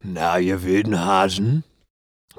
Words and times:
Na, 0.00 0.38
ihr 0.38 0.62
wilden 0.62 1.04
Hasen, 1.04 1.64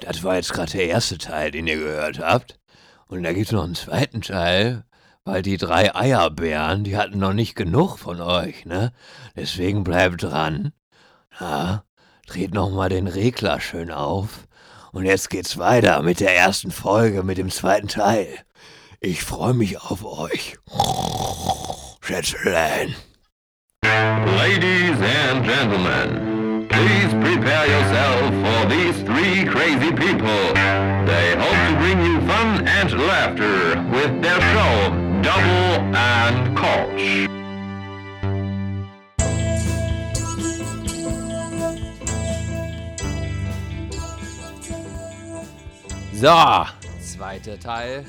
das 0.02 0.24
war 0.24 0.36
jetzt 0.36 0.54
gerade 0.54 0.72
der 0.72 0.88
erste 0.88 1.18
Teil, 1.18 1.52
den 1.52 1.68
ihr 1.68 1.78
gehört 1.78 2.20
habt. 2.20 2.60
Und 3.08 3.24
da 3.24 3.34
gibt's 3.34 3.52
noch 3.52 3.64
einen 3.64 3.76
zweiten 3.76 4.22
Teil, 4.22 4.86
weil 5.26 5.42
die 5.42 5.58
drei 5.58 5.94
Eierbären, 5.96 6.84
die 6.84 6.96
hatten 6.96 7.20
noch 7.20 7.34
nicht 7.34 7.56
genug 7.56 7.98
von 7.98 8.22
euch, 8.22 8.66
ne? 8.66 8.94
Deswegen 9.36 9.84
bleibt 9.84 10.24
dran. 10.24 10.72
Na, 11.40 11.84
dreht 12.28 12.54
noch 12.54 12.70
mal 12.70 12.90
den 12.90 13.08
Regler 13.08 13.60
schön 13.60 13.92
auf. 13.92 14.48
Und 14.92 15.06
jetzt 15.06 15.30
geht's 15.30 15.58
weiter 15.58 16.02
mit 16.02 16.20
der 16.20 16.36
ersten 16.36 16.72
Folge, 16.72 17.24
mit 17.24 17.38
dem 17.38 17.52
zweiten 17.52 17.88
Teil. 17.88 18.28
Ich 19.00 19.24
freue 19.24 19.54
mich 19.54 19.80
auf 19.82 20.04
euch. 20.04 20.58
Schätzelein. 22.02 22.96
Ladies 23.84 24.98
and 25.30 25.46
gentlemen, 25.46 26.29
please 26.70 27.12
prepare 27.26 27.66
yourself 27.68 28.22
for 28.44 28.60
these 28.70 28.98
three 29.04 29.46
crazy 29.46 29.92
people. 29.92 30.42
They 31.10 31.36
hope 31.36 31.60
to 31.68 31.76
bring 31.82 32.00
you 32.06 32.22
fun 32.28 32.68
and 32.68 32.92
laughter 33.08 33.82
with 33.92 34.22
their 34.22 34.40
show 34.54 34.76
Double 35.22 35.96
and 35.96 36.58
Koch. 36.58 37.28
So, 46.14 46.66
zweiter 47.02 47.60
Teil 47.60 48.06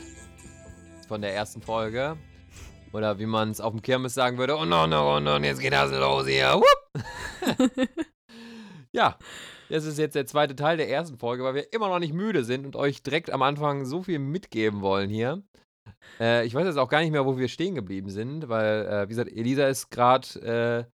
von 1.09 1.23
der 1.23 1.35
ersten 1.35 1.63
Folge. 1.63 2.17
Oder 2.93 3.21
wie 3.21 3.27
man 3.27 3.53
es 3.53 3.61
auf 3.61 3.73
dem 3.73 3.83
Kirmes 3.83 4.15
sagen 4.15 4.37
würde, 4.37 4.57
und 4.57 4.69
noch 4.69 4.83
eine 4.83 4.99
Runde 4.99 5.37
und 5.37 5.45
jetzt 5.45 5.61
geht 5.61 5.73
das 5.73 5.93
los 5.93 6.27
hier. 6.27 6.61
Ja, 8.93 9.19
das 9.69 9.85
ist 9.85 9.99
jetzt 9.99 10.15
der 10.15 10.27
zweite 10.27 10.57
Teil 10.57 10.77
der 10.77 10.91
ersten 10.91 11.19
Folge, 11.19 11.45
weil 11.45 11.55
wir 11.55 11.73
immer 11.73 11.89
noch 11.89 12.01
nicht 12.01 12.13
müde 12.13 12.45
sind 12.45 12.67
und 12.67 12.77
euch 12.77 13.03
direkt 13.03 13.31
am 13.31 13.43
Anfang 13.43 13.85
so 13.85 14.03
viel 14.03 14.19
mitgeben 14.19 14.81
wollen 14.81 15.09
hier. 15.09 15.43
Äh, 16.19 16.45
ich 16.47 16.55
weiß 16.55 16.67
jetzt 16.67 16.77
auch 16.77 16.89
gar 16.89 17.01
nicht 17.01 17.13
mehr, 17.13 17.27
wo 17.27 17.39
wir 17.39 17.49
stehen 17.49 17.75
geblieben 17.75 18.11
sind, 18.11 18.49
weil, 18.49 18.87
äh, 18.87 19.05
wie 19.05 19.11
gesagt, 19.11 19.31
Elisa 19.31 19.67
ist 19.69 19.91
gerade 19.91 20.87
äh, 20.89 20.91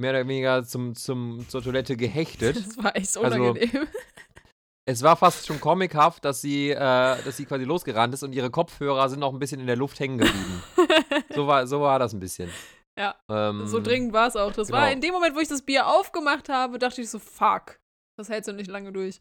mehr 0.00 0.10
oder 0.10 0.28
weniger 0.28 0.64
zum, 0.64 0.94
zum, 0.94 1.48
zur 1.48 1.62
Toilette 1.62 1.96
gehechtet. 1.96 2.56
Das 2.66 2.78
war 2.78 2.96
echt 2.96 3.16
Also, 3.16 3.40
unangenehm. 3.40 3.86
Es 4.88 5.02
war 5.02 5.16
fast 5.16 5.48
schon 5.48 5.60
comichaft, 5.60 6.24
dass 6.24 6.40
sie, 6.40 6.70
äh, 6.70 6.76
dass 6.76 7.36
sie 7.36 7.44
quasi 7.44 7.64
losgerannt 7.64 8.14
ist 8.14 8.22
und 8.22 8.32
ihre 8.32 8.50
Kopfhörer 8.50 9.08
sind 9.08 9.18
noch 9.18 9.32
ein 9.32 9.40
bisschen 9.40 9.60
in 9.60 9.66
der 9.66 9.74
Luft 9.74 9.98
hängen 9.98 10.18
geblieben. 10.18 10.62
so, 11.34 11.48
war, 11.48 11.66
so 11.66 11.80
war 11.80 11.98
das 11.98 12.12
ein 12.12 12.20
bisschen. 12.20 12.48
Ja, 12.98 13.14
Ähm, 13.28 13.66
so 13.66 13.80
dringend 13.80 14.12
war 14.12 14.28
es 14.28 14.36
auch. 14.36 14.52
Das 14.52 14.70
war 14.70 14.82
genau. 14.82 14.92
in 14.92 15.00
dem 15.00 15.12
Moment, 15.12 15.36
wo 15.36 15.40
ich 15.40 15.48
das 15.48 15.62
Bier 15.62 15.86
aufgemacht 15.86 16.48
habe, 16.48 16.78
dachte 16.78 17.02
ich 17.02 17.10
so, 17.10 17.18
fuck. 17.18 17.78
Das 18.16 18.28
hältst 18.28 18.48
du 18.48 18.52
nicht 18.52 18.70
lange 18.70 18.92
durch. 18.92 19.20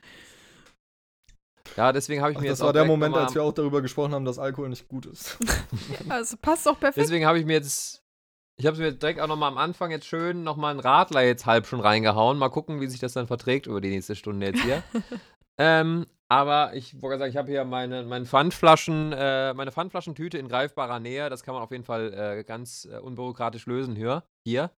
Ja, 1.76 1.92
deswegen 1.92 2.22
habe 2.22 2.32
ich 2.32 2.38
Ach, 2.38 2.42
mir 2.42 2.50
das 2.50 2.60
jetzt 2.60 2.62
war 2.62 2.70
auch 2.70 2.74
der 2.74 2.86
Moment, 2.86 3.16
als 3.16 3.36
wir 3.36 3.44
auch 3.44 3.52
darüber 3.52 3.82
gesprochen 3.82 4.14
haben, 4.14 4.24
dass 4.24 4.40
Alkohol 4.40 4.70
nicht 4.70 4.88
gut 4.88 5.06
ist. 5.06 5.38
Ja, 6.08 6.16
also 6.16 6.38
passt 6.38 6.66
doch 6.66 6.80
perfekt. 6.80 7.04
Deswegen 7.04 7.26
habe 7.26 7.40
ich 7.40 7.46
mir 7.46 7.54
jetzt. 7.54 8.02
Ich 8.58 8.66
habe 8.66 8.76
es 8.76 8.80
mir 8.80 8.94
direkt 8.94 9.20
auch 9.20 9.28
nochmal 9.28 9.52
am 9.52 9.58
Anfang 9.58 9.92
jetzt 9.92 10.06
schön 10.06 10.44
nochmal 10.44 10.72
einen 10.72 10.80
Radler 10.80 11.24
jetzt 11.24 11.46
halb 11.46 11.68
schon 11.68 11.82
reingehauen. 11.82 12.38
Mal 12.38 12.50
gucken, 12.50 12.80
wie 12.80 12.88
sich 12.88 13.02
das 13.02 13.12
dann 13.12 13.28
verträgt 13.28 13.68
über 13.68 13.82
die 13.82 13.90
nächste 13.90 14.16
Stunde 14.16 14.46
jetzt 14.46 14.62
hier. 14.62 14.82
ähm, 15.58 16.06
aber 16.28 16.74
ich 16.74 17.02
wollte 17.02 17.20
sagen, 17.20 17.30
ich 17.30 17.38
habe 17.38 17.52
hier 17.52 17.66
meine, 17.66 18.04
meine 18.04 18.26
Pfandflaschen, 18.26 19.14
äh, 19.14 19.54
meine 19.54 19.72
Pfandflaschentüte 19.72 20.38
in 20.38 20.48
greifbarer 20.48 21.00
Nähe. 21.00 21.30
Das 21.30 21.44
kann 21.44 21.54
man 21.54 21.64
auf 21.64 21.72
jeden 21.72 21.84
Fall 21.84 22.14
äh, 22.14 22.44
ganz 22.44 22.86
äh, 22.86 22.98
unbürokratisch 22.98 23.66
lösen 23.68 23.96
hier. 23.96 24.24
hier. 24.48 24.72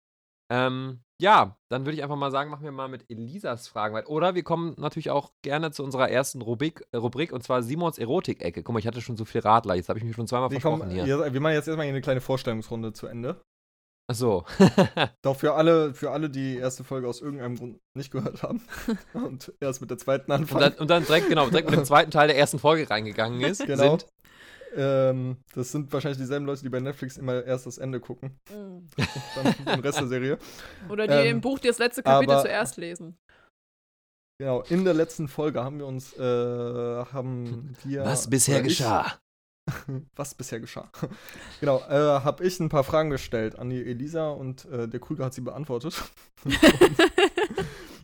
Ähm, 0.49 1.01
ja, 1.19 1.57
dann 1.69 1.85
würde 1.85 1.95
ich 1.95 2.03
einfach 2.03 2.15
mal 2.15 2.31
sagen, 2.31 2.51
machen 2.51 2.63
wir 2.63 2.71
mal 2.71 2.87
mit 2.87 3.09
Elisas 3.09 3.67
Fragen 3.67 3.95
weiter. 3.95 4.09
Oder 4.09 4.35
wir 4.35 4.43
kommen 4.43 4.75
natürlich 4.77 5.09
auch 5.09 5.31
gerne 5.41 5.71
zu 5.71 5.83
unserer 5.83 6.09
ersten 6.09 6.41
Rubrik, 6.41 6.85
äh, 6.91 6.97
Rubrik 6.97 7.31
und 7.31 7.43
zwar 7.43 7.63
Simons 7.63 7.97
Erotik-Ecke. 7.97 8.63
Guck 8.63 8.73
mal, 8.73 8.79
ich 8.79 8.87
hatte 8.87 9.01
schon 9.01 9.17
so 9.17 9.25
viel 9.25 9.41
Radler, 9.41 9.75
jetzt 9.75 9.89
habe 9.89 9.99
ich 9.99 10.05
mich 10.05 10.15
schon 10.15 10.27
zweimal 10.27 10.49
Wir, 10.49 10.61
versprochen 10.61 10.89
kommen, 10.89 11.05
hier. 11.05 11.33
wir 11.33 11.41
machen 11.41 11.53
jetzt 11.53 11.67
erstmal 11.67 11.85
hier 11.85 11.93
eine 11.93 12.01
kleine 12.01 12.21
Vorstellungsrunde 12.21 12.93
zu 12.93 13.07
Ende. 13.07 13.41
Ach 14.09 14.15
so. 14.15 14.45
Doch 15.21 15.35
für 15.35 15.53
alle, 15.55 15.93
für 15.93 16.11
alle, 16.11 16.29
die 16.29 16.53
die 16.53 16.57
erste 16.57 16.83
Folge 16.85 17.07
aus 17.09 17.21
irgendeinem 17.21 17.57
Grund 17.57 17.79
nicht 17.93 18.11
gehört 18.11 18.41
haben 18.41 18.61
und 19.13 19.51
erst 19.59 19.81
mit 19.81 19.89
der 19.89 19.97
zweiten 19.97 20.31
Und 20.31 20.41
anfangen. 20.41 20.61
dann, 20.61 20.73
und 20.75 20.89
dann 20.89 21.05
direkt, 21.05 21.27
genau, 21.27 21.49
direkt 21.49 21.69
mit 21.69 21.77
dem 21.77 21.85
zweiten 21.85 22.11
Teil 22.11 22.27
der 22.27 22.37
ersten 22.37 22.57
Folge 22.59 22.89
reingegangen 22.89 23.41
ist. 23.41 23.65
Genau. 23.65 23.97
Sind. 23.97 24.07
Ähm, 24.75 25.37
das 25.55 25.71
sind 25.71 25.91
wahrscheinlich 25.91 26.19
dieselben 26.19 26.45
Leute, 26.45 26.61
die 26.61 26.69
bei 26.69 26.79
Netflix 26.79 27.17
immer 27.17 27.43
erst 27.43 27.65
das 27.65 27.77
Ende 27.77 27.99
gucken. 27.99 28.37
Mm. 28.49 28.85
Dann 29.35 29.55
den 29.65 29.79
Rest 29.79 29.99
der 29.99 30.07
Serie. 30.07 30.37
Oder 30.89 31.07
die 31.07 31.13
Ähm, 31.13 31.37
im 31.37 31.41
Buch 31.41 31.59
das 31.59 31.77
letzte 31.79 32.03
Kapitel 32.03 32.31
aber- 32.33 32.41
zuerst 32.43 32.77
lesen. 32.77 33.17
Genau, 34.39 34.61
in 34.63 34.85
der 34.85 34.93
letzten 34.93 35.27
Folge 35.27 35.63
haben 35.63 35.79
wir 35.79 35.87
uns, 35.87 36.13
äh, 36.13 36.21
haben 36.21 37.75
wir. 37.83 38.05
Was 38.05 38.29
bisher 38.29 38.61
geschah? 38.61 39.17
was 40.15 40.33
bisher 40.35 40.59
geschah. 40.59 40.89
genau, 41.59 41.79
äh, 41.89 42.21
habe 42.23 42.43
ich 42.45 42.59
ein 42.59 42.69
paar 42.69 42.83
Fragen 42.83 43.09
gestellt 43.09 43.57
an 43.59 43.69
die 43.69 43.83
Elisa 43.85 44.29
und 44.29 44.65
äh, 44.65 44.87
der 44.87 44.99
Krüger 44.99 45.25
hat 45.25 45.33
sie 45.33 45.41
beantwortet. 45.41 46.01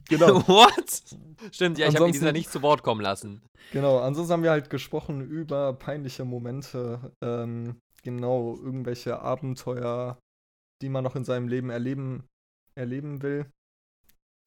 genau, 0.09 0.47
What? 0.47 1.03
Stimmt, 1.51 1.77
ja, 1.77 1.87
ich 1.87 1.95
habe 1.95 2.05
Elisa 2.07 2.31
nicht 2.31 2.51
zu 2.51 2.61
Wort 2.61 2.83
kommen 2.83 3.01
lassen. 3.01 3.41
genau. 3.71 3.99
Ansonsten 3.99 4.33
haben 4.33 4.43
wir 4.43 4.51
halt 4.51 4.69
gesprochen 4.69 5.21
über 5.21 5.73
peinliche 5.73 6.25
Momente, 6.25 7.11
ähm, 7.21 7.79
genau, 8.03 8.55
irgendwelche 8.57 9.19
Abenteuer, 9.19 10.17
die 10.81 10.89
man 10.89 11.03
noch 11.03 11.15
in 11.15 11.23
seinem 11.25 11.47
Leben 11.47 11.69
erleben, 11.69 12.25
erleben 12.75 13.21
will. 13.21 13.45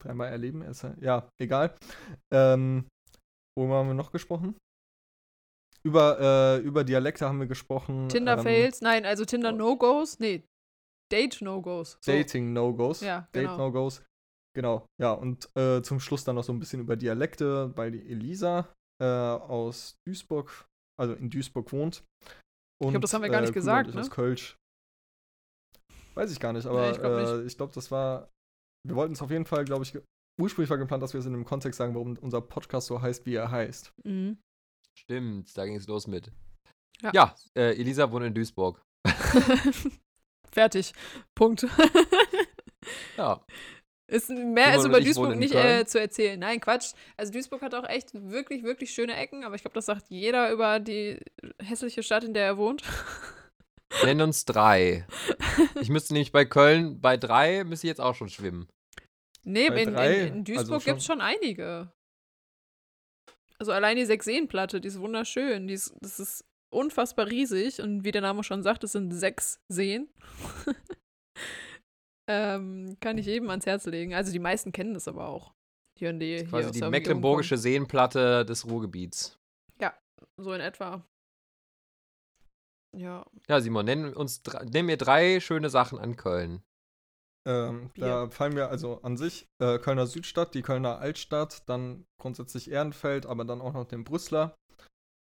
Dreimal 0.03 0.29
erleben, 0.29 0.61
ist 0.61 0.83
ja- 0.83 0.95
ja, 1.01 1.29
egal. 1.41 1.75
Ähm, 2.31 2.87
worüber 3.57 3.75
haben 3.77 3.87
wir 3.87 3.93
noch 3.95 4.11
gesprochen? 4.11 4.55
Über, 5.87 6.19
äh, 6.19 6.57
über 6.63 6.83
Dialekte 6.83 7.25
haben 7.25 7.39
wir 7.39 7.47
gesprochen. 7.47 8.09
Tinder 8.09 8.37
ähm, 8.37 8.43
Fails? 8.43 8.81
Nein, 8.81 9.05
also 9.05 9.23
Tinder 9.23 9.53
No-Gos? 9.53 10.19
Nee, 10.19 10.43
Date 11.09 11.41
No-Gos. 11.41 11.97
So. 12.01 12.11
Dating 12.11 12.51
No-Gos. 12.51 12.99
Ja, 12.99 13.21
Date 13.31 13.45
genau. 13.45 13.57
No-Gos. 13.57 14.03
Genau, 14.53 14.85
ja, 14.99 15.13
und 15.13 15.49
äh, 15.55 15.81
zum 15.83 16.01
Schluss 16.01 16.25
dann 16.25 16.35
noch 16.35 16.43
so 16.43 16.51
ein 16.51 16.59
bisschen 16.59 16.81
über 16.81 16.97
Dialekte, 16.97 17.71
weil 17.77 17.91
die 17.91 18.05
Elisa 18.09 18.67
äh, 19.01 19.05
aus 19.05 19.95
Duisburg, 20.05 20.67
also 20.99 21.13
in 21.13 21.29
Duisburg 21.29 21.71
wohnt. 21.71 22.03
Und, 22.83 22.91
glaub, 22.91 23.01
das 23.01 23.13
haben 23.13 23.21
wir 23.21 23.29
gar 23.29 23.41
nicht 23.41 23.53
gesagt, 23.53 23.89
ich 23.89 23.95
ne? 23.95 24.01
Aus 24.01 24.11
Kölsch. 24.11 24.57
Weiß 26.15 26.31
ich 26.31 26.39
gar 26.39 26.51
nicht, 26.51 26.65
aber 26.65 26.81
Nee, 26.81 26.91
ich 26.91 26.99
glaub 26.99 27.11
äh, 27.11 27.43
ich 27.45 27.55
glaube, 27.55 27.73
das 27.73 27.91
war. 27.91 28.29
Wir 28.85 28.95
wollten 28.95 29.13
es 29.13 29.21
auf 29.21 29.31
jeden 29.31 29.45
Fall, 29.45 29.63
glaube 29.63 29.83
ich, 29.83 29.97
ursprünglich 30.41 30.69
war 30.69 30.77
geplant, 30.77 31.03
dass 31.03 31.13
wir 31.13 31.19
es 31.19 31.25
in 31.25 31.33
dem 31.33 31.45
Kontext 31.45 31.77
sagen, 31.77 31.93
warum 31.93 32.17
unser 32.17 32.41
Podcast 32.41 32.87
so 32.87 33.01
heißt, 33.01 33.25
wie 33.25 33.35
er 33.35 33.51
heißt. 33.51 33.93
Mhm. 34.03 34.37
Stimmt, 34.97 35.55
da 35.57 35.65
ging 35.65 35.75
es 35.75 35.87
los 35.87 36.07
mit. 36.07 36.31
Ja. 37.01 37.11
Ja, 37.13 37.35
äh, 37.55 37.79
Elisa 37.79 38.11
wohnt 38.11 38.25
in 38.25 38.33
Duisburg. 38.33 38.81
Fertig. 40.51 40.93
Punkt. 41.35 41.67
Ja. 43.17 43.43
Ist 44.09 44.29
mehr 44.29 44.75
ist 44.75 44.85
über 44.85 45.01
Duisburg 45.01 45.35
nicht 45.35 45.53
äh, 45.53 45.85
zu 45.85 45.99
erzählen. 45.99 46.39
Nein, 46.39 46.61
Quatsch. 46.61 46.93
Also 47.17 47.33
Duisburg 47.33 47.61
hat 47.61 47.75
auch 47.75 47.87
echt 47.87 48.13
wirklich, 48.13 48.63
wirklich 48.63 48.91
schöne 48.91 49.15
Ecken, 49.15 49.43
aber 49.43 49.55
ich 49.55 49.61
glaube, 49.61 49.75
das 49.75 49.85
sagt 49.85 50.09
jeder 50.09 50.51
über 50.51 50.79
die 50.79 51.19
hässliche 51.61 52.03
Stadt, 52.03 52.23
in 52.23 52.33
der 52.33 52.45
er 52.45 52.57
wohnt. 52.57 52.83
Nenn 54.03 54.21
uns 54.21 54.45
drei. 54.45 55.05
Ich 55.81 55.89
müsste 55.89 56.13
nämlich 56.13 56.31
bei 56.31 56.45
Köln, 56.45 57.01
bei 57.01 57.17
drei 57.17 57.63
müsste 57.65 57.87
ich 57.87 57.89
jetzt 57.89 58.01
auch 58.01 58.15
schon 58.15 58.29
schwimmen. 58.29 58.67
Nee, 59.43 59.67
in, 59.67 59.93
drei, 59.93 60.19
in, 60.19 60.37
in 60.37 60.43
Duisburg 60.45 60.73
also 60.73 60.85
gibt 60.85 60.99
es 60.99 61.05
schon 61.05 61.21
einige. 61.21 61.91
Also 63.59 63.71
allein 63.71 63.97
die 63.97 64.05
Sechseenplatte, 64.05 64.81
die 64.81 64.87
ist 64.87 64.99
wunderschön. 64.99 65.67
Die 65.67 65.73
ist, 65.73 65.95
das 66.01 66.19
ist 66.19 66.45
unfassbar 66.69 67.27
riesig 67.27 67.81
und 67.81 68.03
wie 68.03 68.11
der 68.11 68.21
Name 68.21 68.43
schon 68.43 68.63
sagt, 68.63 68.83
es 68.83 68.91
sind 68.91 69.11
sechs 69.11 69.59
Seen. 69.67 70.09
ähm, 72.29 72.97
kann 72.99 73.17
ich 73.17 73.25
jedem 73.25 73.49
ans 73.49 73.65
Herz 73.65 73.85
legen. 73.85 74.13
Also 74.13 74.31
die 74.31 74.39
meisten 74.39 74.71
kennen 74.71 74.93
das 74.93 75.07
aber 75.07 75.27
auch. 75.27 75.53
Hier 75.97 76.11
in 76.11 76.19
die, 76.19 76.37
hier 76.37 76.45
Quasi 76.45 76.69
aus 76.69 76.75
die 76.75 76.83
mecklenburgische 76.83 77.57
Seenplatte 77.57 78.45
des 78.45 78.69
Ruhrgebiets. 78.69 79.31
kommen. 79.31 79.37
So 80.37 80.53
in 80.53 80.61
etwa. 80.61 81.03
Ja. 82.95 83.25
Ja, 83.47 83.59
Simon, 83.59 83.85
nenn, 83.85 84.13
uns, 84.13 84.41
nenn 84.71 84.85
mir 84.85 84.97
drei 84.97 85.39
schöne 85.39 85.69
Sachen 85.69 85.99
an 85.99 86.15
Köln. 86.15 86.63
Ähm, 87.47 87.91
da 87.95 88.29
fallen 88.29 88.57
wir 88.57 88.69
also 88.69 89.01
an 89.03 89.15
sich 89.15 89.47
äh, 89.59 89.79
Kölner 89.79 90.05
Südstadt, 90.05 90.53
die 90.53 90.61
Kölner 90.61 90.99
Altstadt, 90.99 91.67
dann 91.69 92.05
grundsätzlich 92.19 92.69
Ehrenfeld, 92.69 93.25
aber 93.25 93.45
dann 93.45 93.61
auch 93.61 93.71
noch 93.71 93.85
den 93.85 94.03
Brüsseler. 94.03 94.57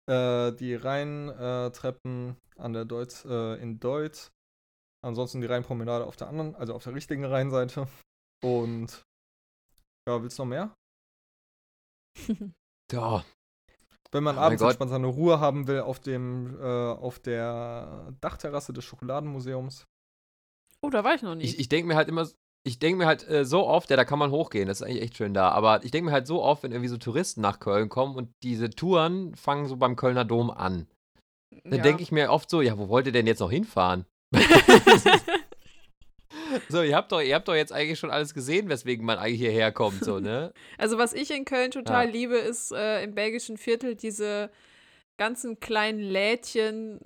Äh, 0.09 0.53
die 0.53 0.73
Rheintreppen 0.73 2.35
an 2.57 2.73
der 2.73 2.85
Deutz, 2.85 3.25
äh, 3.25 3.61
in 3.61 3.79
Deutz. 3.79 4.31
Ansonsten 5.05 5.39
die 5.39 5.47
Rheinpromenade 5.47 6.05
auf 6.05 6.15
der 6.15 6.29
anderen, 6.29 6.55
also 6.55 6.73
auf 6.73 6.83
der 6.83 6.95
richtigen 6.95 7.25
Rheinseite. 7.25 7.87
Und 8.43 9.03
ja, 10.07 10.21
willst 10.21 10.39
du 10.39 10.43
noch 10.43 10.49
mehr? 10.49 10.73
Ja, 12.91 13.23
Wenn 14.11 14.23
man 14.23 14.35
Oh 14.35 14.41
abends 14.41 14.63
entspannt 14.63 14.89
seine 14.89 15.05
Ruhe 15.05 15.39
haben 15.39 15.67
will 15.67 15.81
auf 15.81 15.99
dem, 15.99 16.59
äh, 16.59 16.63
auf 16.63 17.19
der 17.19 18.11
Dachterrasse 18.19 18.73
des 18.73 18.83
Schokoladenmuseums. 18.83 19.85
Oh, 20.81 20.89
da 20.89 21.03
war 21.03 21.15
ich 21.15 21.21
noch 21.21 21.35
nie. 21.35 21.43
ich, 21.43 21.59
ich 21.59 21.69
denke 21.69 21.87
mir 21.87 21.95
halt 21.95 22.07
immer, 22.09 22.27
ich 22.63 22.79
denke 22.79 22.97
mir 22.99 23.05
halt 23.05 23.27
äh, 23.27 23.45
so 23.45 23.65
oft, 23.67 23.89
ja, 23.89 23.95
da 23.95 24.05
kann 24.05 24.19
man 24.19 24.31
hochgehen, 24.31 24.67
das 24.67 24.81
ist 24.81 24.87
eigentlich 24.87 25.01
echt 25.03 25.17
schön 25.17 25.33
da, 25.33 25.49
aber 25.49 25.83
ich 25.83 25.91
denke 25.91 26.07
mir 26.07 26.11
halt 26.13 26.27
so 26.27 26.41
oft, 26.43 26.63
wenn 26.63 26.71
irgendwie 26.71 26.89
so 26.89 26.97
Touristen 26.97 27.41
nach 27.41 27.59
Köln 27.59 27.89
kommen 27.89 28.15
und 28.15 28.29
diese 28.43 28.69
Touren 28.69 29.33
fangen 29.35 29.67
so 29.67 29.77
beim 29.77 29.95
Kölner 29.95 30.25
Dom 30.25 30.51
an. 30.51 30.87
Dann 31.63 31.73
Ja. 31.79 31.83
denke 31.83 32.03
ich 32.03 32.11
mir 32.11 32.29
oft 32.31 32.49
so, 32.49 32.61
ja, 32.61 32.77
wo 32.77 32.89
wollt 32.89 33.05
ihr 33.07 33.11
denn 33.11 33.27
jetzt 33.27 33.39
noch 33.39 33.51
hinfahren? 33.51 34.05
so, 36.69 36.81
ihr 36.83 36.95
habt 36.95 37.11
doch, 37.11 37.21
ihr 37.21 37.35
habt 37.35 37.47
doch 37.47 37.55
jetzt 37.55 37.73
eigentlich 37.73 37.99
schon 37.99 38.11
alles 38.11 38.33
gesehen, 38.33 38.69
weswegen 38.69 39.05
man 39.05 39.17
eigentlich 39.17 39.39
hierher 39.39 39.71
kommt, 39.71 40.03
so, 40.03 40.19
ne? 40.19 40.53
Also 40.77 40.97
was 40.97 41.13
ich 41.13 41.31
in 41.31 41.45
Köln 41.45 41.71
total 41.71 42.05
Ja. 42.05 42.11
liebe, 42.11 42.35
ist 42.37 42.71
äh, 42.71 43.03
im 43.03 43.15
belgischen 43.15 43.57
Viertel 43.57 43.95
diese 43.95 44.49
ganzen 45.17 45.59
kleinen 45.59 45.99
Lädchen, 45.99 46.99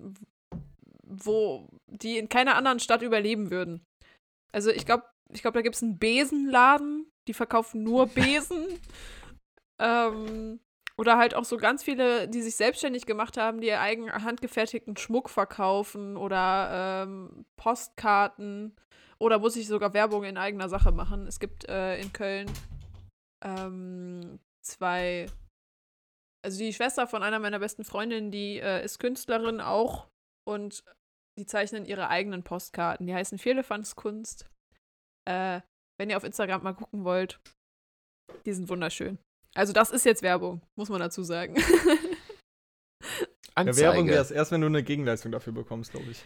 wo 1.23 1.67
die 1.87 2.17
in 2.17 2.29
keiner 2.29 2.55
anderen 2.55 2.79
Stadt 2.79 3.01
überleben 3.01 3.51
würden. 3.51 3.85
Also 4.51 4.69
ich 4.69 4.85
glaube, 4.85 5.03
ich 5.31 5.41
glaube, 5.41 5.57
da 5.57 5.61
gibt 5.61 5.75
es 5.75 5.83
einen 5.83 5.97
Besenladen, 5.97 7.11
die 7.27 7.33
verkaufen 7.33 7.83
nur 7.83 8.07
Besen. 8.07 8.79
ähm, 9.79 10.59
oder 10.97 11.17
halt 11.17 11.33
auch 11.33 11.45
so 11.45 11.57
ganz 11.57 11.83
viele, 11.83 12.27
die 12.27 12.41
sich 12.41 12.55
selbstständig 12.55 13.05
gemacht 13.05 13.37
haben, 13.37 13.61
die 13.61 13.67
ihr 13.67 13.81
eigen 13.81 14.11
handgefertigten 14.11 14.95
Schmuck 14.95 15.29
verkaufen 15.29 16.17
oder 16.17 17.03
ähm, 17.03 17.45
Postkarten 17.55 18.75
oder 19.17 19.39
muss 19.39 19.55
ich 19.55 19.67
sogar 19.67 19.93
Werbung 19.93 20.23
in 20.23 20.37
eigener 20.37 20.69
Sache 20.69 20.91
machen. 20.91 21.25
Es 21.27 21.39
gibt 21.39 21.67
äh, 21.67 21.99
in 21.99 22.13
Köln 22.13 22.51
ähm, 23.43 24.39
zwei, 24.61 25.25
also 26.43 26.59
die 26.59 26.73
Schwester 26.73 27.07
von 27.07 27.23
einer 27.23 27.39
meiner 27.39 27.59
besten 27.59 27.83
Freundinnen, 27.83 28.31
die 28.31 28.59
äh, 28.59 28.83
ist 28.83 28.99
Künstlerin 28.99 29.61
auch 29.61 30.07
und 30.45 30.83
die 31.37 31.45
zeichnen 31.45 31.85
ihre 31.85 32.09
eigenen 32.09 32.43
Postkarten. 32.43 33.07
Die 33.07 33.13
heißen 33.13 33.37
Vierlefantskunst. 33.37 34.49
Äh, 35.25 35.61
wenn 35.99 36.09
ihr 36.09 36.17
auf 36.17 36.23
Instagram 36.23 36.63
mal 36.63 36.73
gucken 36.73 37.03
wollt, 37.03 37.39
die 38.45 38.53
sind 38.53 38.69
wunderschön. 38.69 39.19
Also 39.55 39.73
das 39.73 39.91
ist 39.91 40.05
jetzt 40.05 40.23
Werbung, 40.23 40.61
muss 40.75 40.89
man 40.89 40.99
dazu 40.99 41.23
sagen. 41.23 41.55
Ja, 43.55 43.67
Anzeige. 43.67 43.87
Werbung 43.87 44.07
wäre 44.07 44.21
es 44.21 44.31
erst, 44.31 44.51
wenn 44.51 44.61
du 44.61 44.67
eine 44.67 44.81
Gegenleistung 44.81 45.31
dafür 45.31 45.53
bekommst, 45.53 45.91
glaube 45.91 46.09
ich. 46.09 46.25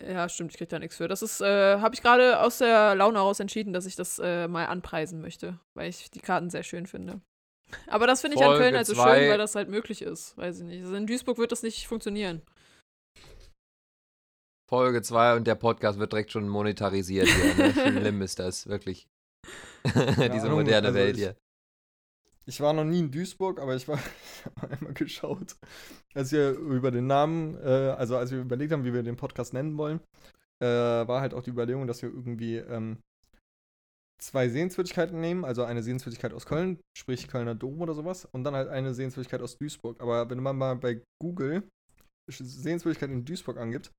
ja, 0.00 0.28
stimmt, 0.28 0.50
ich 0.50 0.58
krieg 0.58 0.68
da 0.68 0.80
nichts 0.80 0.96
für. 0.96 1.06
Das 1.06 1.22
ist, 1.22 1.40
äh, 1.40 1.78
habe 1.78 1.94
ich 1.94 2.02
gerade 2.02 2.40
aus 2.40 2.58
der 2.58 2.96
Laune 2.96 3.18
heraus 3.18 3.38
entschieden, 3.38 3.72
dass 3.72 3.86
ich 3.86 3.94
das 3.94 4.18
äh, 4.18 4.48
mal 4.48 4.66
anpreisen 4.66 5.20
möchte, 5.20 5.60
weil 5.74 5.88
ich 5.88 6.10
die 6.10 6.20
Karten 6.20 6.50
sehr 6.50 6.64
schön 6.64 6.86
finde. 6.86 7.20
Aber 7.86 8.06
das 8.06 8.20
finde 8.20 8.36
ich 8.36 8.44
an 8.44 8.56
Köln 8.56 8.74
halt 8.74 8.86
so 8.86 8.94
schön, 8.94 9.04
weil 9.04 9.38
das 9.38 9.54
halt 9.54 9.68
möglich 9.68 10.02
ist. 10.02 10.36
Weiß 10.36 10.58
ich 10.58 10.64
nicht. 10.64 10.82
Also 10.82 10.94
in 10.96 11.06
Duisburg 11.06 11.38
wird 11.38 11.52
das 11.52 11.62
nicht 11.62 11.86
funktionieren. 11.86 12.42
Folge 14.68 15.02
2 15.02 15.36
und 15.36 15.46
der 15.46 15.54
Podcast 15.56 15.98
wird 15.98 16.12
direkt 16.12 16.32
schon 16.32 16.48
monetarisiert 16.48 17.28
hier. 17.28 17.54
Ne? 17.54 17.72
Schlimm 18.00 18.22
ist 18.22 18.38
das, 18.38 18.66
wirklich. 18.66 19.06
Diese 19.86 20.42
Ahnung, 20.42 20.60
moderne 20.60 20.88
also 20.88 20.98
Welt 20.98 21.16
ich- 21.16 21.22
hier. 21.22 21.36
Ich 22.46 22.60
war 22.60 22.74
noch 22.74 22.84
nie 22.84 22.98
in 23.00 23.10
Duisburg, 23.10 23.58
aber 23.58 23.74
ich 23.74 23.88
war 23.88 23.98
einmal 24.70 24.92
geschaut, 24.92 25.56
als 26.14 26.30
wir 26.30 26.50
über 26.50 26.90
den 26.90 27.06
Namen, 27.06 27.56
äh, 27.56 27.94
also 27.96 28.18
als 28.18 28.32
wir 28.32 28.40
überlegt 28.40 28.70
haben, 28.72 28.84
wie 28.84 28.92
wir 28.92 29.02
den 29.02 29.16
Podcast 29.16 29.54
nennen 29.54 29.78
wollen, 29.78 30.00
äh, 30.62 30.66
war 30.66 31.22
halt 31.22 31.32
auch 31.32 31.42
die 31.42 31.48
Überlegung, 31.50 31.86
dass 31.86 32.02
wir 32.02 32.10
irgendwie 32.10 32.56
ähm, 32.56 32.98
zwei 34.22 34.50
Sehenswürdigkeiten 34.50 35.18
nehmen, 35.18 35.46
also 35.46 35.64
eine 35.64 35.82
Sehenswürdigkeit 35.82 36.34
aus 36.34 36.44
Köln, 36.44 36.78
sprich 36.94 37.28
Kölner 37.28 37.54
Dom 37.54 37.80
oder 37.80 37.94
sowas, 37.94 38.26
und 38.32 38.44
dann 38.44 38.54
halt 38.54 38.68
eine 38.68 38.92
Sehenswürdigkeit 38.92 39.40
aus 39.40 39.56
Duisburg. 39.56 40.02
Aber 40.02 40.28
wenn 40.28 40.42
man 40.42 40.56
mal 40.58 40.76
bei 40.76 41.00
Google 41.22 41.66
Sehenswürdigkeit 42.30 43.08
in 43.10 43.24
Duisburg 43.24 43.56
angibt, 43.56 43.90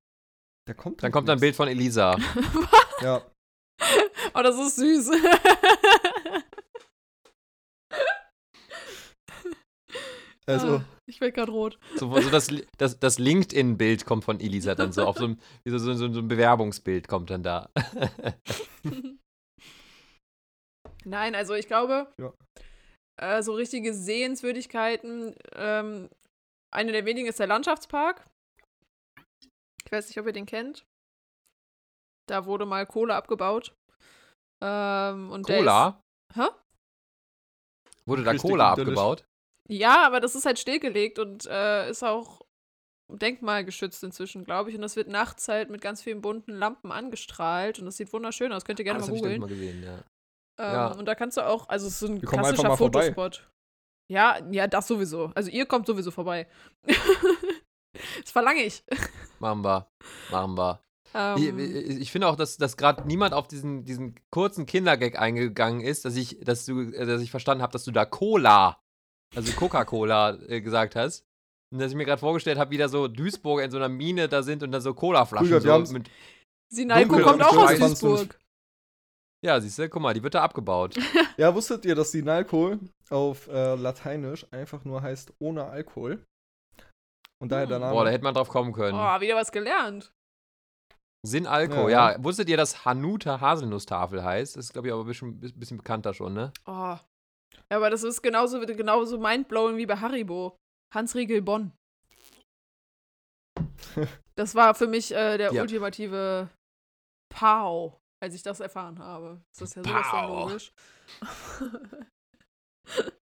da 0.67 0.73
kommt 0.73 0.99
Dann 0.99 1.03
halt 1.05 1.13
kommt 1.13 1.29
ein. 1.29 1.39
Bild 1.39 1.55
von 1.55 1.67
Elisa. 1.67 2.17
Ja, 3.01 3.21
oh, 4.33 4.41
das 4.41 4.57
ist 4.57 4.77
süß. 4.77 5.11
also 10.47 10.67
Ah, 10.77 10.85
ich 11.07 11.19
werde 11.21 11.33
gerade 11.33 11.51
rot. 11.51 11.77
So, 11.97 12.09
so 12.21 12.29
das, 12.29 12.49
das, 12.77 12.99
das 12.99 13.19
LinkedIn-Bild 13.19 14.05
kommt 14.05 14.23
von 14.23 14.39
Elisa 14.39 14.75
dann 14.75 14.91
so. 14.93 15.05
Auf 15.05 15.17
so 15.17 15.25
ein, 15.25 15.41
wie 15.63 15.71
so, 15.71 15.77
so, 15.77 15.93
so 15.93 16.05
ein 16.19 16.27
Bewerbungsbild 16.27 17.07
kommt 17.07 17.29
dann 17.29 17.43
da. 17.43 17.69
Nein, 21.03 21.35
also 21.35 21.53
ich 21.53 21.67
glaube, 21.67 22.11
Ja. 22.19 22.33
äh, 23.21 23.43
so 23.43 23.53
richtige 23.53 23.93
Sehenswürdigkeiten, 23.93 25.35
ähm, 25.53 26.09
eine 26.73 26.91
der 26.91 27.05
wenigen 27.05 27.27
ist 27.27 27.39
der 27.39 27.47
Landschaftspark. 27.47 28.25
Ich 29.95 29.99
weiß 30.03 30.09
nicht, 30.09 30.19
ob 30.19 30.25
ihr 30.27 30.33
den 30.33 30.45
kennt. 30.45 30.85
Da 32.27 32.45
wurde 32.45 32.65
mal 32.65 32.85
Kohle 32.85 33.15
abgebaut. 33.15 33.73
Ähm, 34.61 35.31
und 35.31 35.45
Cola? 35.45 36.01
Ist, 36.31 36.37
hä? 36.41 36.47
Wurde 38.05 38.23
da 38.23 38.35
Cola 38.35 38.71
abgebaut? 38.73 39.23
Ja, 39.69 40.05
aber 40.05 40.19
das 40.19 40.35
ist 40.35 40.45
halt 40.45 40.59
stillgelegt 40.59 41.17
und 41.17 41.45
äh, 41.45 41.89
ist 41.89 42.03
auch 42.03 42.41
denkmalgeschützt 43.09 44.03
inzwischen, 44.03 44.43
glaube 44.43 44.69
ich. 44.69 44.75
Und 44.75 44.81
das 44.81 44.97
wird 44.97 45.07
nachts 45.07 45.47
halt 45.47 45.69
mit 45.69 45.79
ganz 45.79 46.01
vielen 46.01 46.21
bunten 46.21 46.51
Lampen 46.51 46.91
angestrahlt 46.91 47.79
und 47.79 47.85
das 47.85 47.95
sieht 47.95 48.11
wunderschön 48.11 48.51
aus. 48.51 48.65
Könnt 48.65 48.79
ihr 48.79 48.85
gerne 48.85 48.97
Ah, 48.97 49.01
das 49.01 49.09
mal 49.09 49.15
googeln. 49.15 49.33
ich, 49.35 49.39
mal 49.39 49.47
gesehen, 49.47 49.81
ja. 49.83 49.97
Ähm, 50.59 50.73
Ja. 50.73 50.87
Und 50.91 51.05
da 51.05 51.15
kannst 51.15 51.37
du 51.37 51.41
auch, 51.47 51.69
also 51.69 51.87
es 51.87 51.93
ist 51.93 51.99
so 51.99 52.07
ein 52.07 52.21
Wir 52.21 52.27
klassischer 52.27 52.75
vorbei. 52.75 53.13
Fotospot. 53.13 53.49
Ja, 54.11 54.39
ja, 54.51 54.67
das 54.67 54.87
sowieso. 54.87 55.31
Also 55.35 55.49
ihr 55.51 55.65
kommt 55.65 55.87
sowieso 55.87 56.11
vorbei. 56.11 56.47
das 58.21 58.31
verlange 58.31 58.63
ich. 58.63 58.83
Machen 59.39 59.63
wir. 59.63 59.87
Machen 60.31 60.57
wir. 60.57 60.79
Ich, 61.37 61.47
Ähm, 61.47 61.59
ich, 61.59 62.01
ich 62.01 62.11
finde 62.11 62.27
auch, 62.27 62.35
dass, 62.35 62.57
dass 62.57 62.75
gerade 62.75 63.07
niemand 63.07 63.33
auf 63.33 63.47
diesen, 63.47 63.85
diesen 63.85 64.15
kurzen 64.31 64.65
Kindergag 64.65 65.17
eingegangen 65.17 65.79
ist, 65.79 66.03
dass 66.03 66.15
ich, 66.17 66.39
dass 66.41 66.65
du, 66.65 66.81
äh, 66.81 67.05
dass 67.05 67.21
ich 67.21 67.31
verstanden 67.31 67.63
habe, 67.63 67.71
dass 67.71 67.85
du 67.85 67.91
da 67.91 68.05
Cola, 68.05 68.81
also 69.33 69.53
Coca-Cola 69.53 70.37
äh, 70.47 70.61
gesagt 70.61 70.95
hast. 70.95 71.25
Und 71.71 71.79
dass 71.79 71.91
ich 71.91 71.97
mir 71.97 72.05
gerade 72.05 72.19
vorgestellt 72.19 72.57
habe, 72.57 72.71
wie 72.71 72.77
da 72.77 72.89
so 72.89 73.07
Duisburger 73.07 73.63
in 73.63 73.71
so 73.71 73.77
einer 73.77 73.89
Mine 73.89 74.27
da 74.27 74.43
sind 74.43 74.61
und 74.61 74.71
da 74.71 74.81
so 74.81 74.93
Colaflaschen 74.93 75.61
so 75.61 75.93
mit. 75.93 76.09
Sinalco 76.69 77.19
kommt 77.19 77.43
auch 77.43 77.57
aus. 77.57 77.77
Duisburg. 77.79 78.37
Ja, 79.45 79.61
siehst 79.61 79.77
du, 79.77 79.87
guck 79.89 80.01
mal, 80.01 80.13
die 80.13 80.23
wird 80.23 80.33
da 80.33 80.41
abgebaut. 80.43 80.95
Ja, 81.37 81.53
wusstet 81.53 81.83
ihr, 81.83 81.95
dass 81.95 82.13
Nalkohol 82.13 82.79
auf 83.09 83.49
äh, 83.49 83.75
Lateinisch 83.75 84.45
einfach 84.51 84.85
nur 84.85 85.01
heißt 85.01 85.33
ohne 85.39 85.65
Alkohol? 85.65 86.25
Und 87.45 87.49
daher 87.49 87.63
Hm. 87.65 87.69
der 87.69 87.79
Name. 87.79 87.93
Boah, 87.93 88.05
da 88.05 88.11
hätte 88.11 88.23
man 88.23 88.33
drauf 88.33 88.49
kommen 88.49 88.73
können. 88.73 88.97
Oh, 88.97 89.21
wieder 89.21 89.35
was 89.35 89.51
gelernt. 89.51 90.11
Sinalco, 91.25 91.89
Ja. 91.89 92.11
ja. 92.13 92.23
Wusstet 92.23 92.49
ihr, 92.49 92.57
dass 92.57 92.85
Hanuta 92.85 93.39
Haselnusstafel 93.39 94.23
heißt? 94.23 94.57
Das 94.57 94.65
ist, 94.65 94.73
glaube 94.73 94.87
ich, 94.87 94.93
aber 94.93 95.03
ein 95.03 95.07
bisschen, 95.07 95.39
bisschen 95.39 95.77
bekannter 95.77 96.13
schon, 96.13 96.33
ne? 96.33 96.51
Oh. 96.65 96.97
Ja, 97.69 97.77
aber 97.77 97.89
das 97.89 98.03
ist 98.03 98.21
genauso, 98.21 98.59
genauso 98.59 99.17
mindblowing 99.19 99.77
wie 99.77 99.85
bei 99.85 99.97
Haribo. 99.97 100.57
Hans 100.93 101.15
Riegel 101.15 101.41
Bonn. 101.41 101.71
Das 104.37 104.53
war 104.53 104.75
für 104.75 104.87
mich 104.87 105.13
äh, 105.13 105.37
der 105.37 105.53
Ja. 105.53 105.61
ultimative 105.61 106.49
Pow, 107.33 107.93
als 108.21 108.35
ich 108.35 108.43
das 108.43 108.59
erfahren 108.59 108.99
habe. 108.99 109.41
Das 109.53 109.61
ist 109.69 109.75
ja 109.77 109.83
sowas 109.83 110.07
von 110.07 110.27
logisch. 110.27 110.73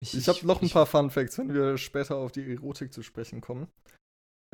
ich 0.00 0.28
habe 0.28 0.46
noch 0.46 0.62
ein 0.62 0.70
paar 0.70 0.86
Fun 0.86 1.10
Facts, 1.10 1.38
wenn 1.38 1.52
wir 1.52 1.76
später 1.78 2.16
auf 2.16 2.32
die 2.32 2.52
Erotik 2.52 2.92
zu 2.92 3.02
sprechen 3.02 3.40
kommen. 3.40 3.68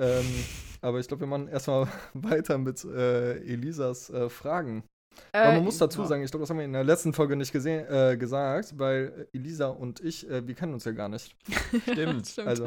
Ähm, 0.00 0.24
aber 0.80 0.98
ich 1.00 1.08
glaube, 1.08 1.20
wir 1.20 1.26
machen 1.28 1.48
erstmal 1.48 1.88
weiter 2.14 2.58
mit 2.58 2.84
äh, 2.84 3.36
Elisas 3.38 4.10
äh, 4.10 4.28
Fragen. 4.28 4.84
Aber 5.32 5.44
Äh, 5.52 5.54
man 5.56 5.64
muss 5.64 5.78
dazu 5.78 6.00
ja. 6.02 6.08
sagen, 6.08 6.24
ich 6.24 6.30
glaube, 6.32 6.42
das 6.42 6.50
haben 6.50 6.58
wir 6.58 6.64
in 6.64 6.72
der 6.72 6.82
letzten 6.82 7.12
Folge 7.12 7.36
nicht 7.36 7.52
gesehen, 7.52 7.86
äh, 7.88 8.16
gesagt, 8.16 8.76
weil 8.78 9.28
Elisa 9.32 9.68
und 9.68 10.00
ich, 10.00 10.28
äh, 10.28 10.44
wir 10.46 10.54
kennen 10.56 10.74
uns 10.74 10.84
ja 10.84 10.90
gar 10.92 11.08
nicht. 11.08 11.36
Stimmt. 11.92 12.36
Also, 12.40 12.66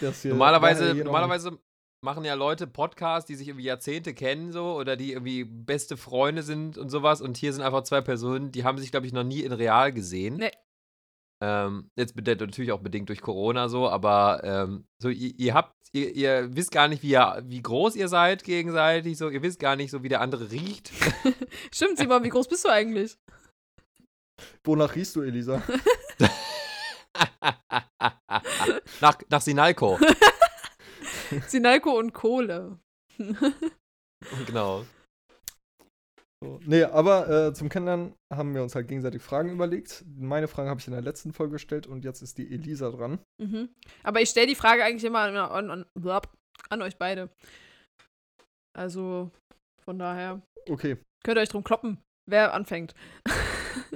das 0.00 0.22
hier 0.22 0.30
Normalerweise, 0.32 0.94
noch- 0.94 1.04
normalerweise 1.04 1.58
machen 2.02 2.24
ja 2.24 2.34
Leute 2.34 2.66
Podcasts, 2.66 3.26
die 3.28 3.34
sich 3.34 3.48
irgendwie 3.48 3.66
Jahrzehnte 3.66 4.14
kennen, 4.14 4.52
so, 4.52 4.74
oder 4.74 4.96
die 4.96 5.12
irgendwie 5.12 5.44
beste 5.44 5.96
Freunde 5.96 6.42
sind 6.42 6.78
und 6.78 6.88
sowas. 6.88 7.20
Und 7.20 7.36
hier 7.36 7.52
sind 7.52 7.62
einfach 7.62 7.82
zwei 7.82 8.00
Personen, 8.00 8.50
die 8.52 8.64
haben 8.64 8.78
sich, 8.78 8.90
glaube 8.90 9.06
ich, 9.06 9.12
noch 9.12 9.24
nie 9.24 9.42
in 9.42 9.52
real 9.52 9.92
gesehen. 9.92 10.36
Nee. 10.36 10.50
Ähm, 11.42 11.90
jetzt 11.96 12.14
natürlich 12.16 12.72
auch 12.72 12.80
bedingt 12.80 13.08
durch 13.08 13.22
Corona 13.22 13.70
so, 13.70 13.88
aber 13.88 14.42
ähm, 14.44 14.84
so, 14.98 15.08
ihr, 15.08 15.32
ihr 15.38 15.54
habt, 15.54 15.74
ihr, 15.92 16.14
ihr 16.14 16.54
wisst 16.54 16.70
gar 16.70 16.86
nicht, 16.86 17.02
wie, 17.02 17.12
ihr, 17.12 17.42
wie 17.46 17.62
groß 17.62 17.96
ihr 17.96 18.08
seid 18.08 18.44
gegenseitig, 18.44 19.16
so, 19.16 19.30
ihr 19.30 19.42
wisst 19.42 19.58
gar 19.58 19.74
nicht 19.74 19.90
so, 19.90 20.02
wie 20.02 20.10
der 20.10 20.20
andere 20.20 20.50
riecht. 20.50 20.90
Stimmt, 21.72 21.96
Simon, 21.96 22.22
wie 22.24 22.28
groß 22.28 22.46
bist 22.46 22.66
du 22.66 22.68
eigentlich? 22.68 23.16
Wonach 24.64 24.94
riechst 24.94 25.16
du, 25.16 25.22
Elisa? 25.22 25.62
nach, 29.00 29.18
nach 29.28 29.40
Sinalco. 29.40 29.98
Sinalco 31.46 31.98
und 31.98 32.12
Kohle. 32.12 32.78
genau. 34.46 34.84
So. 36.42 36.58
Nee, 36.64 36.84
aber 36.84 37.28
äh, 37.28 37.52
zum 37.52 37.68
Kennenlernen 37.68 38.14
haben 38.32 38.54
wir 38.54 38.62
uns 38.62 38.74
halt 38.74 38.88
gegenseitig 38.88 39.20
Fragen 39.20 39.50
überlegt. 39.50 40.04
Meine 40.16 40.48
Fragen 40.48 40.70
habe 40.70 40.80
ich 40.80 40.86
in 40.86 40.94
der 40.94 41.02
letzten 41.02 41.34
Folge 41.34 41.52
gestellt 41.52 41.86
und 41.86 42.02
jetzt 42.02 42.22
ist 42.22 42.38
die 42.38 42.50
Elisa 42.50 42.90
dran. 42.90 43.18
Mhm. 43.38 43.68
Aber 44.02 44.22
ich 44.22 44.30
stelle 44.30 44.46
die 44.46 44.54
Frage 44.54 44.82
eigentlich 44.82 45.04
immer 45.04 45.20
an, 45.20 45.36
an, 45.36 45.84
an, 46.70 46.82
euch 46.82 46.96
beide. 46.96 47.28
Also, 48.74 49.30
von 49.84 49.98
daher. 49.98 50.40
Okay. 50.66 50.96
Könnt 51.22 51.36
ihr 51.36 51.42
euch 51.42 51.50
drum 51.50 51.64
kloppen, 51.64 51.98
wer 52.26 52.54
anfängt. 52.54 52.94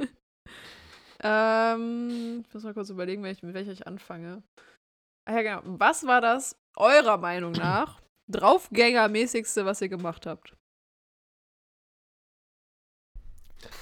ähm, 1.23 2.45
ich 2.47 2.53
muss 2.53 2.65
mal 2.65 2.75
kurz 2.75 2.91
überlegen, 2.91 3.23
mit 3.23 3.41
welcher 3.43 3.73
ich 3.73 3.87
anfange. 3.87 4.43
Ah 5.27 5.41
ja, 5.41 5.61
genau. 5.61 5.79
Was 5.79 6.07
war 6.07 6.21
das, 6.21 6.57
eurer 6.77 7.17
Meinung 7.17 7.53
nach, 7.53 8.03
draufgängermäßigste, 8.31 9.65
was 9.65 9.81
ihr 9.81 9.89
gemacht 9.89 10.27
habt? 10.27 10.55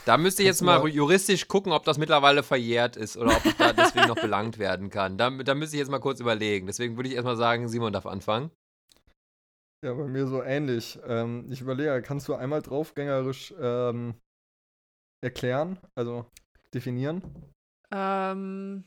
Da 0.04 0.16
müsste 0.16 0.42
ich 0.42 0.46
jetzt 0.46 0.62
mal 0.62 0.80
mal- 0.80 0.88
juristisch 0.88 1.48
gucken, 1.48 1.72
ob 1.72 1.84
das 1.84 1.98
mittlerweile 1.98 2.42
verjährt 2.42 2.96
ist 2.96 3.16
oder 3.16 3.36
ob 3.36 3.44
ich 3.44 3.56
da 3.56 3.72
deswegen 3.72 4.08
noch 4.08 4.20
belangt 4.20 4.58
werden 4.58 4.90
kann. 4.90 5.18
Da, 5.18 5.30
da 5.30 5.54
müsste 5.54 5.76
ich 5.76 5.80
jetzt 5.80 5.90
mal 5.90 6.00
kurz 6.00 6.20
überlegen. 6.20 6.66
Deswegen 6.66 6.96
würde 6.96 7.08
ich 7.08 7.14
erstmal 7.14 7.36
sagen, 7.36 7.68
Simon 7.68 7.92
darf 7.92 8.06
anfangen. 8.06 8.50
Ja, 9.84 9.94
bei 9.94 10.06
mir 10.06 10.26
so 10.26 10.42
ähnlich. 10.42 10.98
Ähm, 11.06 11.50
ich 11.50 11.60
überlege, 11.60 12.02
kannst 12.02 12.28
du 12.28 12.34
einmal 12.34 12.62
draufgängerisch 12.62 13.52
ähm, 13.60 14.14
erklären, 15.22 15.78
also 15.94 16.26
definieren? 16.72 17.22
Ähm, 17.92 18.84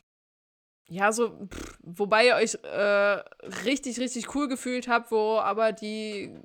ja, 0.87 1.11
so, 1.11 1.47
pff, 1.47 1.77
wobei 1.83 2.27
ihr 2.27 2.35
euch 2.35 2.55
äh, 2.63 3.23
richtig, 3.65 3.99
richtig 3.99 4.33
cool 4.35 4.47
gefühlt 4.47 4.87
habt, 4.87 5.11
wo 5.11 5.37
aber 5.39 5.71
die 5.73 6.39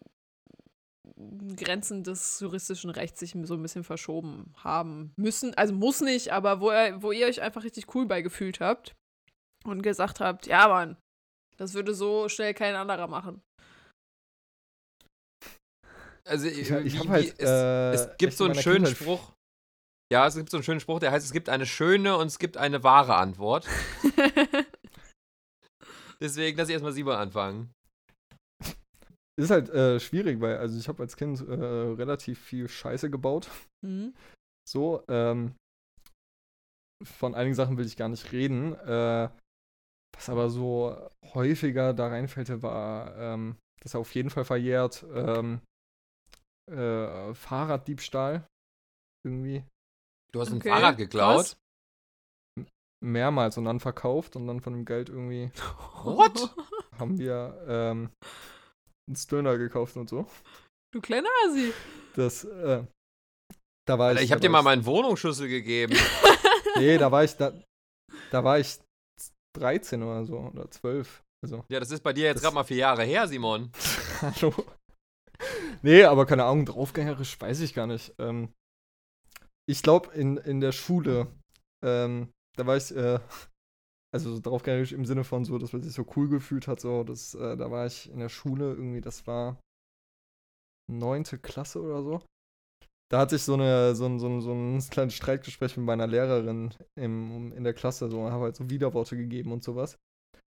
Grenzen 1.57 2.03
des 2.05 2.41
juristischen 2.41 2.91
Rechts 2.91 3.21
sich 3.21 3.35
so 3.45 3.55
ein 3.55 3.63
bisschen 3.63 3.85
verschoben 3.85 4.53
haben 4.57 5.13
müssen. 5.17 5.55
Also 5.55 5.73
muss 5.75 6.01
nicht, 6.01 6.33
aber 6.33 6.61
wo 6.61 6.71
ihr, 6.71 7.03
wo 7.03 7.13
ihr 7.13 7.27
euch 7.27 7.41
einfach 7.43 7.65
richtig 7.65 7.95
cool 7.95 8.07
bei 8.07 8.23
gefühlt 8.23 8.61
habt 8.61 8.95
und 9.65 9.83
gesagt 9.83 10.21
habt, 10.21 10.47
ja, 10.47 10.69
Mann, 10.69 10.97
das 11.57 11.75
würde 11.75 11.95
so 11.95 12.29
schnell 12.29 12.55
kein 12.55 12.75
anderer 12.75 13.07
machen. 13.07 13.43
Also, 16.27 16.47
Ich, 16.47 16.71
ich 16.71 16.93
wie- 16.95 16.99
habe 16.99 17.09
halt. 17.09 17.35
es, 17.39 17.49
äh, 17.49 17.93
es 17.93 18.17
gibt 18.19 18.35
so 18.35 18.45
in 18.45 18.53
einen 18.53 18.61
schönen 18.63 18.85
Kindheit- 18.85 18.97
Spruch. 18.97 19.33
Ja, 20.13 20.27
es 20.27 20.35
gibt 20.35 20.51
so 20.51 20.57
einen 20.57 20.65
schönen 20.65 20.81
Spruch, 20.81 20.99
der 20.99 21.13
heißt, 21.13 21.25
es 21.25 21.33
gibt 21.33 21.49
eine 21.49 21.67
schöne 21.67 22.17
und 22.17 22.27
es 22.27 22.39
gibt 22.39 22.57
eine 22.57 22.83
wahre 22.83 23.15
Antwort. 23.17 23.67
Deswegen 26.21 26.59
lass 26.59 26.69
ich 26.69 26.73
erstmal 26.75 26.93
Simon 26.93 27.15
anfangen. 27.17 27.73
Ist 29.41 29.51
halt 29.51 29.71
äh, 29.71 29.99
schwierig, 30.01 30.41
weil 30.41 30.59
also 30.59 30.79
ich 30.79 30.89
habe 30.89 31.03
als 31.03 31.17
Kind 31.17 31.41
äh, 31.47 31.53
relativ 31.55 32.39
viel 32.39 32.69
Scheiße 32.69 33.11
gebaut. 33.11 33.49
mhm. 33.83 34.15
So, 34.69 35.03
ähm, 35.09 35.55
von 37.03 37.35
einigen 37.35 37.55
Sachen 37.55 37.77
will 37.79 37.87
ich 37.87 37.97
gar 37.97 38.09
nicht 38.09 38.31
reden. 38.33 38.75
Äh, 38.75 39.31
was 40.15 40.29
aber 40.29 40.51
so 40.51 40.97
häufiger 41.35 41.95
da 41.95 42.09
reinfällt, 42.09 42.63
war, 42.63 43.17
ähm, 43.17 43.57
das 43.81 43.93
ist 43.93 43.97
auf 43.97 44.15
jeden 44.15 44.31
Fall 44.31 44.45
verjährt, 44.45 45.05
ähm, 45.15 45.61
äh, 46.71 47.33
Fahrraddiebstahl. 47.35 48.47
Irgendwie 49.25 49.65
Du 50.33 50.41
hast 50.41 50.51
ein 50.53 50.59
Okay, 50.59 50.69
Fahrrad 50.71 50.97
geklaut. 50.99 51.57
mehrmals 53.03 53.57
und 53.59 53.65
dann 53.65 53.81
verkauft 53.81 54.37
und 54.37 54.47
dann 54.47 54.61
von 54.61 54.73
dem 54.75 54.85
Geld 54.85 55.09
irgendwie 55.09 55.51
What? 56.05 56.55
haben 56.99 57.19
wir 57.19 57.65
ähm, 57.67 58.11
einen 59.11 59.17
Stöner 59.17 59.59
gekauft 59.59 59.97
und 59.97 60.09
so. 60.09 60.27
Du 60.93 61.01
kleiner 61.01 61.29
Asi. 61.47 61.73
Das, 62.15 62.45
äh, 62.45 62.85
da 63.87 63.99
war 63.99 64.09
Alter, 64.09 64.21
ich. 64.21 64.27
ich 64.27 64.33
habe 64.33 64.41
da 64.41 64.47
dir 64.47 64.51
mal 64.51 64.63
meinen 64.63 64.87
Wohnungsschlüssel 64.87 65.49
gegeben. 65.49 65.97
Nee, 66.77 66.97
da 66.99 67.11
war 67.11 67.25
ich, 67.25 67.37
da, 67.37 67.53
da 68.31 68.45
war 68.45 68.59
ich 68.59 68.79
13 69.59 70.03
oder 70.05 70.25
so 70.25 70.39
oder 70.39 70.71
12. 70.71 71.23
Also, 71.43 71.65
Ja, 71.69 71.81
das 71.81 71.91
ist 71.91 72.03
bei 72.03 72.13
dir 72.13 72.27
jetzt 72.27 72.43
gerade 72.43 72.55
mal 72.55 72.65
vier 72.65 72.77
Jahre 72.77 73.03
her, 73.03 73.27
Simon. 73.27 73.73
hallo. 74.23 74.55
Nee, 75.83 76.05
aber 76.05 76.27
keine 76.27 76.45
Ahnung, 76.45 76.65
draufgängerisch 76.65 77.39
weiß 77.41 77.61
ich 77.61 77.75
gar 77.75 77.89
nicht. 77.89 78.15
Ähm, 78.19 78.55
ich 79.69 79.83
glaube, 79.83 80.15
in, 80.15 80.37
in 80.37 80.61
der 80.61 80.71
Schule, 80.71 81.27
ähm, 81.85 82.33
da 82.57 82.67
war 82.67 82.77
ich, 82.77 82.95
äh, 82.95 83.19
also 84.13 84.35
so 84.35 84.41
draufgängerisch 84.41 84.93
im 84.93 85.05
Sinne 85.05 85.25
von 85.25 85.45
so, 85.45 85.59
dass 85.59 85.73
man 85.73 85.83
sich 85.83 85.93
so 85.93 86.05
cool 86.17 86.29
gefühlt 86.29 86.67
hat, 86.67 86.81
so, 86.81 87.05
das, 87.05 87.35
äh, 87.35 87.57
da 87.57 87.71
war 87.71 87.87
ich 87.87 88.11
in 88.11 88.19
der 88.19 88.29
Schule 88.29 88.73
irgendwie, 88.75 89.01
das 89.01 89.27
war 89.27 89.61
neunte 90.91 91.39
Klasse 91.39 91.81
oder 91.81 92.03
so. 92.03 92.23
Da 93.11 93.21
hatte 93.21 93.37
ich 93.37 93.43
so, 93.43 93.55
eine, 93.55 93.95
so, 93.95 94.07
ein, 94.07 94.21
so, 94.21 94.29
ein, 94.29 94.41
so 94.41 94.53
ein 94.53 94.79
kleines 94.91 95.15
Streitgespräch 95.15 95.77
mit 95.77 95.87
meiner 95.87 96.07
Lehrerin 96.07 96.75
im, 96.99 97.53
in 97.53 97.65
der 97.65 97.75
Klasse, 97.75 98.09
so, 98.09 98.31
habe 98.31 98.45
halt 98.45 98.57
so 98.57 98.71
Widerworte 98.71 99.17
gegeben 99.17 99.53
und 99.53 99.65
sowas. 99.65 99.99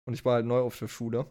Und 0.07 0.15
ich 0.15 0.25
war 0.25 0.35
halt 0.35 0.47
neu 0.47 0.61
auf 0.61 0.79
der 0.79 0.89
Schule. 0.89 1.27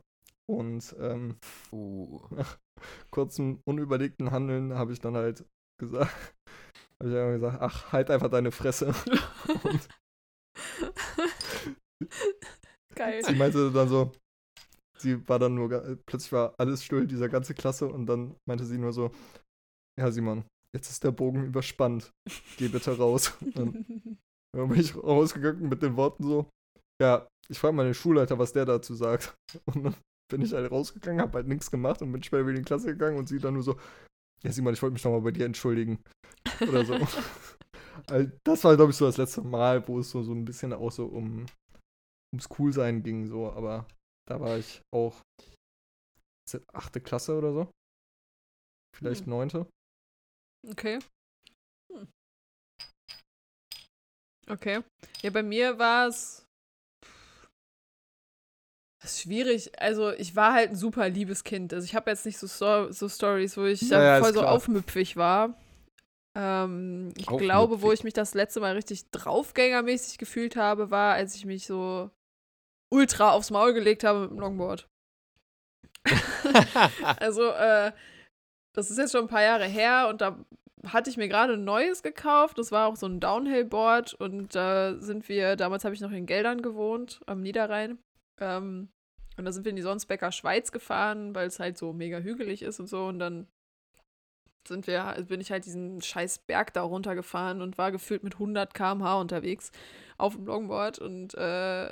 Und 0.49 0.95
ähm, 0.99 1.37
Uh. 1.71 2.19
kurzem 3.11 3.61
unüberlegten 3.65 4.31
Handeln 4.31 4.73
habe 4.73 4.93
ich 4.93 4.99
dann 4.99 5.15
halt 5.15 5.45
gesagt, 5.79 6.11
habe 6.99 7.09
ich 7.09 7.15
einfach 7.15 7.33
gesagt, 7.33 7.57
ach, 7.61 7.91
halt 7.91 8.09
einfach 8.09 8.29
deine 8.29 8.51
Fresse. 8.51 8.93
Und 9.63 9.87
Geil. 12.95 13.23
sie 13.23 13.35
meinte 13.35 13.71
dann 13.71 13.87
so, 13.87 14.11
sie 14.97 15.27
war 15.27 15.39
dann 15.39 15.55
nur, 15.55 15.69
plötzlich 16.05 16.31
war 16.31 16.53
alles 16.57 16.83
still, 16.83 17.07
dieser 17.07 17.29
ganze 17.29 17.53
Klasse, 17.53 17.87
und 17.87 18.05
dann 18.05 18.35
meinte 18.47 18.65
sie 18.65 18.77
nur 18.77 18.93
so, 18.93 19.11
ja 19.99 20.11
Simon, 20.11 20.43
jetzt 20.75 20.89
ist 20.89 21.03
der 21.03 21.11
Bogen 21.11 21.45
überspannt, 21.45 22.11
geh 22.57 22.67
bitte 22.67 22.97
raus. 22.97 23.33
Und 23.41 23.57
dann 23.57 24.17
dann 24.53 24.69
bin 24.69 24.79
ich 24.79 24.95
rausgegangen 24.95 25.69
mit 25.69 25.81
den 25.81 25.95
Worten 25.95 26.23
so, 26.23 26.49
ja, 27.01 27.27
ich 27.49 27.59
frage 27.59 27.75
mal 27.75 27.85
den 27.85 27.93
Schulleiter, 27.93 28.37
was 28.37 28.53
der 28.53 28.65
dazu 28.65 28.93
sagt. 28.93 29.35
Und 29.65 29.83
dann 29.83 29.95
bin 30.29 30.41
ich 30.41 30.53
halt 30.53 30.71
rausgegangen, 30.71 31.21
habe 31.21 31.39
halt 31.39 31.47
nichts 31.47 31.71
gemacht 31.71 32.01
und 32.01 32.11
bin 32.11 32.23
später 32.23 32.45
wieder 32.45 32.57
in 32.57 32.63
die 32.63 32.67
Klasse 32.67 32.87
gegangen 32.87 33.17
und 33.17 33.27
sie 33.27 33.39
dann 33.39 33.55
nur 33.55 33.63
so, 33.63 33.77
ja 34.43 34.51
Simon, 34.51 34.73
ich 34.73 34.81
wollte 34.81 34.93
mich 34.93 35.03
nochmal 35.03 35.21
bei 35.21 35.31
dir 35.31 35.45
entschuldigen. 35.45 36.03
Oder 36.61 36.85
so. 36.85 36.95
Also, 38.07 38.31
das 38.45 38.63
war, 38.63 38.75
glaube 38.77 38.91
ich, 38.91 38.97
so 38.97 39.05
das 39.05 39.17
letzte 39.17 39.41
Mal, 39.41 39.85
wo 39.87 39.99
es 39.99 40.09
so, 40.09 40.23
so 40.23 40.31
ein 40.31 40.45
bisschen 40.45 40.71
auch 40.73 40.91
so 40.91 41.05
um 41.05 41.45
ums 42.33 42.49
Coolsein 42.49 43.03
ging, 43.03 43.27
so, 43.27 43.51
aber 43.51 43.87
da 44.27 44.39
war 44.39 44.57
ich 44.57 44.81
auch 44.93 45.21
achte 46.73 47.01
Klasse 47.01 47.37
oder 47.37 47.53
so. 47.53 47.71
Vielleicht 48.95 49.25
Hm. 49.25 49.29
neunte. 49.29 49.67
Okay. 50.69 50.99
Hm. 51.91 52.07
Okay. 54.49 54.83
Ja, 55.21 55.29
bei 55.29 55.43
mir 55.43 55.79
war 55.79 56.07
es 56.07 56.45
schwierig. 59.03 59.79
Also, 59.79 60.11
ich 60.11 60.35
war 60.35 60.53
halt 60.53 60.71
ein 60.71 60.75
super 60.75 61.09
liebes 61.09 61.43
Kind. 61.43 61.73
Also, 61.73 61.85
ich 61.85 61.95
habe 61.95 62.11
jetzt 62.11 62.25
nicht 62.25 62.37
so, 62.37 62.47
Sto 62.47 62.91
so 62.91 63.09
Stories, 63.09 63.57
wo 63.57 63.63
ich 63.63 63.81
Ja, 63.81 63.99
da 63.99 64.15
ja, 64.15 64.19
voll 64.19 64.33
so 64.33 64.41
klar. 64.41 64.53
aufmüpfig 64.53 65.15
war. 65.15 65.57
Ähm, 66.37 67.13
ich 67.17 67.25
glaube, 67.25 67.81
wo 67.81 67.87
Aufmüpfig. 67.87 67.99
ich 67.99 68.03
mich 68.03 68.13
das 68.13 68.33
letzte 68.33 68.59
Mal 68.59 68.73
richtig 68.75 69.09
draufgängermäßig 69.11 70.17
gefühlt 70.17 70.55
habe, 70.55 70.91
war, 70.91 71.13
als 71.15 71.35
ich 71.35 71.45
mich 71.45 71.65
so 71.65 72.09
ultra 72.91 73.31
aufs 73.31 73.51
Maul 73.51 73.73
gelegt 73.73 74.03
habe 74.03 74.21
mit 74.21 74.31
dem 74.31 74.39
Longboard. 74.39 74.87
Also, 77.19 77.49
äh, 77.49 77.91
das 78.73 78.89
ist 78.89 78.97
jetzt 78.97 79.11
schon 79.11 79.25
ein 79.25 79.29
paar 79.29 79.43
Jahre 79.43 79.65
her 79.65 80.07
und 80.09 80.21
da 80.21 80.43
hatte 80.87 81.09
ich 81.09 81.17
mir 81.17 81.27
gerade 81.27 81.53
ein 81.53 81.63
neues 81.63 82.03
gekauft. 82.03 82.57
Das 82.57 82.71
war 82.71 82.87
auch 82.87 82.95
so 82.95 83.05
ein 83.05 83.19
Downhill-Board 83.19 84.13
und 84.15 84.55
da 84.55 84.95
sind 84.99 85.29
wir, 85.29 85.55
damals 85.55 85.85
habe 85.85 85.93
ich 85.93 86.01
noch 86.01 86.11
in 86.11 86.25
Geldern 86.25 86.61
gewohnt, 86.61 87.21
am 87.27 87.41
Niederrhein. 87.41 87.99
Ähm, 88.39 88.89
und 89.37 89.45
da 89.45 89.51
sind 89.51 89.65
wir 89.65 89.69
in 89.69 89.75
die 89.75 89.81
Sonsbecker 89.81 90.31
Schweiz 90.31 90.71
gefahren, 90.71 91.35
weil 91.35 91.47
es 91.47 91.59
halt 91.59 91.77
so 91.77 91.93
mega 91.93 92.19
hügelig 92.19 92.63
ist 92.63 92.79
und 92.79 92.87
so. 92.87 93.05
Und 93.05 93.19
dann 93.19 93.47
sind 94.67 94.87
wir, 94.87 95.15
bin 95.27 95.41
ich 95.41 95.51
halt 95.51 95.65
diesen 95.65 96.01
scheiß 96.01 96.39
Berg 96.39 96.73
da 96.73 96.81
runtergefahren 96.83 97.61
und 97.61 97.77
war 97.77 97.91
gefühlt 97.91 98.23
mit 98.23 98.33
100 98.35 98.73
km/h 98.73 99.19
unterwegs 99.19 99.71
auf 100.17 100.35
dem 100.35 100.45
Longboard 100.45 100.99
und 100.99 101.33
äh, 101.35 101.91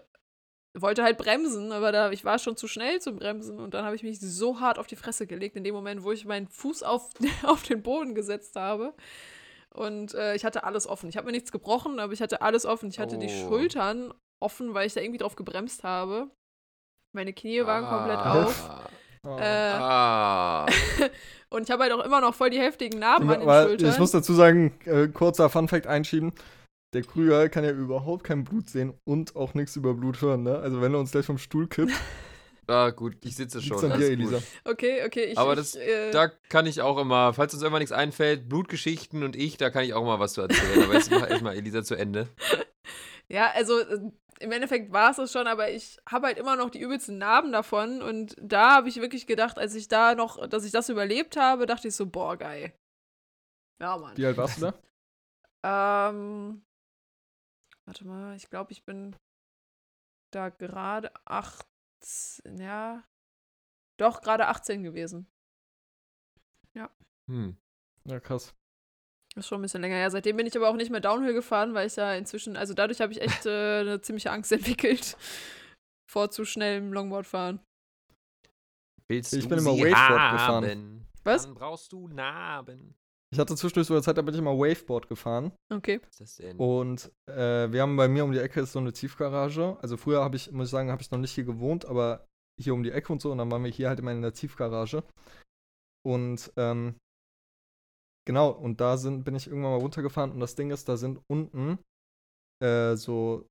wollte 0.78 1.04
halt 1.04 1.18
bremsen, 1.18 1.72
aber 1.72 1.92
da, 1.92 2.12
ich 2.12 2.24
war 2.26 2.38
schon 2.40 2.56
zu 2.56 2.68
schnell 2.68 3.00
zum 3.02 3.16
Bremsen 3.18 3.60
und 3.60 3.74
dann 3.74 3.86
habe 3.86 3.96
ich 3.96 4.04
mich 4.04 4.20
so 4.20 4.60
hart 4.60 4.78
auf 4.80 4.88
die 4.88 4.96
Fresse 4.96 5.26
gelegt, 5.28 5.56
in 5.56 5.64
dem 5.64 5.74
Moment, 5.74 6.04
wo 6.04 6.12
ich 6.12 6.26
meinen 6.26 6.48
Fuß 6.48 6.84
auf, 6.84 7.10
auf 7.44 7.64
den 7.64 7.82
Boden 7.82 8.14
gesetzt 8.16 8.56
habe. 8.56 8.94
Und 9.74 10.14
äh, 10.16 10.36
ich 10.36 10.46
hatte 10.46 10.64
alles 10.64 10.88
offen. 10.88 11.10
Ich 11.10 11.18
habe 11.18 11.26
mir 11.28 11.32
nichts 11.32 11.52
gebrochen, 11.52 12.00
aber 12.00 12.12
ich 12.14 12.22
hatte 12.22 12.42
alles 12.42 12.66
offen. 12.66 12.90
Ich 12.90 13.00
hatte 13.00 13.18
die 13.18 13.28
Oh. 13.28 13.48
Schultern 13.48 14.14
offen, 14.40 14.74
weil 14.74 14.88
ich 14.88 14.94
da 14.94 15.02
irgendwie 15.02 15.20
drauf 15.20 15.36
gebremst 15.36 15.84
habe. 15.84 16.30
Meine 17.14 17.34
Knie 17.34 17.66
waren 17.66 17.86
komplett 17.88 18.18
Ah. 18.18 18.44
auf. 18.44 18.70
Oh. 19.24 19.38
Äh, 19.38 19.44
Ah. 19.74 20.66
und 21.50 21.64
ich 21.64 21.72
habe 21.72 21.84
halt 21.84 21.94
auch 21.94 22.04
immer 22.06 22.22
noch 22.22 22.34
voll 22.34 22.50
die 22.50 22.60
heftigen 22.60 23.00
Narben 23.00 23.30
an 23.30 23.40
den 23.42 23.50
Schultern. 23.50 23.90
ich 23.90 23.98
muss 24.00 24.12
dazu 24.12 24.34
sagen, 24.34 24.74
äh, 24.86 25.08
kurzer 25.08 25.50
Funfact 25.50 25.88
einschieben. 25.88 26.34
Der 26.94 27.04
Krüger 27.04 27.50
kann 27.50 27.64
ja 27.64 27.72
überhaupt 27.72 28.24
kein 28.24 28.44
Blut 28.44 28.70
sehen 28.70 28.94
und 29.06 29.36
auch 29.36 29.54
nichts 29.54 29.76
über 29.76 29.94
Blut 29.94 30.22
hören, 30.22 30.44
ne? 30.44 30.58
Also 30.58 30.82
wenn 30.82 30.94
er 30.94 31.00
uns 31.00 31.12
gleich 31.12 31.26
vom 31.26 31.38
Stuhl 31.38 31.68
kippt, 31.68 31.92
ah, 32.68 32.90
gut, 32.90 33.16
ich 33.24 33.36
sitze 33.36 33.62
schon. 33.62 33.78
an 33.92 34.00
dir, 34.00 34.10
gut. 34.18 34.26
Elisa. 34.32 34.40
okay, 34.66 35.04
okay, 35.06 35.26
ich. 35.26 35.38
Aber 35.38 35.54
ich, 35.54 35.60
das- 35.60 35.76
äh, 35.76 36.10
Da 36.12 36.30
kann 36.50 36.66
ich 36.66 36.82
auch 36.82 36.98
immer, 36.98 37.34
falls 37.34 37.54
uns 37.54 37.62
irgendwann 37.62 37.82
nichts 37.82 37.92
einfällt, 37.92 38.50
Blutgeschichten 38.50 39.24
und 39.24 39.36
ich, 39.36 39.58
da 39.58 39.70
kann 39.70 39.84
ich 39.84 39.94
auch 39.94 40.04
mal 40.04 40.20
was 40.20 40.34
zu 40.34 40.42
erzählen. 40.42 40.84
Aber 40.84 40.94
jetzt 40.96 41.12
mach 41.12 41.30
erstmal 41.30 41.56
Elisa 41.56 41.84
zu 41.84 41.96
Ende. 41.96 42.28
Ja, 43.32 43.52
also 43.54 43.78
äh, 43.78 44.00
im 44.40 44.52
Endeffekt 44.52 44.92
war 44.92 45.12
es 45.12 45.18
das 45.18 45.32
schon, 45.32 45.46
aber 45.46 45.70
ich 45.70 46.00
habe 46.10 46.26
halt 46.26 46.40
immer 46.40 46.56
noch 46.56 46.72
die 46.72 46.80
übelsten 46.80 47.20
Narben 47.20 47.52
davon 47.52 48.02
und 48.02 48.36
da 48.42 48.78
habe 48.78 48.90
ich 48.90 49.00
wirklich 49.00 49.28
gedacht, 49.28 49.60
als 49.60 49.76
ich 49.76 49.88
da 49.88 50.16
noch, 50.16 50.48
dass 50.48 50.66
ich 50.66 50.72
das 50.72 50.90
überlebt 50.90 51.38
habe, 51.38 51.68
dachte 51.68 51.90
ich 51.90 51.96
so, 51.96 52.08
boah, 52.08 52.38
geil. 52.38 52.74
Ja, 53.80 53.98
Mann. 53.98 54.18
Wie 54.18 54.26
alt 54.26 54.36
warst 54.38 54.58
du 54.64 54.72
da? 55.64 56.10
ähm, 56.10 56.64
warte 57.90 58.06
mal, 58.06 58.36
ich 58.36 58.52
glaube, 58.52 58.72
ich 58.72 58.84
bin 58.86 59.16
da 60.32 60.50
gerade 60.50 61.12
18, 61.26 62.60
ja, 62.60 63.04
doch, 63.98 64.22
gerade 64.22 64.48
18 64.48 64.84
gewesen. 64.84 65.26
Ja. 66.76 66.92
Hm. 67.28 67.58
Ja, 68.06 68.20
krass. 68.20 68.54
Das 69.34 69.46
ist 69.46 69.48
schon 69.48 69.60
ein 69.60 69.64
bisschen 69.64 69.82
länger 69.82 69.96
her. 69.96 70.12
Seitdem 70.12 70.38
bin 70.38 70.46
ich 70.46 70.56
aber 70.56 70.70
auch 70.70 70.76
nicht 70.76 70.92
mehr 70.92 71.02
Downhill 71.02 71.34
gefahren, 71.34 71.74
weil 71.74 71.88
ich 71.88 71.96
ja 71.96 72.14
inzwischen, 72.14 72.56
also 72.56 72.76
dadurch 72.76 73.02
habe 73.02 73.12
ich 73.12 73.22
echt 73.22 73.48
äh, 73.48 73.80
eine 73.82 74.02
ziemliche 74.02 74.30
Angst 74.32 74.52
entwickelt 74.52 75.18
vor 76.08 76.30
zu 76.30 76.46
schnellem 76.46 76.94
Longboardfahren. 76.94 77.60
Willst 79.08 79.34
Ich 79.34 79.46
du 79.46 79.50
bin 79.50 79.58
immer 79.58 79.72
sie 79.74 79.82
Waveboard 79.82 80.32
gefahren. 80.32 80.66
haben, 80.66 81.08
Was? 81.24 81.44
Dann 81.44 81.56
brauchst 81.56 81.92
du 81.92 82.08
Narben. 82.08 82.96
Ich 83.32 83.38
hatte 83.38 83.56
zwischendurch 83.56 83.88
so 83.88 83.94
eine 83.94 84.02
Zeit, 84.02 84.18
da 84.18 84.24
bin 84.24 84.34
ich 84.34 84.40
immer 84.40 84.58
Waveboard 84.58 85.08
gefahren. 85.08 85.52
Okay. 85.72 86.00
Was 86.02 86.20
ist 86.20 86.22
das 86.22 86.36
denn? 86.38 86.58
Und 86.58 87.12
äh, 87.28 87.72
wir 87.72 87.82
haben 87.82 87.96
bei 87.96 88.08
mir 88.08 88.24
um 88.24 88.32
die 88.32 88.40
Ecke 88.40 88.62
ist 88.62 88.72
so 88.72 88.80
eine 88.80 88.92
Tiefgarage. 88.92 89.78
Also 89.82 89.98
früher 89.98 90.24
habe 90.24 90.36
ich, 90.36 90.52
muss 90.52 90.68
ich 90.68 90.72
sagen, 90.72 90.90
habe 90.90 91.02
ich 91.02 91.12
noch 91.12 91.20
nicht 91.20 91.34
hier 91.34 91.44
gewohnt, 91.44 91.86
aber 91.86 92.26
hier 92.60 92.74
um 92.74 92.82
die 92.82 92.92
Ecke 92.92 93.14
und 93.14 93.22
so. 93.22 93.32
Und 93.32 93.38
dann 93.38 93.52
waren 93.52 93.64
wir 93.64 93.72
hier 93.72 93.90
halt 93.90 94.00
immer 94.00 94.12
in 94.12 94.24
der 94.24 94.34
Tiefgarage. 94.34 95.04
Und 96.04 96.52
ähm, 96.58 96.96
genau, 98.26 98.50
und 98.50 98.82
da 98.82 98.98
sind, 98.98 99.24
bin 99.26 99.36
ich 99.36 99.46
irgendwann 99.46 99.74
mal 99.74 99.80
runtergefahren. 99.80 100.32
Und 100.32 100.40
das 100.40 100.56
Ding 100.56 100.72
ist, 100.72 100.90
da 100.90 100.98
sind 100.98 101.20
unten 101.30 101.78
äh, 102.64 102.96
so 102.96 103.46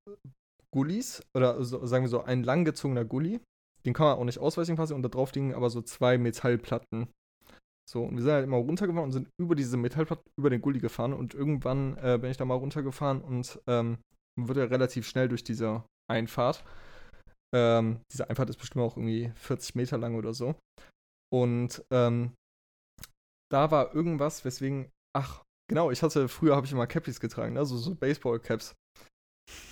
Gullis 0.73 1.23
oder 1.37 1.63
so, 1.63 1.87
sagen 1.87 2.05
wir 2.05 2.09
so 2.09 2.23
ein 2.23 2.43
langgezogener 2.43 3.05
Gully. 3.05 3.41
Den 3.87 3.95
kann 3.95 4.07
man 4.07 4.19
auch 4.19 4.25
nicht 4.25 4.41
ausweichen 4.41 4.75
quasi. 4.75 4.93
Und 4.93 5.03
da 5.05 5.09
drauf 5.09 5.33
liegen 5.35 5.55
aber 5.55 5.71
so 5.71 5.83
zwei 5.83 6.19
Metallplatten. 6.19 7.09
So, 7.89 8.05
und 8.05 8.17
wir 8.17 8.23
sind 8.23 8.33
halt 8.33 8.45
immer 8.45 8.59
runtergefahren 8.59 9.07
und 9.07 9.13
sind 9.13 9.29
über 9.41 9.55
diese 9.55 9.79
Metallplatte, 9.79 10.23
über 10.39 10.51
den 10.51 10.61
Gully 10.61 10.79
gefahren 10.79 11.15
und 11.15 11.33
irgendwann 11.33 11.97
äh, 11.97 12.19
bin 12.21 12.31
ich 12.31 12.37
da 12.37 12.45
mal 12.45 12.55
runtergefahren 12.55 13.23
und 13.23 13.59
ähm, 13.67 13.97
wird 14.39 14.59
ja 14.59 14.65
relativ 14.65 15.09
schnell 15.09 15.29
durch 15.29 15.43
diese 15.43 15.85
Einfahrt. 16.11 16.65
Ähm, 17.55 18.01
diese 18.13 18.29
Einfahrt 18.29 18.51
ist 18.51 18.59
bestimmt 18.59 18.85
auch 18.85 18.99
irgendwie 18.99 19.33
40 19.37 19.75
Meter 19.75 19.97
lang 19.97 20.17
oder 20.17 20.35
so. 20.35 20.55
Und 21.33 21.83
ähm, 21.91 22.35
da 23.51 23.71
war 23.71 23.95
irgendwas, 23.95 24.45
weswegen, 24.45 24.91
ach, 25.17 25.43
genau, 25.71 25.91
ich 25.91 26.03
hatte, 26.03 26.29
früher 26.29 26.57
habe 26.57 26.67
ich 26.67 26.73
immer 26.73 26.87
Cappies 26.87 27.21
getragen, 27.21 27.57
also 27.57 27.79
so 27.79 27.95
Baseball-Caps. 27.95 28.75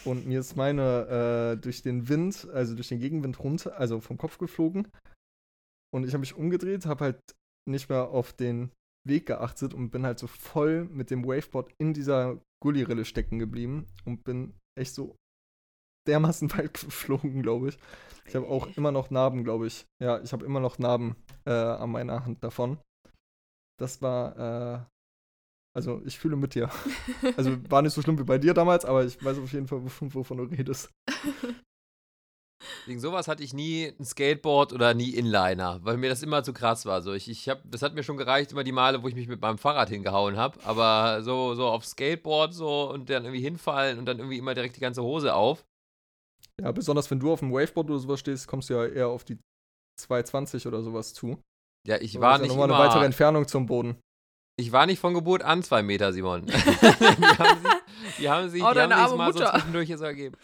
Und 0.06 0.26
mir 0.26 0.40
ist 0.40 0.56
meine 0.56 1.52
äh, 1.52 1.60
durch 1.60 1.82
den 1.82 2.08
Wind, 2.08 2.48
also 2.48 2.74
durch 2.74 2.88
den 2.88 3.00
Gegenwind 3.00 3.38
runter, 3.40 3.76
also 3.78 4.00
vom 4.00 4.16
Kopf 4.16 4.38
geflogen. 4.38 4.88
Und 5.94 6.04
ich 6.04 6.14
habe 6.14 6.20
mich 6.20 6.34
umgedreht, 6.34 6.86
habe 6.86 7.04
halt 7.04 7.20
nicht 7.66 7.88
mehr 7.88 8.08
auf 8.08 8.32
den 8.32 8.70
Weg 9.06 9.26
geachtet 9.26 9.74
und 9.74 9.90
bin 9.90 10.04
halt 10.04 10.18
so 10.18 10.26
voll 10.26 10.84
mit 10.84 11.10
dem 11.10 11.24
Waveboard 11.24 11.72
in 11.78 11.94
dieser 11.94 12.40
Gullirille 12.62 13.04
stecken 13.04 13.38
geblieben 13.38 13.86
und 14.04 14.24
bin 14.24 14.54
echt 14.78 14.94
so 14.94 15.16
dermaßen 16.06 16.52
weit 16.56 16.74
geflogen, 16.74 17.42
glaube 17.42 17.68
ich. 17.68 17.78
Ich 18.26 18.34
habe 18.34 18.48
auch 18.48 18.66
immer 18.76 18.90
noch 18.90 19.10
Narben, 19.10 19.44
glaube 19.44 19.66
ich. 19.66 19.86
Ja, 20.02 20.20
ich 20.20 20.32
habe 20.32 20.44
immer 20.44 20.60
noch 20.60 20.78
Narben 20.78 21.16
äh, 21.44 21.52
an 21.52 21.90
meiner 21.90 22.24
Hand 22.24 22.42
davon. 22.42 22.78
Das 23.78 24.02
war, 24.02 24.36
äh, 24.38 24.84
also 25.76 26.02
ich 26.04 26.18
fühle 26.18 26.36
mit 26.36 26.54
dir. 26.54 26.70
Also 27.36 27.56
war 27.70 27.82
nicht 27.82 27.92
so 27.92 28.02
schlimm 28.02 28.18
wie 28.18 28.24
bei 28.24 28.38
dir 28.38 28.54
damals, 28.54 28.84
aber 28.84 29.04
ich 29.04 29.22
weiß 29.22 29.38
auf 29.38 29.52
jeden 29.52 29.68
Fall, 29.68 29.82
wovon, 29.84 30.14
wovon 30.14 30.38
du 30.38 30.44
redest. 30.44 30.90
Wegen 32.86 33.00
sowas 33.00 33.28
hatte 33.28 33.42
ich 33.42 33.52
nie 33.52 33.92
ein 33.98 34.04
Skateboard 34.04 34.72
oder 34.72 34.94
nie 34.94 35.10
Inliner, 35.10 35.80
weil 35.82 35.96
mir 35.96 36.08
das 36.08 36.22
immer 36.22 36.42
zu 36.42 36.52
krass 36.52 36.86
war. 36.86 37.02
So, 37.02 37.12
ich, 37.12 37.28
ich 37.28 37.48
hab, 37.48 37.60
das 37.70 37.82
hat 37.82 37.94
mir 37.94 38.02
schon 38.02 38.16
gereicht, 38.16 38.52
immer 38.52 38.64
die 38.64 38.72
Male, 38.72 39.02
wo 39.02 39.08
ich 39.08 39.14
mich 39.14 39.28
mit 39.28 39.40
meinem 39.40 39.58
Fahrrad 39.58 39.88
hingehauen 39.88 40.36
habe. 40.36 40.58
Aber 40.64 41.22
so, 41.22 41.54
so 41.54 41.66
auf 41.66 41.84
Skateboard 41.84 42.54
so 42.54 42.90
und 42.90 43.10
dann 43.10 43.24
irgendwie 43.24 43.42
hinfallen 43.42 43.98
und 43.98 44.06
dann 44.06 44.18
irgendwie 44.18 44.38
immer 44.38 44.54
direkt 44.54 44.76
die 44.76 44.80
ganze 44.80 45.02
Hose 45.02 45.34
auf. 45.34 45.64
Ja, 46.60 46.72
besonders 46.72 47.10
wenn 47.10 47.20
du 47.20 47.32
auf 47.32 47.40
dem 47.40 47.52
Waveboard 47.52 47.90
oder 47.90 47.98
sowas 47.98 48.20
stehst, 48.20 48.48
kommst 48.48 48.70
du 48.70 48.74
ja 48.74 48.86
eher 48.86 49.08
auf 49.08 49.24
die 49.24 49.38
220 50.00 50.66
oder 50.66 50.82
sowas 50.82 51.12
zu. 51.12 51.38
Ja, 51.86 52.00
ich 52.00 52.14
Das 52.14 52.22
war 52.22 52.38
nicht 52.38 52.46
ja 52.46 52.48
nochmal 52.48 52.68
immer, 52.68 52.78
eine 52.78 52.88
weitere 52.88 53.04
Entfernung 53.04 53.46
zum 53.46 53.66
Boden. 53.66 53.98
Ich 54.58 54.72
war 54.72 54.86
nicht 54.86 54.98
von 54.98 55.12
Geburt 55.12 55.42
an 55.42 55.62
zwei 55.62 55.82
Meter, 55.82 56.12
Simon. 56.14 56.46
die 56.46 56.52
haben 56.58 57.60
sich, 57.60 57.72
die 58.18 58.28
haben 58.30 58.48
sich, 58.48 58.62
Oh, 58.64 58.72
die 58.72 58.80
haben 58.80 59.08
sich 59.08 59.16
mal 59.16 59.32
so 59.32 59.38
Mutter. 59.38 59.52
zwischendurch 59.52 59.96
so 59.96 60.04
ergeben. 60.04 60.36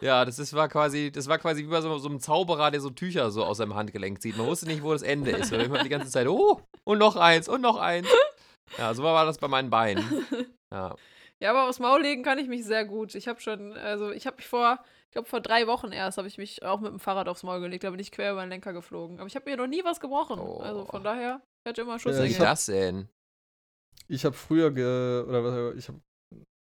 Ja, 0.00 0.24
das 0.24 0.38
ist, 0.38 0.52
war 0.54 0.68
quasi, 0.68 1.10
das 1.10 1.26
war 1.28 1.38
quasi 1.38 1.64
wie 1.64 1.68
bei 1.68 1.80
so, 1.80 1.98
so 1.98 2.08
einem 2.08 2.20
Zauberer, 2.20 2.70
der 2.70 2.80
so 2.80 2.90
Tücher 2.90 3.30
so 3.30 3.44
aus 3.44 3.58
seinem 3.58 3.74
Handgelenk 3.74 4.20
zieht. 4.22 4.36
Man 4.36 4.46
wusste 4.46 4.66
nicht, 4.66 4.82
wo 4.82 4.92
das 4.92 5.02
Ende 5.02 5.30
ist. 5.32 5.52
Und 5.52 5.60
immer 5.60 5.82
die 5.82 5.88
ganze 5.88 6.10
Zeit, 6.10 6.26
oh, 6.28 6.60
und 6.84 6.98
noch 6.98 7.16
eins, 7.16 7.48
und 7.48 7.60
noch 7.60 7.76
eins. 7.78 8.06
Ja, 8.76 8.94
so 8.94 9.02
war 9.02 9.24
das 9.24 9.38
bei 9.38 9.48
meinen 9.48 9.70
Beinen. 9.70 10.04
Ja. 10.72 10.94
Ja, 11.40 11.50
aber 11.50 11.68
aufs 11.68 11.78
Maul 11.78 12.02
legen 12.02 12.22
kann 12.24 12.38
ich 12.38 12.48
mich 12.48 12.64
sehr 12.64 12.84
gut. 12.84 13.14
Ich 13.14 13.28
habe 13.28 13.40
schon, 13.40 13.72
also 13.74 14.10
ich 14.10 14.26
habe 14.26 14.36
mich 14.36 14.48
vor, 14.48 14.78
ich 15.06 15.12
glaube 15.12 15.28
vor 15.28 15.40
drei 15.40 15.66
Wochen 15.68 15.92
erst, 15.92 16.18
habe 16.18 16.26
ich 16.28 16.36
mich 16.36 16.64
auch 16.64 16.80
mit 16.80 16.90
dem 16.90 16.98
Fahrrad 16.98 17.28
aufs 17.28 17.44
Maul 17.44 17.60
gelegt, 17.60 17.84
da 17.84 17.90
bin 17.90 18.00
ich 18.00 18.10
quer 18.10 18.32
über 18.32 18.40
den 18.44 18.50
Lenker 18.50 18.72
geflogen. 18.72 19.18
Aber 19.20 19.26
ich 19.28 19.36
habe 19.36 19.48
mir 19.48 19.56
noch 19.56 19.68
nie 19.68 19.84
was 19.84 20.00
gebrochen. 20.00 20.38
Oh. 20.40 20.58
Also 20.58 20.84
von 20.84 21.02
daher, 21.04 21.40
ich 21.64 21.70
hatte 21.70 21.82
immer 21.82 21.92
Ja, 21.92 21.94
Was 21.94 22.02
Schussengel. 22.02 22.26
ist 22.26 22.32
ich 22.32 22.40
hab- 22.40 22.46
das 22.48 22.66
denn? 22.66 23.08
Ich 24.08 24.24
habe 24.24 24.34
früher, 24.34 24.70
ge 24.72 25.22
oder 25.28 25.74
ich 25.76 25.88
habe 25.88 26.00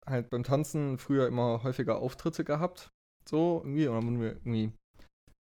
halt 0.08 0.30
beim 0.30 0.44
Tanzen 0.44 0.98
früher 0.98 1.26
immer 1.28 1.64
häufiger 1.64 1.98
Auftritte 1.98 2.44
gehabt. 2.44 2.90
So 3.28 3.62
irgendwie. 3.64 3.86
Dann 3.86 4.04
wurden 4.04 4.22
wir 4.22 4.32
irgendwie 4.32 4.72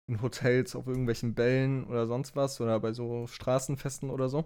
in 0.09 0.21
Hotels 0.21 0.75
auf 0.75 0.87
irgendwelchen 0.87 1.33
Bällen 1.33 1.85
oder 1.85 2.05
sonst 2.05 2.35
was 2.35 2.59
oder 2.59 2.79
bei 2.79 2.93
so 2.93 3.27
Straßenfesten 3.27 4.09
oder 4.09 4.29
so. 4.29 4.45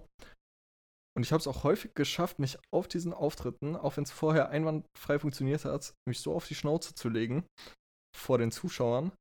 Und 1.16 1.22
ich 1.22 1.32
habe 1.32 1.40
es 1.40 1.46
auch 1.46 1.64
häufig 1.64 1.94
geschafft, 1.94 2.38
mich 2.38 2.58
auf 2.70 2.88
diesen 2.88 3.14
Auftritten, 3.14 3.74
auch 3.74 3.96
wenn 3.96 4.04
es 4.04 4.12
vorher 4.12 4.50
einwandfrei 4.50 5.18
funktioniert 5.18 5.64
hat, 5.64 5.94
mich 6.06 6.20
so 6.20 6.34
auf 6.34 6.46
die 6.46 6.54
Schnauze 6.54 6.94
zu 6.94 7.08
legen 7.08 7.44
vor 8.14 8.36
den 8.36 8.52
Zuschauern. 8.52 9.12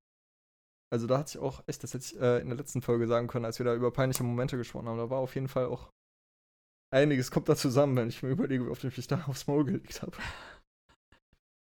Also 0.93 1.07
da 1.07 1.17
hatte 1.17 1.37
ich 1.37 1.43
auch 1.43 1.63
echt, 1.67 1.83
das 1.83 1.93
hätte 1.93 2.05
ich 2.05 2.19
äh, 2.19 2.39
in 2.41 2.47
der 2.47 2.57
letzten 2.57 2.81
Folge 2.81 3.07
sagen 3.07 3.27
können, 3.27 3.45
als 3.45 3.59
wir 3.59 3.65
da 3.65 3.73
über 3.73 3.91
peinliche 3.91 4.23
Momente 4.23 4.57
gesprochen 4.57 4.87
haben. 4.87 4.97
Da 4.97 5.09
war 5.09 5.19
auf 5.19 5.35
jeden 5.35 5.47
Fall 5.47 5.65
auch 5.65 5.89
einiges 6.93 7.31
kommt 7.31 7.49
da 7.49 7.55
zusammen, 7.55 7.95
wenn 7.95 8.09
ich 8.09 8.21
mir 8.23 8.29
überlege, 8.29 8.65
wie 8.65 8.69
oft 8.69 8.83
ich 8.83 8.95
mich 8.95 9.07
da 9.07 9.23
aufs 9.27 9.47
Maul 9.47 9.65
gelegt 9.65 10.01
habe. 10.01 10.17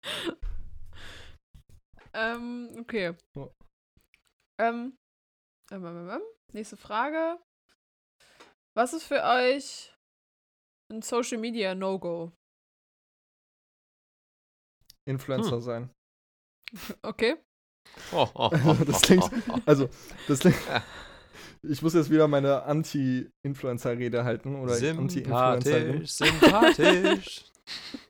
Ähm, 2.13 2.75
okay. 2.79 3.15
Ja. 3.35 3.49
Ähm, 4.59 4.97
ähm, 5.71 5.85
ähm, 5.85 6.09
ähm, 6.09 6.21
nächste 6.51 6.77
Frage. 6.77 7.39
Was 8.75 8.93
ist 8.93 9.03
für 9.03 9.21
euch 9.23 9.93
ein 10.91 11.01
Social 11.01 11.37
Media 11.37 11.73
No-Go? 11.75 12.31
Influencer 15.05 15.61
sein. 15.61 15.89
Okay. 17.03 17.35
Oh, 18.11 18.27
oh, 18.33 18.49
oh, 18.65 18.73
Das 18.85 18.95
oh, 18.95 18.99
klingt- 19.05 19.23
oh, 19.25 19.29
oh. 19.53 19.59
Also, 19.67 19.89
das 20.27 20.39
klingt. 20.39 20.57
Ich 21.61 21.83
muss 21.83 21.93
jetzt 21.93 22.09
wieder 22.09 22.27
meine 22.27 22.63
Anti-Influencer-Rede 22.63 24.23
halten 24.23 24.55
oder 24.55 24.73
Anti-Influencerin. 24.73 26.05
Sympathisch, 26.07 26.11
sympathisch. 26.11 27.45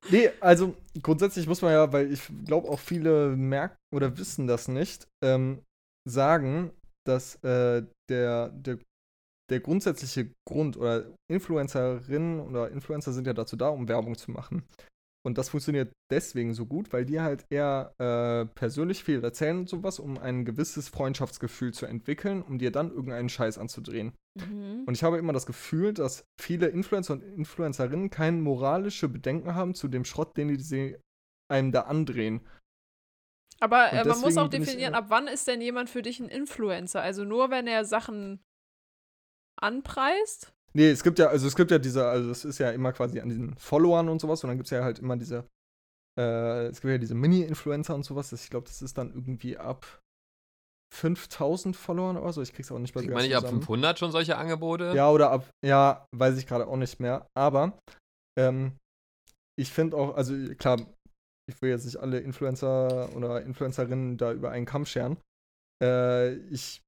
Nee, 0.09 0.29
also 0.39 0.75
grundsätzlich 1.01 1.47
muss 1.47 1.61
man 1.61 1.71
ja, 1.71 1.91
weil 1.93 2.11
ich 2.11 2.21
glaube 2.45 2.69
auch 2.69 2.79
viele 2.79 3.35
merken 3.35 3.77
oder 3.93 4.17
wissen 4.17 4.47
das 4.47 4.67
nicht, 4.67 5.07
ähm, 5.23 5.61
sagen, 6.07 6.71
dass 7.05 7.35
äh, 7.43 7.83
der, 8.09 8.49
der, 8.49 8.79
der 9.49 9.59
grundsätzliche 9.59 10.31
Grund 10.47 10.77
oder 10.77 11.05
Influencerinnen 11.31 12.39
oder 12.41 12.71
Influencer 12.71 13.13
sind 13.13 13.27
ja 13.27 13.33
dazu 13.33 13.55
da, 13.55 13.69
um 13.69 13.87
Werbung 13.87 14.17
zu 14.17 14.31
machen. 14.31 14.63
Und 15.25 15.37
das 15.37 15.49
funktioniert 15.49 15.93
deswegen 16.11 16.53
so 16.53 16.65
gut, 16.65 16.91
weil 16.91 17.05
die 17.05 17.21
halt 17.21 17.45
eher 17.49 17.93
äh, 17.97 18.45
persönlich 18.55 19.05
viel 19.05 19.23
erzählen 19.23 19.59
und 19.59 19.69
sowas, 19.69 19.99
um 19.99 20.17
ein 20.17 20.43
gewisses 20.43 20.89
Freundschaftsgefühl 20.89 21.73
zu 21.73 21.85
entwickeln, 21.85 22.41
um 22.41 22.59
dir 22.59 22.71
dann 22.71 22.89
irgendeinen 22.89 23.29
Scheiß 23.29 23.57
anzudrehen. 23.57 24.13
Mhm. 24.37 24.83
Und 24.85 24.95
ich 24.95 25.03
habe 25.03 25.17
immer 25.17 25.31
das 25.31 25.45
Gefühl, 25.45 25.93
dass 25.93 26.25
viele 26.37 26.67
Influencer 26.67 27.13
und 27.13 27.23
Influencerinnen 27.23 28.09
keine 28.09 28.37
moralische 28.41 29.07
Bedenken 29.07 29.55
haben 29.55 29.75
zu 29.75 29.87
dem 29.87 30.03
Schrott, 30.03 30.35
den 30.35 30.49
die 30.49 30.59
sie 30.59 30.97
einem 31.49 31.71
da 31.71 31.83
andrehen. 31.83 32.41
Aber 33.61 33.93
äh, 33.93 34.03
man 34.05 34.19
muss 34.19 34.35
auch 34.37 34.49
definieren, 34.49 34.89
immer- 34.89 34.97
ab 34.97 35.05
wann 35.07 35.27
ist 35.27 35.47
denn 35.47 35.61
jemand 35.61 35.89
für 35.89 36.01
dich 36.01 36.19
ein 36.19 36.27
Influencer? 36.27 37.01
Also 37.01 37.23
nur, 37.23 37.49
wenn 37.49 37.67
er 37.67 37.85
Sachen 37.85 38.43
anpreist? 39.55 40.52
Nee, 40.75 40.89
es 40.89 41.03
gibt 41.03 41.19
ja, 41.19 41.27
also 41.27 41.47
es 41.47 41.55
gibt 41.55 41.69
ja 41.71 41.77
diese, 41.79 42.07
also 42.07 42.31
es 42.31 42.45
ist 42.45 42.57
ja 42.57 42.71
immer 42.71 42.93
quasi 42.93 43.19
an 43.19 43.29
diesen 43.29 43.55
Followern 43.57 44.09
und 44.09 44.19
sowas 44.19 44.43
und 44.43 44.47
dann 44.49 44.57
gibt 44.57 44.67
es 44.67 44.71
ja 44.71 44.83
halt 44.83 44.99
immer 44.99 45.15
diese, 45.17 45.47
äh, 46.19 46.67
es 46.67 46.81
gibt 46.81 46.91
ja 46.91 46.97
diese 46.97 47.15
Mini-Influencer 47.15 47.93
und 47.95 48.03
sowas. 48.03 48.29
Das- 48.31 48.43
Ich 48.43 48.49
glaube, 48.49 48.67
das 48.67 48.81
ist 48.81 48.97
dann 48.97 49.13
irgendwie 49.13 49.57
ab 49.57 50.01
5000 50.93 51.75
Followern 51.75 52.17
oder 52.17 52.33
so. 52.33 52.41
Ich 52.41 52.53
krieg's 52.53 52.71
auch 52.71 52.79
nicht 52.79 52.93
mehr 52.95 53.03
Kriegt 53.03 53.13
man 53.13 53.23
nicht 53.23 53.35
ab 53.35 53.41
zusammen. 53.43 53.61
500 53.61 53.99
schon 53.99 54.11
solche 54.11 54.37
Angebote? 54.37 54.93
Ja, 54.95 55.09
oder 55.09 55.31
ab, 55.31 55.49
ja, 55.65 56.05
weiß 56.15 56.37
ich 56.37 56.45
gerade 56.47 56.67
auch 56.67 56.77
nicht 56.77 56.99
mehr. 56.99 57.27
Aber 57.37 57.77
ähm, 58.37 58.77
ich 59.59 59.71
finde 59.71 59.97
auch, 59.97 60.15
also 60.15 60.33
klar, 60.55 60.77
ich 61.49 61.61
will 61.61 61.69
jetzt 61.71 61.85
nicht 61.85 61.97
alle 61.97 62.19
Influencer 62.19 63.15
oder 63.15 63.41
Influencerinnen 63.43 64.17
da 64.17 64.31
über 64.33 64.51
einen 64.51 64.65
Kamm 64.65 64.85
scheren. 64.85 65.17
Äh, 65.83 66.33
ich, 66.49 66.81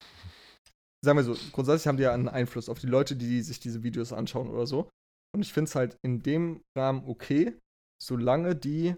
sagen 1.06 1.18
wir 1.18 1.24
so, 1.24 1.36
grundsätzlich 1.52 1.88
haben 1.88 1.98
die 1.98 2.04
ja 2.04 2.14
einen 2.14 2.28
Einfluss 2.30 2.70
auf 2.70 2.80
die 2.80 2.88
Leute, 2.88 3.16
die 3.16 3.42
sich 3.42 3.60
diese 3.60 3.84
Videos 3.84 4.12
anschauen 4.14 4.50
oder 4.50 4.68
so. 4.68 4.90
Und 5.34 5.42
ich 5.42 5.54
finde 5.54 5.70
es 5.70 5.76
halt 5.76 5.98
in 6.04 6.22
dem 6.24 6.62
Rahmen 6.78 7.04
okay, 7.08 7.58
solange 8.02 8.56
die 8.56 8.96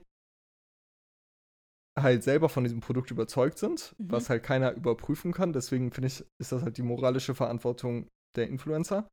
halt 2.00 2.24
selber 2.24 2.48
von 2.50 2.64
diesem 2.64 2.80
Produkt 2.80 3.10
überzeugt 3.10 3.58
sind, 3.58 3.96
Mhm. 3.98 4.12
was 4.12 4.30
halt 4.30 4.44
keiner 4.44 4.72
überprüfen 4.74 5.34
kann. 5.34 5.52
Deswegen 5.54 5.92
finde 5.92 6.08
ich, 6.08 6.24
ist 6.40 6.52
das 6.52 6.62
halt 6.62 6.78
die 6.78 6.84
moralische 6.84 7.34
Verantwortung 7.34 8.08
der 8.36 8.48
Influencer. 8.50 9.10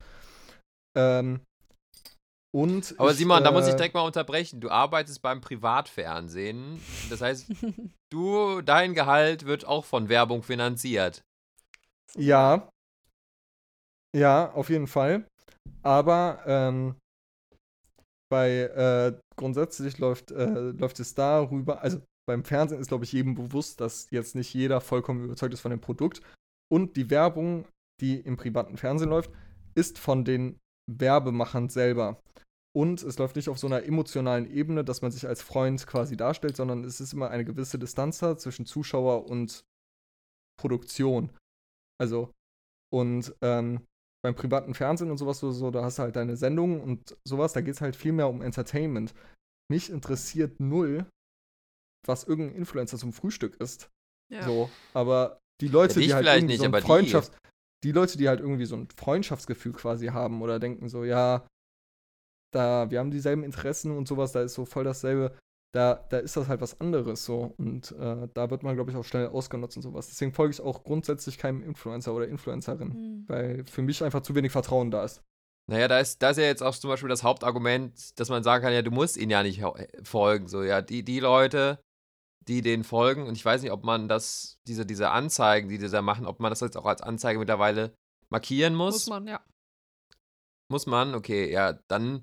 Ähm, 0.96 1.40
und 2.54 2.94
Aber 2.98 3.10
ich, 3.10 3.16
Simon, 3.16 3.42
da 3.42 3.50
muss 3.50 3.66
ich 3.66 3.72
äh, 3.72 3.76
direkt 3.76 3.94
mal 3.94 4.02
unterbrechen. 4.02 4.60
Du 4.60 4.68
arbeitest 4.70 5.22
beim 5.22 5.40
Privatfernsehen. 5.40 6.78
Das 7.10 7.20
heißt, 7.22 7.46
du, 8.12 8.60
dein 8.60 8.94
Gehalt 8.94 9.46
wird 9.46 9.64
auch 9.64 9.84
von 9.86 10.08
Werbung 10.08 10.42
finanziert. 10.42 11.24
Ja. 12.16 12.68
Ja, 14.14 14.52
auf 14.52 14.70
jeden 14.70 14.86
Fall. 14.86 15.26
Aber 15.82 16.42
ähm, 16.46 16.94
bei 18.30 18.60
äh, 18.60 19.18
grundsätzlich 19.36 19.98
läuft, 19.98 20.30
äh, 20.30 20.70
läuft 20.70 21.00
es 21.00 21.14
darüber, 21.14 21.82
also 21.82 22.00
beim 22.26 22.44
Fernsehen 22.44 22.80
ist, 22.80 22.88
glaube 22.88 23.04
ich, 23.04 23.12
jedem 23.12 23.34
bewusst, 23.34 23.80
dass 23.80 24.10
jetzt 24.10 24.34
nicht 24.34 24.54
jeder 24.54 24.80
vollkommen 24.80 25.24
überzeugt 25.24 25.52
ist 25.52 25.60
von 25.60 25.70
dem 25.70 25.80
Produkt. 25.80 26.22
Und 26.72 26.96
die 26.96 27.10
Werbung, 27.10 27.66
die 28.00 28.18
im 28.20 28.36
privaten 28.36 28.76
Fernsehen 28.76 29.10
läuft, 29.10 29.30
ist 29.74 29.98
von 29.98 30.24
den 30.24 30.58
Werbemachern 30.90 31.68
selber. 31.68 32.20
Und 32.76 33.02
es 33.02 33.18
läuft 33.18 33.36
nicht 33.36 33.48
auf 33.48 33.58
so 33.58 33.66
einer 33.66 33.84
emotionalen 33.84 34.50
Ebene, 34.50 34.84
dass 34.84 35.02
man 35.02 35.12
sich 35.12 35.26
als 35.28 35.42
Freund 35.42 35.86
quasi 35.86 36.16
darstellt, 36.16 36.56
sondern 36.56 36.84
es 36.84 37.00
ist 37.00 37.12
immer 37.12 37.30
eine 37.30 37.44
gewisse 37.44 37.78
Distanz 37.78 38.18
da 38.18 38.36
zwischen 38.36 38.66
Zuschauer 38.66 39.26
und 39.26 39.64
Produktion. 40.58 41.30
Also, 42.00 42.32
und 42.92 43.34
ähm, 43.42 43.86
beim 44.24 44.34
privaten 44.34 44.72
Fernsehen 44.72 45.10
und 45.10 45.18
sowas, 45.18 45.38
so, 45.38 45.52
so, 45.52 45.70
da 45.70 45.84
hast 45.84 45.98
du 45.98 46.02
halt 46.02 46.16
deine 46.16 46.36
Sendungen 46.36 46.80
und 46.80 47.14
sowas, 47.24 47.52
da 47.52 47.60
geht 47.60 47.74
es 47.74 47.82
halt 47.82 47.94
viel 47.94 48.12
mehr 48.12 48.28
um 48.28 48.40
Entertainment. 48.40 49.14
Mich 49.70 49.90
interessiert 49.90 50.60
null, 50.60 51.06
was 52.06 52.24
irgendein 52.24 52.56
Influencer 52.56 52.96
zum 52.96 53.12
Frühstück 53.12 53.56
isst. 53.60 53.90
Ja. 54.32 54.42
So, 54.42 54.70
aber 54.94 55.40
die 55.60 55.68
Leute, 55.68 55.96
dich 55.96 56.08
die 56.08 56.14
halt 56.14 56.26
irgendwie 56.26 56.46
nicht, 56.46 56.58
so 56.58 56.64
ein 56.64 56.68
aber 56.68 56.80
die. 56.80 56.86
Freundschafts 56.86 57.36
die 57.84 57.92
Leute, 57.92 58.16
die 58.16 58.28
halt 58.28 58.40
irgendwie 58.40 58.64
so 58.64 58.76
ein 58.76 58.88
Freundschaftsgefühl 58.96 59.72
quasi 59.72 60.06
haben 60.06 60.40
oder 60.40 60.58
denken 60.58 60.88
so, 60.88 61.04
ja, 61.04 61.46
da, 62.50 62.90
wir 62.90 62.98
haben 62.98 63.10
dieselben 63.10 63.44
Interessen 63.44 63.94
und 63.94 64.08
sowas, 64.08 64.32
da 64.32 64.40
ist 64.40 64.54
so 64.54 64.64
voll 64.64 64.84
dasselbe, 64.84 65.36
da, 65.74 66.04
da 66.08 66.18
ist 66.18 66.36
das 66.36 66.46
halt 66.46 66.60
was 66.60 66.80
anderes 66.80 67.24
so 67.24 67.52
und 67.58 67.90
äh, 67.92 68.28
da 68.32 68.50
wird 68.50 68.62
man, 68.62 68.76
glaube 68.76 68.92
ich, 68.92 68.96
auch 68.96 69.04
schnell 69.04 69.26
ausgenutzt 69.26 69.76
und 69.76 69.82
sowas. 69.82 70.06
Deswegen 70.06 70.32
folge 70.32 70.52
ich 70.52 70.60
auch 70.60 70.84
grundsätzlich 70.84 71.36
keinem 71.36 71.62
Influencer 71.64 72.14
oder 72.14 72.28
Influencerin, 72.28 72.88
Mhm. 72.88 73.24
weil 73.26 73.64
für 73.66 73.82
mich 73.82 74.02
einfach 74.04 74.22
zu 74.22 74.34
wenig 74.36 74.52
Vertrauen 74.52 74.90
da 74.92 75.04
ist. 75.04 75.20
Naja, 75.68 75.88
da 75.88 75.98
ist, 75.98 76.22
da 76.22 76.30
ist 76.30 76.36
ja 76.36 76.44
jetzt 76.44 76.62
auch 76.62 76.74
zum 76.76 76.90
Beispiel 76.90 77.08
das 77.08 77.24
Hauptargument, 77.24 78.18
dass 78.20 78.28
man 78.28 78.44
sagen 78.44 78.62
kann, 78.62 78.72
ja, 78.72 78.82
du 78.82 78.90
musst 78.92 79.16
ihnen 79.16 79.30
ja 79.30 79.42
nicht 79.42 79.60
äh, 79.62 79.88
folgen. 80.04 80.46
So, 80.46 80.62
ja, 80.62 80.80
die, 80.80 81.02
die 81.04 81.20
Leute, 81.20 81.80
die 82.46 82.60
denen 82.62 82.84
folgen, 82.84 83.26
und 83.26 83.34
ich 83.34 83.44
weiß 83.44 83.62
nicht, 83.62 83.72
ob 83.72 83.82
man 83.82 84.06
das, 84.06 84.58
diese, 84.68 84.86
diese 84.86 85.10
Anzeigen, 85.10 85.68
die 85.68 85.78
die 85.78 85.88
da 85.88 86.02
machen, 86.02 86.26
ob 86.26 86.38
man 86.38 86.50
das 86.50 86.60
jetzt 86.60 86.76
auch 86.76 86.84
als 86.84 87.00
Anzeige 87.00 87.38
mittlerweile 87.38 87.94
markieren 88.30 88.74
muss. 88.74 88.94
Muss 88.94 89.06
man, 89.08 89.26
ja. 89.26 89.40
Muss 90.70 90.86
man? 90.86 91.14
Okay, 91.14 91.50
ja, 91.50 91.78
dann. 91.88 92.22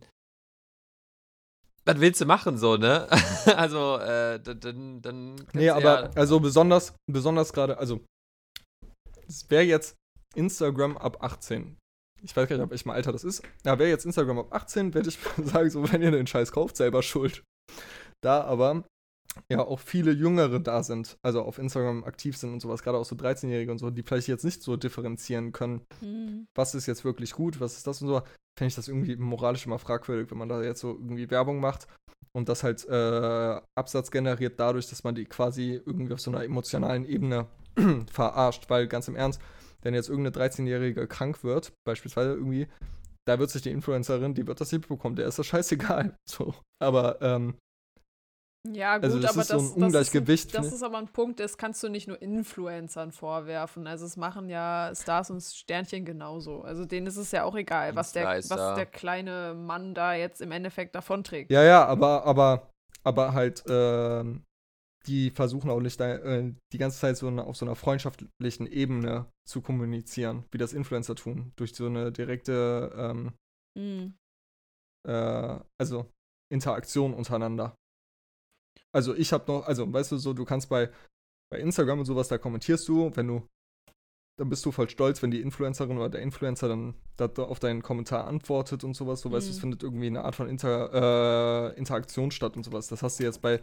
Was 1.85 1.99
willst 1.99 2.21
du 2.21 2.25
machen, 2.25 2.57
so, 2.57 2.77
ne? 2.77 3.07
also, 3.55 3.97
äh, 3.97 4.39
dann. 4.39 5.01
dann 5.01 5.35
Nee, 5.53 5.69
aber 5.69 6.03
ja, 6.03 6.09
also 6.15 6.39
besonders, 6.39 6.93
besonders 7.11 7.53
gerade, 7.53 7.77
also 7.77 8.01
es 9.27 9.49
wäre 9.49 9.63
jetzt 9.63 9.95
Instagram 10.35 10.97
ab 10.97 11.23
18. 11.23 11.77
Ich 12.23 12.35
weiß 12.35 12.47
gar 12.47 12.55
nicht, 12.55 12.63
ab 12.63 12.69
welchem 12.69 12.91
Alter 12.91 13.11
das 13.11 13.23
ist. 13.23 13.41
Ja, 13.65 13.79
wäre 13.79 13.89
jetzt 13.89 14.05
Instagram 14.05 14.39
ab 14.39 14.53
18, 14.53 14.93
werde 14.93 15.09
ich 15.09 15.17
sagen, 15.43 15.69
so, 15.69 15.91
wenn 15.91 16.01
ihr 16.01 16.11
den 16.11 16.27
Scheiß 16.27 16.51
kauft, 16.51 16.77
selber 16.77 17.01
schuld. 17.01 17.43
Da 18.21 18.43
aber 18.43 18.83
ja 19.49 19.59
auch 19.59 19.79
viele 19.79 20.11
Jüngere 20.11 20.59
da 20.59 20.83
sind, 20.83 21.17
also 21.21 21.41
auf 21.43 21.57
Instagram 21.57 22.03
aktiv 22.03 22.37
sind 22.37 22.53
und 22.53 22.59
sowas, 22.61 22.83
gerade 22.83 22.97
auch 22.97 23.05
so 23.05 23.15
13-Jährige 23.15 23.71
und 23.71 23.77
so, 23.77 23.89
die 23.89 24.03
vielleicht 24.03 24.27
jetzt 24.27 24.43
nicht 24.45 24.61
so 24.61 24.75
differenzieren 24.75 25.51
können, 25.51 25.81
Mhm. 26.01 26.47
was 26.55 26.75
ist 26.75 26.85
jetzt 26.87 27.05
wirklich 27.05 27.31
gut, 27.33 27.59
was 27.59 27.77
ist 27.77 27.87
das 27.87 28.01
und 28.01 28.07
so, 28.09 28.21
fände 28.57 28.67
ich 28.69 28.75
das 28.75 28.87
irgendwie 28.87 29.15
moralisch 29.15 29.65
immer 29.65 29.79
fragwürdig, 29.79 30.29
wenn 30.31 30.37
man 30.37 30.49
da 30.49 30.61
jetzt 30.61 30.81
so 30.81 30.89
irgendwie 30.91 31.29
Werbung 31.31 31.59
macht 31.59 31.87
und 32.33 32.49
das 32.49 32.63
halt 32.63 32.85
äh, 32.87 33.61
Absatz 33.75 34.11
generiert 34.11 34.59
dadurch, 34.59 34.89
dass 34.89 35.03
man 35.03 35.15
die 35.15 35.25
quasi 35.25 35.81
irgendwie 35.85 36.13
auf 36.13 36.19
so 36.21 36.31
einer 36.31 36.43
emotionalen 36.43 37.05
Ebene 37.05 37.47
verarscht, 38.11 38.69
weil 38.69 38.87
ganz 38.87 39.07
im 39.07 39.15
Ernst, 39.15 39.41
wenn 39.81 39.93
jetzt 39.93 40.09
irgendeine 40.09 40.49
13-Jährige 40.49 41.07
krank 41.07 41.43
wird, 41.43 41.71
beispielsweise 41.85 42.33
irgendwie, 42.33 42.67
da 43.25 43.39
wird 43.39 43.49
sich 43.49 43.61
die 43.61 43.71
Influencerin, 43.71 44.33
die 44.33 44.45
wird 44.45 44.59
das 44.61 44.71
nicht 44.71 44.87
bekommen, 44.87 45.15
der 45.15 45.27
ist 45.27 45.39
das 45.39 45.47
scheißegal. 45.47 46.15
So. 46.29 46.53
Aber 46.81 47.21
ähm, 47.21 47.55
Ja, 48.69 48.97
gut, 48.97 49.05
Also 49.05 49.19
das 49.19 49.31
aber 49.31 49.41
ist 49.41 49.47
so 49.47 49.57
ein 49.57 49.65
das, 49.65 49.83
Ungleichgewicht, 49.85 50.53
Das, 50.53 50.53
ist, 50.53 50.57
ein, 50.57 50.63
das 50.63 50.71
ne? 50.71 50.75
ist 50.75 50.83
aber 50.83 50.97
ein 50.99 51.07
Punkt, 51.07 51.39
das 51.39 51.57
kannst 51.57 51.81
du 51.83 51.89
nicht 51.89 52.07
nur 52.07 52.21
Influencern 52.21 53.11
vorwerfen. 53.11 53.87
Also 53.87 54.05
es 54.05 54.17
machen 54.17 54.49
ja 54.49 54.91
Stars 54.95 55.31
und 55.31 55.41
Sternchen 55.41 56.05
genauso. 56.05 56.61
Also 56.61 56.85
denen 56.85 57.07
ist 57.07 57.17
es 57.17 57.31
ja 57.31 57.43
auch 57.43 57.55
egal, 57.55 57.95
was 57.95 58.13
der, 58.13 58.27
was 58.49 58.73
der 58.75 58.85
kleine 58.85 59.55
Mann 59.55 59.93
da 59.95 60.13
jetzt 60.13 60.41
im 60.41 60.51
Endeffekt 60.51 60.93
davonträgt. 60.95 61.51
ja, 61.51 61.63
ja, 61.63 61.85
aber, 61.85 62.23
aber, 62.25 62.69
aber 63.03 63.33
halt, 63.33 63.63
ähm, 63.67 64.43
die 65.07 65.31
versuchen 65.31 65.71
auch 65.71 65.79
nicht 65.79 65.99
da, 65.99 66.15
äh, 66.17 66.53
die 66.71 66.77
ganze 66.77 66.99
Zeit 66.99 67.17
so 67.17 67.27
eine, 67.27 67.45
auf 67.45 67.57
so 67.57 67.65
einer 67.65 67.75
freundschaftlichen 67.75 68.67
Ebene 68.67 69.25
zu 69.47 69.61
kommunizieren, 69.61 70.45
wie 70.51 70.59
das 70.59 70.73
Influencer 70.73 71.15
tun, 71.15 71.51
durch 71.55 71.73
so 71.73 71.87
eine 71.87 72.11
direkte, 72.11 72.91
ähm, 72.95 73.33
Mhm. 73.75 74.13
äh, 75.07 75.59
also 75.79 76.11
Interaktion 76.51 77.13
untereinander. 77.13 77.75
Also 78.93 79.15
ich 79.15 79.31
habe 79.33 79.51
noch, 79.51 79.65
also 79.65 79.91
weißt 79.91 80.11
du 80.11 80.17
so, 80.17 80.33
du 80.33 80.45
kannst 80.45 80.69
bei, 80.69 80.89
bei 81.51 81.59
Instagram 81.59 81.99
und 81.99 82.05
sowas, 82.05 82.27
da 82.27 82.37
kommentierst 82.37 82.87
du, 82.87 83.15
wenn 83.15 83.27
du, 83.27 83.47
dann 84.39 84.49
bist 84.49 84.65
du 84.65 84.71
voll 84.71 84.89
stolz, 84.89 85.21
wenn 85.21 85.31
die 85.31 85.41
Influencerin 85.41 85.97
oder 85.97 86.09
der 86.09 86.21
Influencer 86.21 86.67
dann 86.67 86.95
da, 87.17 87.27
da 87.27 87.43
auf 87.43 87.59
deinen 87.59 87.83
Kommentar 87.83 88.27
antwortet 88.27 88.83
und 88.83 88.95
sowas, 88.95 89.21
so 89.21 89.31
weißt 89.31 89.47
du, 89.47 89.51
es 89.51 89.57
Mhm. 89.57 89.61
findet 89.61 89.83
irgendwie 89.83 90.07
eine 90.07 90.23
Art 90.23 90.35
von 90.35 90.49
Inter, 90.49 91.71
äh, 91.73 91.77
Interaktion 91.77 92.31
statt 92.31 92.55
und 92.55 92.63
sowas. 92.63 92.87
Das 92.87 93.03
hast 93.03 93.19
du 93.19 93.23
jetzt 93.23 93.41
bei, 93.41 93.61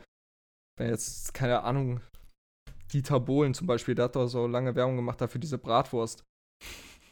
bei 0.78 0.88
jetzt, 0.88 1.34
keine 1.34 1.62
Ahnung, 1.62 2.00
Dieter 2.92 3.20
Bohlen 3.20 3.52
zum 3.54 3.66
Beispiel, 3.66 3.94
der 3.94 4.06
hat 4.06 4.16
doch 4.16 4.28
so 4.28 4.46
lange 4.46 4.74
Werbung 4.74 4.96
gemacht 4.96 5.20
dafür 5.20 5.40
diese 5.40 5.58
Bratwurst. 5.58 6.24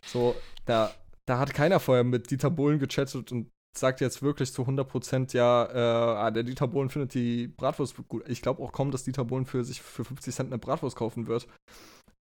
So, 0.06 0.34
da, 0.64 0.94
da 1.26 1.38
hat 1.38 1.52
keiner 1.52 1.80
vorher 1.80 2.04
mit 2.04 2.30
Dieter 2.30 2.50
Bohlen 2.50 2.78
gechattet 2.78 3.32
und 3.32 3.50
sagt 3.78 4.00
jetzt 4.00 4.22
wirklich 4.22 4.52
zu 4.52 4.62
100% 4.62 5.34
ja, 5.34 5.64
äh, 5.64 6.16
ah, 6.18 6.30
der 6.30 6.42
Dieter 6.42 6.68
Bohlen 6.68 6.90
findet 6.90 7.14
die 7.14 7.48
Bratwurst 7.48 7.96
gut. 8.08 8.28
Ich 8.28 8.42
glaube 8.42 8.62
auch 8.62 8.72
kaum, 8.72 8.90
dass 8.90 9.04
Dieter 9.04 9.24
Bohlen 9.24 9.46
für 9.46 9.64
sich 9.64 9.82
für 9.82 10.04
50 10.04 10.34
Cent 10.34 10.52
eine 10.52 10.58
Bratwurst 10.58 10.96
kaufen 10.96 11.26
wird. 11.26 11.46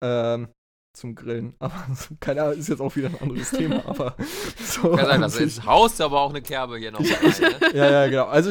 Ähm, 0.03 0.49
zum 0.97 1.15
Grillen. 1.15 1.55
Aber 1.59 1.75
keine 2.21 2.43
Ahnung, 2.43 2.59
ist 2.59 2.69
jetzt 2.69 2.81
auch 2.81 2.95
wieder 2.97 3.09
ein 3.09 3.21
anderes 3.21 3.51
Thema. 3.53 3.85
Aber 3.87 4.17
so. 4.59 4.91
kann 4.91 5.07
sein, 5.07 5.21
das 5.21 5.37
ist, 5.37 5.65
haust 5.65 6.01
aber 6.01 6.21
auch 6.21 6.31
eine 6.31 6.43
Kerbe 6.43 6.79
hier 6.79 6.93
noch 6.93 7.01
rein, 7.01 7.61
ne? 7.61 7.73
ja, 7.75 7.91
ja, 7.91 8.07
genau. 8.09 8.27
Also 8.27 8.51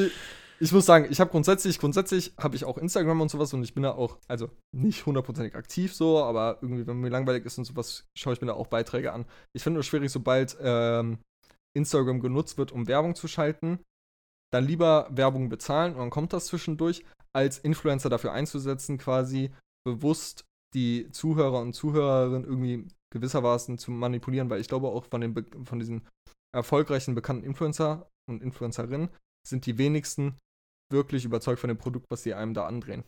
ich 0.61 0.71
muss 0.71 0.85
sagen, 0.85 1.07
ich 1.09 1.19
habe 1.21 1.31
grundsätzlich, 1.31 1.79
grundsätzlich 1.79 2.33
habe 2.37 2.55
ich 2.55 2.65
auch 2.65 2.77
Instagram 2.77 3.21
und 3.21 3.31
sowas 3.31 3.53
und 3.53 3.63
ich 3.63 3.73
bin 3.73 3.83
da 3.83 3.91
auch, 3.91 4.17
also 4.27 4.49
nicht 4.75 5.05
hundertprozentig 5.05 5.55
aktiv 5.55 5.93
so, 5.93 6.21
aber 6.21 6.57
irgendwie, 6.61 6.85
wenn 6.85 6.97
mir 6.97 7.09
langweilig 7.09 7.45
ist 7.45 7.57
und 7.57 7.65
sowas, 7.65 8.05
schaue 8.17 8.33
ich 8.33 8.41
mir 8.41 8.47
da 8.47 8.53
auch 8.53 8.67
Beiträge 8.67 9.13
an. 9.13 9.25
Ich 9.53 9.63
finde 9.63 9.75
nur 9.75 9.83
schwierig, 9.83 10.11
sobald 10.11 10.57
ähm, 10.61 11.19
Instagram 11.75 12.19
genutzt 12.19 12.57
wird, 12.57 12.71
um 12.71 12.87
Werbung 12.87 13.15
zu 13.15 13.27
schalten, 13.27 13.79
dann 14.51 14.65
lieber 14.65 15.07
Werbung 15.11 15.49
bezahlen 15.49 15.93
und 15.93 15.99
dann 15.99 16.09
kommt 16.09 16.33
das 16.33 16.47
zwischendurch, 16.47 17.03
als 17.33 17.59
Influencer 17.59 18.09
dafür 18.09 18.31
einzusetzen, 18.31 18.97
quasi 18.97 19.51
bewusst 19.85 20.45
die 20.73 21.09
Zuhörer 21.11 21.61
und 21.61 21.73
Zuhörerinnen 21.73 22.43
irgendwie 22.43 22.87
gewissermaßen 23.13 23.77
zu 23.77 23.91
manipulieren, 23.91 24.49
weil 24.49 24.61
ich 24.61 24.67
glaube 24.67 24.87
auch 24.87 25.05
von 25.05 25.21
den 25.21 25.33
Be 25.33 25.45
von 25.65 25.79
diesen 25.79 26.07
erfolgreichen 26.55 27.15
bekannten 27.15 27.43
Influencer 27.43 28.09
und 28.29 28.41
Influencerinnen 28.41 29.09
sind 29.47 29.65
die 29.65 29.77
wenigsten 29.77 30.37
wirklich 30.91 31.25
überzeugt 31.25 31.59
von 31.59 31.67
dem 31.67 31.77
Produkt, 31.77 32.07
was 32.09 32.23
sie 32.23 32.33
einem 32.33 32.53
da 32.53 32.65
andrehen. 32.65 33.03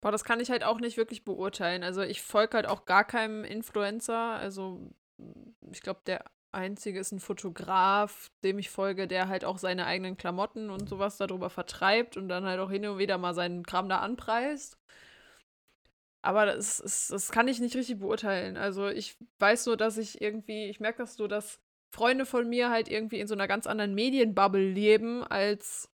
Boah, 0.00 0.12
das 0.12 0.24
kann 0.24 0.40
ich 0.40 0.50
halt 0.50 0.64
auch 0.64 0.80
nicht 0.80 0.96
wirklich 0.96 1.24
beurteilen. 1.24 1.82
Also 1.82 2.02
ich 2.02 2.22
folge 2.22 2.54
halt 2.54 2.66
auch 2.66 2.84
gar 2.84 3.04
keinem 3.04 3.44
Influencer. 3.44 4.34
Also 4.36 4.92
ich 5.70 5.82
glaube, 5.82 6.00
der 6.06 6.24
einzige 6.52 6.98
ist 6.98 7.12
ein 7.12 7.20
Fotograf, 7.20 8.30
dem 8.42 8.58
ich 8.58 8.70
folge, 8.70 9.06
der 9.06 9.28
halt 9.28 9.44
auch 9.44 9.58
seine 9.58 9.86
eigenen 9.86 10.16
Klamotten 10.16 10.70
und 10.70 10.88
sowas 10.88 11.16
darüber 11.16 11.50
vertreibt 11.50 12.16
und 12.16 12.28
dann 12.28 12.44
halt 12.44 12.60
auch 12.60 12.70
hin 12.70 12.86
und 12.86 12.98
wieder 12.98 13.18
mal 13.18 13.34
seinen 13.34 13.64
Kram 13.64 13.88
da 13.88 13.98
anpreist. 13.98 14.78
Aber 16.22 16.46
das, 16.46 16.80
ist, 16.80 17.10
das 17.10 17.30
kann 17.32 17.48
ich 17.48 17.60
nicht 17.60 17.76
richtig 17.76 17.98
beurteilen. 17.98 18.56
Also 18.56 18.88
ich 18.88 19.16
weiß 19.38 19.66
nur, 19.66 19.76
dass 19.76 19.96
ich 19.96 20.20
irgendwie, 20.20 20.66
ich 20.66 20.80
merke 20.80 20.98
das 20.98 21.14
so, 21.14 21.26
dass 21.26 21.60
Freunde 21.92 22.26
von 22.26 22.48
mir 22.48 22.70
halt 22.70 22.88
irgendwie 22.88 23.20
in 23.20 23.26
so 23.26 23.34
einer 23.34 23.48
ganz 23.48 23.66
anderen 23.66 23.94
Medienbubble 23.94 24.70
leben 24.70 25.24
als 25.24 25.90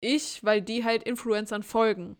ich, 0.00 0.44
weil 0.44 0.62
die 0.62 0.84
halt 0.84 1.02
Influencern 1.04 1.62
folgen. 1.62 2.16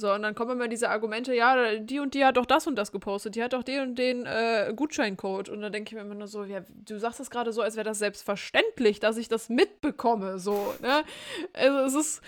So, 0.00 0.12
und 0.12 0.22
dann 0.22 0.34
kommen 0.34 0.52
immer 0.52 0.68
diese 0.68 0.88
Argumente, 0.88 1.34
ja, 1.34 1.76
die 1.76 2.00
und 2.00 2.14
die 2.14 2.24
hat 2.24 2.36
doch 2.38 2.46
das 2.46 2.66
und 2.66 2.76
das 2.76 2.90
gepostet, 2.90 3.34
die 3.34 3.42
hat 3.42 3.52
doch 3.52 3.62
den 3.62 3.82
und 3.82 3.98
den 3.98 4.24
äh, 4.24 4.72
Gutscheincode. 4.74 5.50
Und 5.50 5.60
dann 5.60 5.72
denke 5.72 5.90
ich 5.90 5.94
mir 5.94 6.00
immer 6.00 6.14
nur 6.14 6.26
so, 6.26 6.44
ja, 6.44 6.62
du 6.68 6.98
sagst 6.98 7.20
das 7.20 7.30
gerade 7.30 7.52
so, 7.52 7.60
als 7.60 7.76
wäre 7.76 7.84
das 7.84 7.98
selbstverständlich, 7.98 8.98
dass 8.98 9.18
ich 9.18 9.28
das 9.28 9.50
mitbekomme. 9.50 10.38
So, 10.38 10.74
ne? 10.80 11.04
Also 11.52 11.78
es 11.80 11.94
ist 11.94 12.22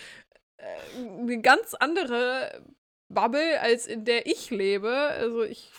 äh, 0.59 1.21
eine 1.21 1.41
ganz 1.41 1.75
andere 1.75 2.63
Bubble, 3.09 3.61
als 3.61 3.87
in 3.87 4.05
der 4.05 4.27
ich 4.27 4.51
lebe. 4.51 4.93
Also 4.93 5.43
ich 5.43 5.71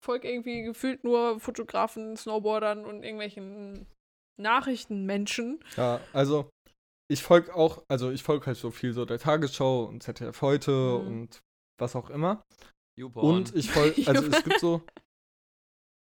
folge 0.00 0.28
irgendwie 0.28 0.62
gefühlt 0.62 1.04
nur 1.04 1.38
Fotografen, 1.38 2.16
Snowboardern 2.16 2.84
und 2.84 3.04
irgendwelchen 3.04 3.86
Nachrichtenmenschen. 4.36 5.60
Ja, 5.76 6.00
also 6.12 6.50
ich 7.08 7.22
folge 7.22 7.54
auch, 7.54 7.84
also 7.88 8.10
ich 8.10 8.22
folge 8.22 8.46
halt 8.46 8.56
so 8.56 8.70
viel 8.70 8.92
so 8.92 9.04
der 9.04 9.18
Tagesschau 9.18 9.84
und 9.84 10.02
ZDF 10.02 10.40
heute 10.42 10.70
Mhm. 10.72 11.06
und 11.06 11.40
was 11.78 11.94
auch 11.96 12.10
immer. 12.10 12.42
YouPorn. 12.98 13.36
Und 13.36 13.54
ich 13.54 13.70
folge, 13.70 14.06
also 14.08 14.26
es 14.26 14.42
gibt 14.44 14.58
so 14.60 14.82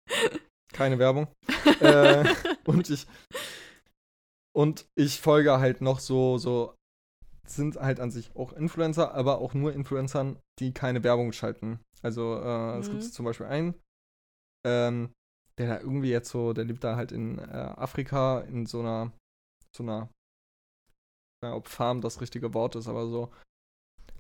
keine 0.73 0.99
Werbung. 0.99 1.29
äh, 1.81 2.25
und 2.65 2.91
ich 2.91 3.07
und 4.55 4.87
ich 4.97 5.21
folge 5.21 5.59
halt 5.61 5.81
noch 5.81 6.01
so 6.01 6.39
so 6.39 6.75
sind 7.47 7.77
halt 7.77 8.01
an 8.01 8.11
sich 8.11 8.35
auch 8.37 8.53
Influencer, 8.53 9.13
aber 9.15 9.39
auch 9.39 9.53
nur 9.55 9.73
Influencern, 9.73 10.39
die 10.61 10.73
keine 10.73 11.03
Werbung 11.05 11.33
schalten. 11.33 11.81
Also 12.03 12.37
äh, 12.37 12.79
es 12.79 12.89
Mhm. 12.89 12.93
gibt 12.93 13.05
zum 13.05 13.25
Beispiel 13.25 13.47
einen, 13.47 13.75
ähm, 14.67 15.13
der 15.59 15.69
da 15.69 15.81
irgendwie 15.81 16.11
jetzt 16.11 16.31
so, 16.31 16.53
der 16.53 16.65
lebt 16.65 16.83
da 16.85 16.97
halt 16.97 17.13
in 17.13 17.39
äh, 17.39 17.43
Afrika 17.43 18.41
in 18.41 18.67
so 18.67 18.81
einer 18.81 19.13
so 19.77 19.83
einer 19.83 20.09
ja, 21.43 21.55
ob 21.55 21.69
Farm 21.69 22.01
das 22.01 22.21
richtige 22.21 22.55
Wort 22.55 22.77
ist, 22.77 22.89
aber 22.89 23.07
so 23.07 23.31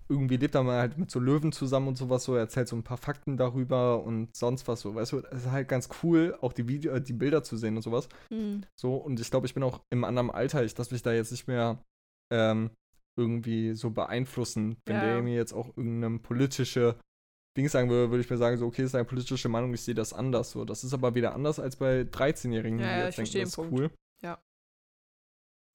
irgendwie 0.08 0.36
lebt 0.36 0.54
er 0.54 0.62
mal 0.62 0.80
halt 0.80 0.98
mit 0.98 1.10
so 1.10 1.20
Löwen 1.20 1.52
zusammen 1.52 1.88
und 1.88 1.96
sowas 1.96 2.24
so, 2.24 2.34
er 2.34 2.40
erzählt 2.40 2.68
so 2.68 2.76
ein 2.76 2.82
paar 2.82 2.98
Fakten 2.98 3.36
darüber 3.36 4.02
und 4.02 4.34
sonst 4.36 4.68
was 4.68 4.80
so, 4.80 4.94
weißt 4.94 5.12
du, 5.12 5.18
es 5.30 5.44
ist 5.44 5.50
halt 5.50 5.68
ganz 5.68 5.88
cool, 6.02 6.36
auch 6.40 6.52
die 6.52 6.68
Video, 6.68 6.92
äh, 6.92 7.00
die 7.00 7.14
Bilder 7.14 7.42
zu 7.42 7.56
sehen 7.56 7.76
und 7.76 7.82
sowas. 7.82 8.08
Hm. 8.28 8.62
So, 8.78 8.96
und 8.96 9.18
ich 9.20 9.30
glaube, 9.30 9.46
ich 9.46 9.54
bin 9.54 9.62
auch 9.62 9.80
im 9.90 10.04
anderen 10.04 10.30
Alter, 10.30 10.64
ich 10.64 10.76
lasse 10.76 10.92
mich 10.92 11.02
da 11.02 11.12
jetzt 11.12 11.30
nicht 11.30 11.46
mehr 11.46 11.82
ähm, 12.30 12.70
irgendwie 13.18 13.74
so 13.74 13.90
beeinflussen. 13.90 14.76
Wenn 14.86 14.96
Ja. 14.96 15.02
der 15.02 15.22
mir 15.22 15.34
jetzt 15.34 15.52
auch 15.52 15.68
irgendeine 15.76 16.18
politische 16.18 16.96
Ding 17.56 17.68
sagen 17.68 17.88
würde, 17.90 18.10
würde 18.10 18.22
ich 18.22 18.30
mir 18.30 18.38
sagen, 18.38 18.56
so, 18.56 18.66
okay, 18.66 18.82
ist 18.82 18.94
eine 18.94 19.04
politische 19.04 19.48
Meinung, 19.48 19.72
ich 19.72 19.82
sehe 19.82 19.94
das 19.94 20.12
anders. 20.12 20.50
So, 20.50 20.64
das 20.64 20.84
ist 20.84 20.94
aber 20.94 21.14
wieder 21.14 21.34
anders 21.34 21.58
als 21.58 21.76
bei 21.76 22.02
13-Jährigen, 22.02 22.78
Ja, 22.80 22.84
die 22.94 22.98
ja, 23.00 23.04
jetzt 23.06 23.18
ich 23.18 23.30
denken, 23.30 23.32
verstehe 23.32 23.42
das 23.42 23.50
ist 23.50 23.58
den 23.58 23.72
cool. 23.72 23.90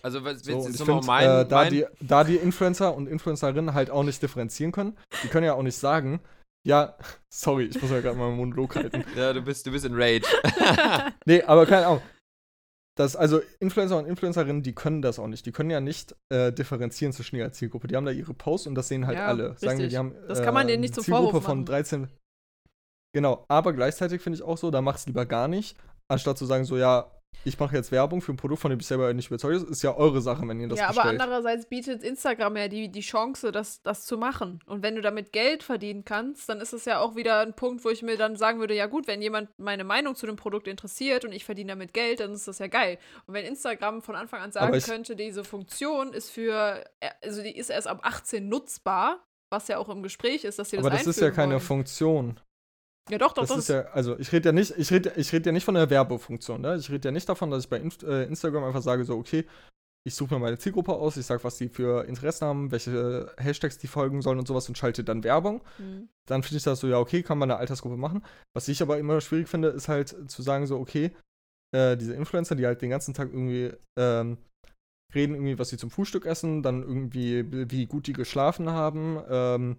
Also, 0.01 0.23
was, 0.23 0.43
So, 0.43 0.67
jetzt 0.67 0.83
finde, 0.83 1.05
mein, 1.05 1.29
äh, 1.29 1.45
da, 1.47 1.55
mein 1.57 1.73
die, 1.73 1.85
da 2.01 2.23
die 2.23 2.35
Influencer 2.35 2.95
und 2.95 3.07
Influencerinnen 3.07 3.73
halt 3.73 3.89
auch 3.89 4.03
nicht 4.03 4.21
differenzieren 4.21 4.71
können, 4.71 4.97
die 5.23 5.27
können 5.27 5.45
ja 5.45 5.53
auch 5.53 5.63
nicht 5.63 5.77
sagen, 5.77 6.21
ja, 6.65 6.95
sorry, 7.33 7.65
ich 7.65 7.81
muss 7.81 7.91
ja 7.91 8.01
gerade 8.01 8.17
mal 8.17 8.27
einen 8.27 8.37
Monolog 8.37 8.75
halten. 8.75 9.03
Ja, 9.15 9.33
du 9.33 9.41
bist, 9.41 9.65
du 9.65 9.71
bist 9.71 9.85
in 9.85 9.93
Rage. 9.95 10.27
Nee, 11.25 11.41
aber 11.43 11.65
keine 11.65 11.87
Ahnung. 11.87 12.01
Das, 12.97 13.15
also 13.15 13.41
Influencer 13.59 13.97
und 13.97 14.05
Influencerinnen, 14.05 14.63
die 14.63 14.73
können 14.73 15.03
das 15.03 15.19
auch 15.19 15.27
nicht. 15.27 15.45
Die 15.45 15.51
können 15.51 15.69
ja 15.69 15.79
nicht 15.79 16.15
äh, 16.29 16.51
differenzieren 16.51 17.13
zwischen 17.13 17.35
ihrer 17.35 17.51
Zielgruppe. 17.51 17.87
Die 17.87 17.95
haben 17.95 18.05
da 18.05 18.11
ihre 18.11 18.33
Posts 18.33 18.67
und 18.67 18.75
das 18.75 18.87
sehen 18.87 19.05
halt 19.05 19.19
Ja, 19.19 19.27
alle. 19.27 19.49
Sagen 19.49 19.61
wir, 19.61 19.69
richtig. 19.69 19.89
die 19.89 19.97
haben 19.97 20.15
Das 20.27 20.41
kann 20.41 20.53
man 20.53 20.67
äh, 20.67 20.71
denen 20.71 20.81
nicht 20.81 20.95
zum 20.95 21.03
Zielgruppe 21.03 21.25
Vorwurf 21.27 21.43
von 21.43 21.59
machen. 21.59 21.65
13. 21.65 22.07
Genau, 23.13 23.45
aber 23.47 23.73
gleichzeitig 23.73 24.21
finde 24.21 24.37
ich 24.37 24.43
auch 24.43 24.57
so, 24.57 24.71
da 24.71 24.81
mach's 24.81 25.05
lieber 25.05 25.25
gar 25.25 25.47
nicht, 25.47 25.77
anstatt 26.07 26.37
zu 26.37 26.45
sagen, 26.45 26.65
so 26.65 26.77
ja, 26.77 27.11
ich 27.47 27.57
mache 27.59 27.75
jetzt 27.75 27.91
Werbung 27.91 28.21
für 28.21 28.33
ein 28.33 28.37
Produkt, 28.37 28.61
von 28.61 28.71
dem 28.71 28.79
ich 28.79 28.87
selber 28.87 29.13
nicht 29.13 29.27
überzeugt 29.27 29.63
bin. 29.63 29.71
Ist 29.71 29.81
ja 29.81 29.95
eure 29.95 30.21
Sache, 30.21 30.47
wenn 30.47 30.59
ihr 30.59 30.67
das 30.67 30.79
ja, 30.79 30.87
aber 30.87 30.95
bestellt. 30.95 31.21
andererseits 31.21 31.65
bietet 31.67 32.03
Instagram 32.03 32.57
ja 32.57 32.67
die, 32.67 32.89
die 32.91 33.01
Chance, 33.01 33.51
das, 33.51 33.81
das 33.81 34.05
zu 34.05 34.17
machen. 34.17 34.59
Und 34.65 34.83
wenn 34.83 34.95
du 34.95 35.01
damit 35.01 35.31
Geld 35.31 35.63
verdienen 35.63 36.03
kannst, 36.03 36.49
dann 36.49 36.59
ist 36.59 36.73
es 36.73 36.85
ja 36.85 36.99
auch 36.99 37.15
wieder 37.15 37.39
ein 37.39 37.55
Punkt, 37.55 37.85
wo 37.85 37.89
ich 37.89 38.01
mir 38.01 38.17
dann 38.17 38.35
sagen 38.35 38.59
würde, 38.59 38.75
ja 38.75 38.87
gut, 38.87 39.07
wenn 39.07 39.21
jemand 39.21 39.49
meine 39.57 39.83
Meinung 39.83 40.15
zu 40.15 40.25
dem 40.25 40.35
Produkt 40.35 40.67
interessiert 40.67 41.23
und 41.23 41.31
ich 41.31 41.45
verdiene 41.45 41.71
damit 41.71 41.93
Geld, 41.93 42.19
dann 42.19 42.33
ist 42.33 42.47
das 42.47 42.59
ja 42.59 42.67
geil. 42.67 42.97
Und 43.27 43.33
wenn 43.33 43.45
Instagram 43.45 44.01
von 44.01 44.15
Anfang 44.15 44.41
an 44.41 44.51
sagen 44.51 44.67
Aber 44.67 44.79
könnte, 44.79 45.15
diese 45.15 45.43
Funktion 45.43 46.13
ist 46.13 46.29
für, 46.29 46.83
also 47.23 47.41
die 47.41 47.55
ist 47.55 47.69
erst 47.69 47.87
ab 47.87 48.01
18 48.03 48.47
nutzbar, 48.47 49.23
was 49.49 49.69
ja 49.69 49.77
auch 49.77 49.87
im 49.87 50.03
Gespräch 50.03 50.43
ist, 50.43 50.59
dass 50.59 50.69
sie 50.69 50.77
das 50.77 50.85
aber 50.85 50.95
das 50.95 51.07
ist 51.07 51.21
ja 51.21 51.31
keine 51.31 51.53
wollen. 51.53 51.61
Funktion. 51.61 52.39
Ja, 53.09 53.17
doch, 53.17 53.33
doch, 53.33 53.43
Das 53.43 53.49
doch. 53.49 53.57
ist 53.57 53.69
ja, 53.69 53.81
also 53.93 54.17
ich 54.19 54.31
rede 54.31 54.49
ja 54.49 54.53
nicht, 54.53 54.73
ich 54.77 54.91
rede 54.91 55.13
ich 55.15 55.31
red 55.31 55.45
ja 55.45 55.51
nicht 55.51 55.65
von 55.65 55.75
der 55.75 55.89
Werbefunktion, 55.89 56.61
ne? 56.61 56.75
Ich 56.75 56.89
rede 56.89 57.07
ja 57.07 57.11
nicht 57.11 57.27
davon, 57.27 57.51
dass 57.51 57.63
ich 57.63 57.69
bei 57.69 57.77
Inst 57.77 58.03
äh, 58.03 58.25
Instagram 58.25 58.63
einfach 58.65 58.81
sage, 58.81 59.05
so, 59.05 59.17
okay, 59.17 59.45
ich 60.07 60.15
suche 60.15 60.33
mir 60.33 60.39
meine 60.39 60.57
Zielgruppe 60.57 60.93
aus, 60.93 61.17
ich 61.17 61.25
sage, 61.25 61.43
was 61.43 61.57
die 61.57 61.67
für 61.67 62.05
Interessen 62.05 62.45
haben, 62.45 62.71
welche 62.71 63.29
Hashtags 63.37 63.77
die 63.77 63.87
folgen 63.87 64.21
sollen 64.21 64.39
und 64.39 64.47
sowas 64.47 64.67
und 64.69 64.77
schalte 64.77 65.03
dann 65.03 65.23
Werbung. 65.23 65.61
Hm. 65.77 66.07
Dann 66.27 66.43
finde 66.43 66.57
ich 66.57 66.63
das 66.63 66.79
so, 66.79 66.87
ja, 66.87 66.97
okay, 66.97 67.23
kann 67.23 67.37
man 67.37 67.51
eine 67.51 67.59
Altersgruppe 67.59 67.97
machen. 67.97 68.23
Was 68.55 68.69
ich 68.69 68.81
aber 68.81 68.97
immer 68.97 69.19
schwierig 69.19 69.49
finde, 69.49 69.69
ist 69.69 69.89
halt 69.89 70.15
zu 70.31 70.41
sagen, 70.41 70.65
so, 70.65 70.79
okay, 70.79 71.11
äh, 71.75 71.97
diese 71.97 72.13
Influencer, 72.13 72.55
die 72.55 72.65
halt 72.65 72.81
den 72.81 72.89
ganzen 72.89 73.13
Tag 73.13 73.29
irgendwie 73.33 73.73
ähm, 73.99 74.37
reden, 75.13 75.35
irgendwie, 75.35 75.59
was 75.59 75.69
sie 75.69 75.77
zum 75.77 75.91
Frühstück 75.91 76.25
essen, 76.25 76.63
dann 76.63 76.83
irgendwie, 76.83 77.69
wie 77.69 77.85
gut 77.85 78.07
die 78.07 78.13
geschlafen 78.13 78.69
haben, 78.69 79.21
ähm, 79.29 79.77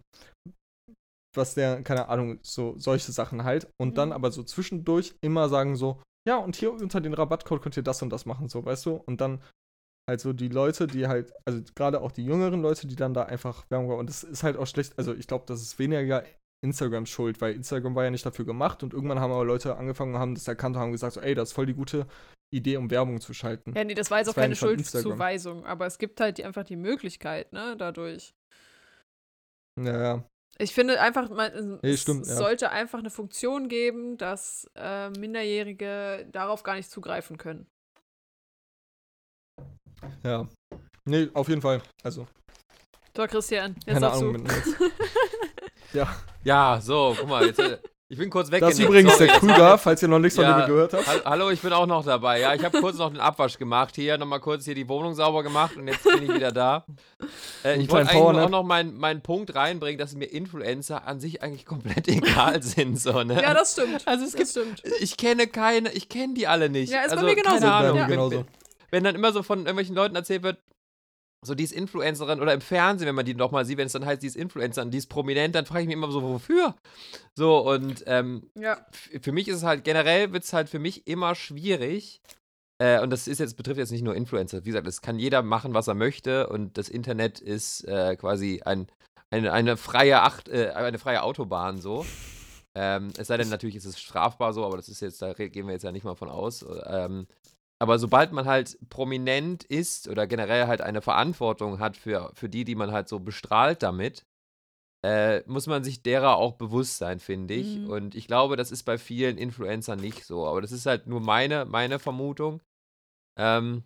was 1.38 1.54
der, 1.54 1.82
keine 1.82 2.08
Ahnung, 2.08 2.38
so 2.42 2.74
solche 2.78 3.12
Sachen 3.12 3.44
halt. 3.44 3.68
Und 3.80 3.96
dann 3.96 4.08
Mhm. 4.10 4.14
aber 4.14 4.30
so 4.30 4.42
zwischendurch 4.42 5.14
immer 5.22 5.48
sagen 5.48 5.76
so, 5.76 6.02
ja, 6.26 6.36
und 6.36 6.56
hier 6.56 6.72
unter 6.72 7.00
den 7.00 7.14
Rabattcode 7.14 7.62
könnt 7.62 7.76
ihr 7.76 7.82
das 7.82 8.02
und 8.02 8.10
das 8.10 8.26
machen, 8.26 8.48
so, 8.48 8.64
weißt 8.64 8.84
du? 8.86 8.96
Und 8.96 9.20
dann 9.20 9.42
halt 10.08 10.20
so 10.20 10.32
die 10.32 10.48
Leute, 10.48 10.86
die 10.86 11.06
halt, 11.06 11.32
also 11.46 11.62
gerade 11.74 12.00
auch 12.00 12.12
die 12.12 12.24
jüngeren 12.24 12.60
Leute, 12.60 12.86
die 12.86 12.96
dann 12.96 13.14
da 13.14 13.24
einfach 13.24 13.64
Werbung. 13.70 13.98
Und 13.98 14.08
das 14.08 14.24
ist 14.24 14.42
halt 14.42 14.56
auch 14.56 14.66
schlecht, 14.66 14.98
also 14.98 15.14
ich 15.14 15.26
glaube, 15.26 15.44
das 15.46 15.62
ist 15.62 15.78
weniger 15.78 16.24
Instagram 16.64 17.06
schuld, 17.06 17.40
weil 17.40 17.54
Instagram 17.54 17.94
war 17.94 18.04
ja 18.04 18.10
nicht 18.10 18.26
dafür 18.26 18.44
gemacht 18.44 18.82
und 18.82 18.92
irgendwann 18.92 19.20
haben 19.20 19.32
aber 19.32 19.44
Leute 19.44 19.76
angefangen 19.76 20.14
und 20.14 20.20
haben 20.20 20.34
das 20.34 20.48
erkannt 20.48 20.76
und 20.76 20.82
haben 20.82 20.92
gesagt, 20.92 21.14
so, 21.14 21.20
ey, 21.20 21.34
das 21.34 21.50
ist 21.50 21.54
voll 21.54 21.66
die 21.66 21.74
gute 21.74 22.06
Idee, 22.52 22.78
um 22.78 22.90
Werbung 22.90 23.20
zu 23.20 23.32
schalten. 23.32 23.74
Ja, 23.76 23.84
nee, 23.84 23.94
das 23.94 24.10
war 24.10 24.18
jetzt 24.18 24.28
auch 24.28 24.34
keine. 24.34 24.56
Schuldzuweisung, 24.56 25.64
aber 25.66 25.86
es 25.86 25.98
gibt 25.98 26.20
halt 26.20 26.38
die, 26.38 26.44
einfach 26.44 26.64
die 26.64 26.76
Möglichkeit, 26.76 27.52
ne, 27.52 27.76
dadurch. 27.78 28.34
Ja, 29.80 30.00
ja. 30.00 30.24
Ich 30.60 30.74
finde 30.74 31.00
einfach, 31.00 31.30
man, 31.30 31.78
Nee, 31.82 31.92
es 31.92 32.02
stimmt, 32.02 32.26
ja. 32.26 32.34
sollte 32.34 32.70
einfach 32.70 32.98
eine 32.98 33.10
Funktion 33.10 33.68
geben, 33.68 34.16
dass 34.16 34.68
äh, 34.74 35.08
Minderjährige 35.10 36.26
darauf 36.32 36.64
gar 36.64 36.74
nicht 36.74 36.90
zugreifen 36.90 37.38
können. 37.38 37.66
Ja. 40.24 40.48
Nee, 41.04 41.28
auf 41.34 41.48
jeden 41.48 41.62
Fall. 41.62 41.80
Also, 42.02 42.26
So, 43.16 43.26
Christian, 43.26 43.74
jetzt 43.86 43.94
keine 43.94 44.10
Ahnung. 44.10 44.34
du. 44.34 44.40
Mit 44.42 44.52
jetzt. 45.92 46.08
Ja, 46.44 46.80
so, 46.80 47.14
guck 47.18 47.28
mal, 47.28 47.46
jetzt, 47.46 47.58
äh, 47.60 47.78
ich 48.10 48.16
bin 48.18 48.30
kurz 48.30 48.50
weg. 48.50 48.60
Das 48.60 48.74
ist 48.74 48.80
übrigens 48.80 49.18
der 49.18 49.26
Krüger, 49.38 49.76
falls 49.76 50.00
ihr 50.02 50.08
noch 50.08 50.18
nichts 50.18 50.36
von 50.36 50.44
Ja. 50.44 50.60
dem 50.62 50.66
gehört 50.66 50.94
habt. 50.94 51.06
Hall- 51.06 51.22
Hallo, 51.26 51.50
ich 51.50 51.60
bin 51.60 51.72
auch 51.72 51.86
noch 51.86 52.04
dabei. 52.04 52.40
Ja, 52.40 52.54
ich 52.54 52.64
habe 52.64 52.80
kurz 52.80 52.96
noch 52.96 53.10
den 53.10 53.20
Abwasch 53.20 53.58
gemacht. 53.58 53.94
Hier 53.96 54.16
nochmal 54.16 54.40
kurz 54.40 54.64
hier 54.64 54.74
die 54.74 54.88
Wohnung 54.88 55.14
sauber 55.14 55.42
gemacht 55.42 55.76
und 55.76 55.88
jetzt 55.88 56.04
bin 56.04 56.22
ich 56.22 56.32
wieder 56.34 56.52
da. 56.52 56.84
Äh, 57.64 57.80
ich 57.80 57.90
wollte 57.90 58.10
eigentlich 58.10 58.14
nur 58.14 58.22
Powernap. 58.30 58.44
auch 58.46 58.50
noch 58.50 58.62
meinen 58.62 58.96
meinen 58.96 59.20
Punkt 59.20 59.54
reinbringen, 59.54 59.98
dass 59.98 60.14
mir 60.14 60.26
Influencer 60.26 61.06
an 61.08 61.18
sich 61.18 61.42
eigentlich 61.42 61.66
komplett 61.66 62.06
egal 62.08 62.62
sind. 62.62 63.00
So, 63.00 63.24
ne? 63.24 63.42
Ja, 63.42 63.52
das 63.52 63.72
stimmt. 63.72 64.06
Also 64.06 64.24
es 64.24 64.30
das 64.32 64.38
gibt- 64.38 64.50
stimmt. 64.50 64.82
ich 65.00 65.16
kenne 65.16 65.48
keine, 65.48 65.92
ich 65.92 66.08
kenne 66.08 66.34
die 66.34 66.46
alle 66.46 66.68
nicht. 66.70 66.92
Ja, 66.92 67.00
ist 67.00 67.08
bei 67.08 67.12
also, 67.14 67.26
mir 67.26 67.34
genauso. 67.34 67.58
Keine 67.60 67.72
Ahnung. 67.72 67.88
Bei 67.88 67.94
mir 67.94 68.00
Wenn, 68.02 68.10
genauso. 68.10 68.30
wenn, 68.36 68.46
wenn 68.92 69.04
dann 69.04 69.14
immer 69.16 69.32
so 69.32 69.42
von 69.42 69.58
irgendwelchen 69.60 69.96
Leuten 69.96 70.14
erzählt 70.14 70.44
wird, 70.44 70.58
so 71.44 71.54
die 71.54 71.64
ist 71.64 71.72
Influencerin 71.72 72.40
oder 72.40 72.52
im 72.52 72.60
Fernsehen, 72.60 73.06
wenn 73.06 73.14
man 73.14 73.24
die 73.24 73.34
nochmal 73.34 73.64
sieht, 73.64 73.78
wenn 73.78 73.86
es 73.86 73.92
dann 73.92 74.04
heißt, 74.04 74.22
die 74.22 74.26
ist 74.26 74.36
Influencerin, 74.36 74.90
die 74.90 74.98
ist 74.98 75.08
prominent, 75.08 75.54
dann 75.54 75.66
frage 75.66 75.82
ich 75.82 75.86
mich 75.86 75.94
immer 75.96 76.10
so, 76.10 76.22
wofür? 76.22 76.74
So, 77.34 77.58
und 77.68 78.02
ähm, 78.06 78.50
Ja. 78.54 78.84
für 79.20 79.32
mich 79.32 79.48
ist 79.48 79.58
es 79.58 79.62
halt, 79.62 79.84
generell 79.84 80.32
wird 80.32 80.44
es 80.44 80.52
halt 80.52 80.68
für 80.68 80.78
mich 80.78 81.06
immer 81.06 81.34
schwierig. 81.34 82.20
Äh, 82.80 83.00
und 83.00 83.10
das 83.10 83.26
ist 83.28 83.38
jetzt, 83.40 83.56
betrifft 83.56 83.78
jetzt 83.78 83.90
nicht 83.92 84.02
nur 84.04 84.14
Influencer. 84.14 84.64
Wie 84.64 84.70
gesagt, 84.70 84.86
es 84.86 85.00
kann 85.02 85.18
jeder 85.18 85.42
machen, 85.42 85.74
was 85.74 85.88
er 85.88 85.94
möchte. 85.94 86.48
Und 86.48 86.78
das 86.78 86.88
Internet 86.88 87.40
ist 87.40 87.84
äh, 87.84 88.16
quasi 88.16 88.62
ein, 88.64 88.88
eine, 89.30 89.52
eine, 89.52 89.76
freie 89.76 90.22
Acht, 90.22 90.48
äh, 90.48 90.70
eine 90.70 90.98
freie 90.98 91.22
Autobahn 91.22 91.80
so. 91.80 92.06
Ähm, 92.74 93.08
es 93.16 93.26
sei 93.28 93.36
denn, 93.36 93.48
natürlich 93.48 93.76
ist 93.76 93.84
es 93.86 93.98
strafbar 93.98 94.52
so, 94.52 94.64
aber 94.64 94.76
das 94.76 94.88
ist 94.88 95.00
jetzt, 95.00 95.20
da 95.20 95.32
gehen 95.32 95.66
wir 95.66 95.72
jetzt 95.72 95.82
ja 95.82 95.90
nicht 95.92 96.04
mal 96.04 96.14
von 96.14 96.28
aus. 96.28 96.64
Ähm, 96.86 97.26
aber 97.80 97.98
sobald 97.98 98.32
man 98.32 98.46
halt 98.46 98.78
prominent 98.88 99.64
ist 99.64 100.08
oder 100.08 100.26
generell 100.26 100.66
halt 100.66 100.80
eine 100.80 101.00
Verantwortung 101.00 101.78
hat 101.78 101.96
für, 101.96 102.30
für 102.34 102.48
die, 102.48 102.64
die 102.64 102.74
man 102.74 102.92
halt 102.92 103.08
so 103.08 103.20
bestrahlt 103.20 103.82
damit, 103.82 104.24
äh, 105.04 105.42
muss 105.46 105.68
man 105.68 105.84
sich 105.84 106.02
derer 106.02 106.36
auch 106.36 106.54
bewusst 106.54 106.98
sein, 106.98 107.20
finde 107.20 107.54
ich. 107.54 107.78
Mhm. 107.78 107.90
Und 107.90 108.14
ich 108.16 108.26
glaube, 108.26 108.56
das 108.56 108.72
ist 108.72 108.82
bei 108.82 108.98
vielen 108.98 109.38
Influencern 109.38 110.00
nicht 110.00 110.24
so. 110.24 110.46
Aber 110.46 110.60
das 110.60 110.72
ist 110.72 110.86
halt 110.86 111.06
nur 111.06 111.20
meine, 111.20 111.66
meine 111.66 111.98
Vermutung. 112.00 112.60
Ähm, 113.38 113.84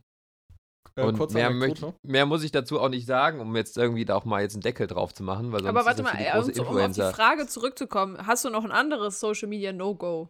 Äh, 0.96 1.04
und 1.04 1.32
mehr, 1.32 1.50
möcht, 1.50 1.82
mehr 2.02 2.26
muss 2.26 2.42
ich 2.42 2.52
dazu 2.52 2.80
auch 2.80 2.88
nicht 2.88 3.06
sagen, 3.06 3.40
um 3.40 3.56
jetzt 3.56 3.78
irgendwie 3.78 4.04
da 4.04 4.16
auch 4.16 4.24
mal 4.24 4.42
jetzt 4.42 4.54
einen 4.54 4.62
Deckel 4.62 4.86
drauf 4.86 5.14
zu 5.14 5.22
machen. 5.22 5.52
Weil 5.52 5.60
sonst 5.60 5.70
Aber 5.70 5.86
warte 5.86 6.02
ist 6.02 6.08
das 6.08 6.14
mal, 6.14 6.20
äh, 6.20 6.30
große 6.32 6.62
um, 6.62 6.76
um 6.76 6.82
auf 6.82 6.92
die. 6.92 7.00
Frage 7.02 7.46
zurückzukommen, 7.46 8.26
hast 8.26 8.44
du 8.44 8.50
noch 8.50 8.64
ein 8.64 8.72
anderes 8.72 9.20
Social 9.20 9.48
Media 9.48 9.72
No-Go? 9.72 10.28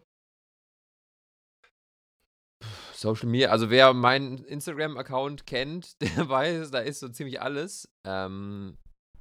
Social 3.03 3.27
Media, 3.27 3.49
also 3.49 3.69
wer 3.69 3.93
meinen 3.93 4.45
Instagram-Account 4.45 5.45
kennt, 5.45 6.01
der 6.01 6.29
weiß, 6.29 6.71
da 6.71 6.79
ist 6.79 7.01
so 7.01 7.09
ziemlich 7.09 7.41
alles. 7.41 7.89
Ähm, 8.07 8.77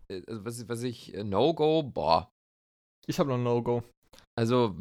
äh, 0.08 0.22
also 0.28 0.44
was, 0.44 0.68
was 0.68 0.82
ich, 0.84 1.14
äh, 1.14 1.24
No-Go, 1.24 1.82
boah. 1.82 2.30
Ich 3.06 3.18
habe 3.18 3.28
noch 3.28 3.36
ein 3.36 3.42
No-Go. 3.42 3.82
Also, 4.38 4.76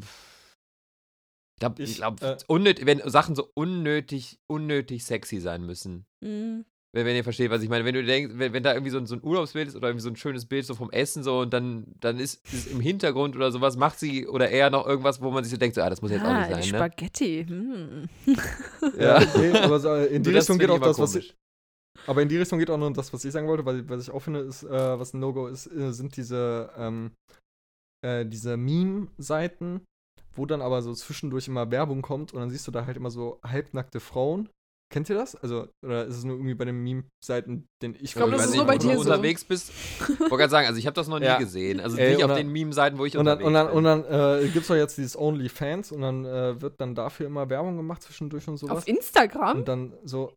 ich 1.77 1.95
glaube, 1.97 2.15
glaub, 2.15 2.21
äh, 2.21 2.85
wenn 2.85 3.09
Sachen 3.09 3.35
so 3.35 3.49
unnötig, 3.55 4.39
unnötig 4.47 5.03
sexy 5.03 5.39
sein 5.39 5.65
müssen. 5.65 6.05
Mhm. 6.23 6.65
Wenn, 6.93 7.05
wenn 7.05 7.15
ihr 7.15 7.23
versteht, 7.23 7.49
was 7.49 7.63
ich 7.63 7.69
meine. 7.69 7.85
Wenn 7.85 7.93
du 7.93 8.03
denkst, 8.03 8.33
wenn, 8.35 8.51
wenn 8.51 8.63
da 8.63 8.73
irgendwie 8.73 8.91
so 8.91 8.97
ein, 8.97 9.05
so 9.05 9.15
ein 9.15 9.23
Urlaubsbild 9.23 9.69
ist 9.69 9.75
oder 9.75 9.87
irgendwie 9.87 10.03
so 10.03 10.09
ein 10.09 10.17
schönes 10.17 10.45
Bild 10.45 10.65
so 10.65 10.75
vom 10.75 10.91
Essen 10.91 11.23
so 11.23 11.39
und 11.39 11.53
dann, 11.53 11.85
dann 12.01 12.19
ist, 12.19 12.45
ist 12.53 12.67
im 12.67 12.81
Hintergrund 12.81 13.35
oder 13.35 13.51
sowas, 13.51 13.77
macht 13.77 13.97
sie 13.97 14.27
oder 14.27 14.49
er 14.49 14.69
noch 14.69 14.85
irgendwas, 14.85 15.21
wo 15.21 15.31
man 15.31 15.43
sich 15.43 15.51
so 15.51 15.57
denkt, 15.57 15.75
so, 15.75 15.81
ah, 15.81 15.89
das 15.89 16.01
muss 16.01 16.11
jetzt 16.11 16.23
auch 16.23 16.27
Ah, 16.27 16.47
nicht 16.47 16.49
die 16.49 16.69
sein, 16.69 16.71
ne? 16.71 16.77
Spaghetti. 16.77 17.45
Hm. 17.47 18.09
Ja, 18.99 19.19
nee, 19.37 19.51
aber 19.51 19.79
so, 19.79 19.89
äh, 19.95 20.07
in 20.07 20.23
die 20.23 20.29
Richtung 20.35 20.57
geht 20.57 20.69
auch 20.69 20.79
das, 20.79 20.99
was 20.99 21.15
ich, 21.15 21.29
komisch. 21.29 21.37
Aber 22.07 22.21
in 22.21 22.29
die 22.29 22.37
Richtung 22.37 22.59
geht 22.59 22.69
auch 22.69 22.77
nur 22.77 22.91
das, 22.91 23.13
was 23.13 23.23
ich 23.23 23.31
sagen 23.31 23.47
wollte, 23.47 23.65
weil 23.65 23.87
was 23.87 24.03
ich 24.03 24.11
auch 24.11 24.19
finde, 24.21 24.41
ist, 24.41 24.63
äh, 24.63 24.99
was 24.99 25.13
ein 25.13 25.19
No-Go 25.19 25.47
ist, 25.47 25.67
äh, 25.67 25.93
sind 25.93 26.17
diese, 26.17 26.69
ähm, 26.77 27.11
äh, 28.05 28.25
diese 28.25 28.57
Meme-Seiten, 28.57 29.81
wo 30.35 30.45
dann 30.45 30.61
aber 30.61 30.81
so 30.81 30.93
zwischendurch 30.93 31.47
immer 31.47 31.71
Werbung 31.71 32.01
kommt 32.01 32.33
und 32.33 32.39
dann 32.39 32.49
siehst 32.49 32.67
du 32.67 32.71
da 32.71 32.85
halt 32.85 32.97
immer 32.97 33.11
so 33.11 33.39
halbnackte 33.43 33.99
Frauen. 33.99 34.49
Kennt 34.91 35.09
ihr 35.09 35.15
das? 35.15 35.35
Also, 35.35 35.67
oder 35.83 36.05
ist 36.05 36.17
es 36.17 36.23
nur 36.25 36.35
irgendwie 36.35 36.53
bei 36.53 36.65
den 36.65 36.83
Meme-Seiten, 36.83 37.65
den 37.81 37.95
ich 37.95 38.01
Ich 38.03 38.13
glaub, 38.13 38.27
Ich 38.29 38.35
das 38.35 38.47
ist 38.47 38.55
nur 38.55 38.65
bei 38.65 38.75
wo 38.75 38.77
dir 38.79 38.93
so. 38.95 38.99
unterwegs 38.99 39.43
bist. 39.45 39.71
Wollte 40.19 40.35
gerade 40.35 40.49
sagen, 40.49 40.67
also 40.67 40.77
ich 40.77 40.85
habe 40.85 40.93
das 40.95 41.07
noch 41.07 41.17
nie 41.19 41.25
Ja. 41.25 41.37
gesehen. 41.39 41.79
Also 41.79 41.97
Ey, 41.97 42.13
nicht 42.15 42.23
auf 42.23 42.29
dann- 42.29 42.37
den 42.37 42.49
Meme-Seiten, 42.51 42.97
wo 42.97 43.05
ich 43.05 43.17
Und 43.17 43.25
dann, 43.25 43.41
unterwegs 43.41 43.73
und 43.77 43.83
dann, 43.85 44.01
bin. 44.03 44.09
und 44.09 44.11
dann 44.11 44.41
äh, 44.43 44.47
gibt 44.49 44.63
es 44.63 44.67
doch 44.67 44.75
jetzt 44.75 44.97
dieses 44.97 45.17
OnlyFans 45.17 45.91
und 45.93 46.01
dann 46.01 46.25
äh, 46.25 46.61
wird 46.61 46.79
dann 46.81 46.93
dafür 46.93 47.25
immer 47.27 47.49
Werbung 47.49 47.77
gemacht 47.77 48.03
zwischendurch 48.03 48.47
und 48.49 48.57
sowas. 48.57 48.79
Auf 48.79 48.87
Instagram? 48.87 49.59
und 49.59 49.67
dann 49.67 49.93
so, 50.03 50.33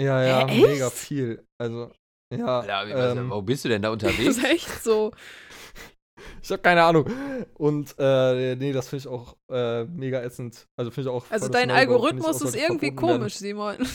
ja, 0.00 0.22
ja, 0.24 0.46
Hä, 0.48 0.62
mega 0.62 0.88
viel. 0.88 1.44
Also, 1.60 1.90
ja. 2.32 2.60
Alter, 2.60 3.12
ähm, 3.16 3.30
wo 3.30 3.42
bist 3.42 3.64
du 3.64 3.68
denn 3.68 3.82
da 3.82 3.88
Das 3.96 4.10
unterwegs? 4.12 4.36
ist 4.38 4.44
echt 4.44 4.82
so. 4.84 5.10
Ich 6.42 6.50
habe 6.50 6.60
keine 6.62 6.82
Ahnung. 6.82 7.08
Und 7.54 7.94
äh, 7.98 8.56
nee, 8.56 8.72
das 8.72 8.88
finde 8.88 9.00
ich 9.00 9.08
auch 9.08 9.36
äh, 9.50 9.84
mega 9.84 10.20
ätzend. 10.22 10.66
Also 10.76 10.90
finde 10.90 11.08
ich 11.10 11.14
auch. 11.16 11.24
Also 11.30 11.46
das 11.48 11.52
dein 11.52 11.70
Algorithmus 11.70 12.42
ist 12.42 12.56
irgendwie 12.56 12.94
komisch, 12.94 13.36
Simon. 13.36 13.76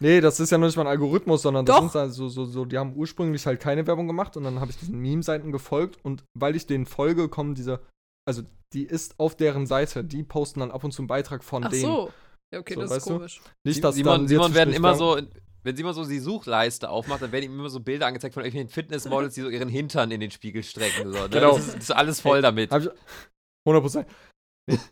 Nee, 0.00 0.20
das 0.20 0.38
ist 0.38 0.50
ja 0.50 0.58
noch 0.58 0.66
nicht 0.68 0.76
mal 0.76 0.82
ein 0.84 0.88
Algorithmus, 0.92 1.42
sondern 1.42 1.66
das 1.66 1.74
Doch. 1.74 1.90
sind 1.90 2.00
halt 2.00 2.12
so, 2.12 2.28
so, 2.28 2.44
so, 2.44 2.64
die 2.64 2.78
haben 2.78 2.94
ursprünglich 2.94 3.44
halt 3.46 3.58
keine 3.58 3.84
Werbung 3.86 4.06
gemacht 4.06 4.36
und 4.36 4.44
dann 4.44 4.60
habe 4.60 4.70
ich 4.70 4.76
diesen 4.78 5.00
Meme-Seiten 5.00 5.50
gefolgt 5.50 5.98
und 6.04 6.22
weil 6.38 6.54
ich 6.54 6.66
denen 6.68 6.86
folge, 6.86 7.28
kommen 7.28 7.56
diese, 7.56 7.80
also 8.24 8.42
die 8.72 8.84
ist 8.84 9.18
auf 9.18 9.34
deren 9.34 9.66
Seite, 9.66 10.04
die 10.04 10.22
posten 10.22 10.60
dann 10.60 10.70
ab 10.70 10.84
und 10.84 10.92
zu 10.92 11.02
einen 11.02 11.08
Beitrag 11.08 11.42
von 11.42 11.64
Ach 11.64 11.70
denen. 11.70 11.82
so. 11.82 12.12
Ja, 12.54 12.60
okay, 12.60 12.74
So, 12.74 12.80
das 12.82 12.90
ist 12.90 12.96
weißt 12.96 13.08
du? 13.08 13.12
komisch. 13.14 13.40
Nicht, 13.64 13.82
dass 13.82 13.96
Simon, 13.96 14.12
dann 14.20 14.28
Simon 14.28 14.54
werden 14.54 14.72
immer 14.72 14.94
so, 14.94 15.18
wenn 15.62 15.76
Simon 15.76 15.94
so 15.94 16.04
die 16.04 16.18
Suchleiste 16.18 16.88
aufmacht, 16.88 17.22
dann 17.22 17.32
werden 17.32 17.44
ihm 17.44 17.58
immer 17.58 17.68
so 17.68 17.80
Bilder 17.80 18.06
angezeigt 18.06 18.34
von 18.34 18.44
irgendwelchen 18.44 18.70
Fitnessmodels, 18.70 19.34
die 19.34 19.42
so 19.42 19.48
ihren 19.48 19.68
Hintern 19.68 20.10
in 20.10 20.20
den 20.20 20.30
Spiegel 20.30 20.62
strecken. 20.62 21.12
So, 21.12 21.18
ne? 21.18 21.28
Genau. 21.28 21.56
Das, 21.56 21.66
ist, 21.66 21.76
das 21.76 21.82
ist 21.84 21.90
alles 21.90 22.20
voll 22.20 22.42
damit. 22.42 22.70
Hab 22.70 22.82
ich 22.82 22.90
100 23.64 23.82
Prozent. 23.82 24.06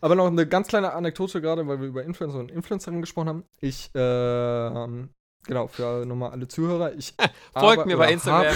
Aber 0.01 0.15
noch 0.15 0.27
eine 0.27 0.47
ganz 0.47 0.67
kleine 0.67 0.93
Anekdote 0.93 1.41
gerade, 1.41 1.67
weil 1.67 1.79
wir 1.79 1.87
über 1.87 2.03
Influencer 2.03 2.39
und 2.39 2.51
Influencerinnen 2.51 3.01
gesprochen 3.01 3.29
haben. 3.29 3.43
Ich, 3.61 3.91
ähm, 3.93 5.09
genau, 5.45 5.67
für 5.67 6.05
nochmal 6.05 6.31
alle 6.31 6.47
Zuhörer, 6.47 6.93
ich 6.93 7.13
Folgt 7.53 7.85
mir 7.85 7.97
bei 7.97 8.11
Instagram. 8.11 8.55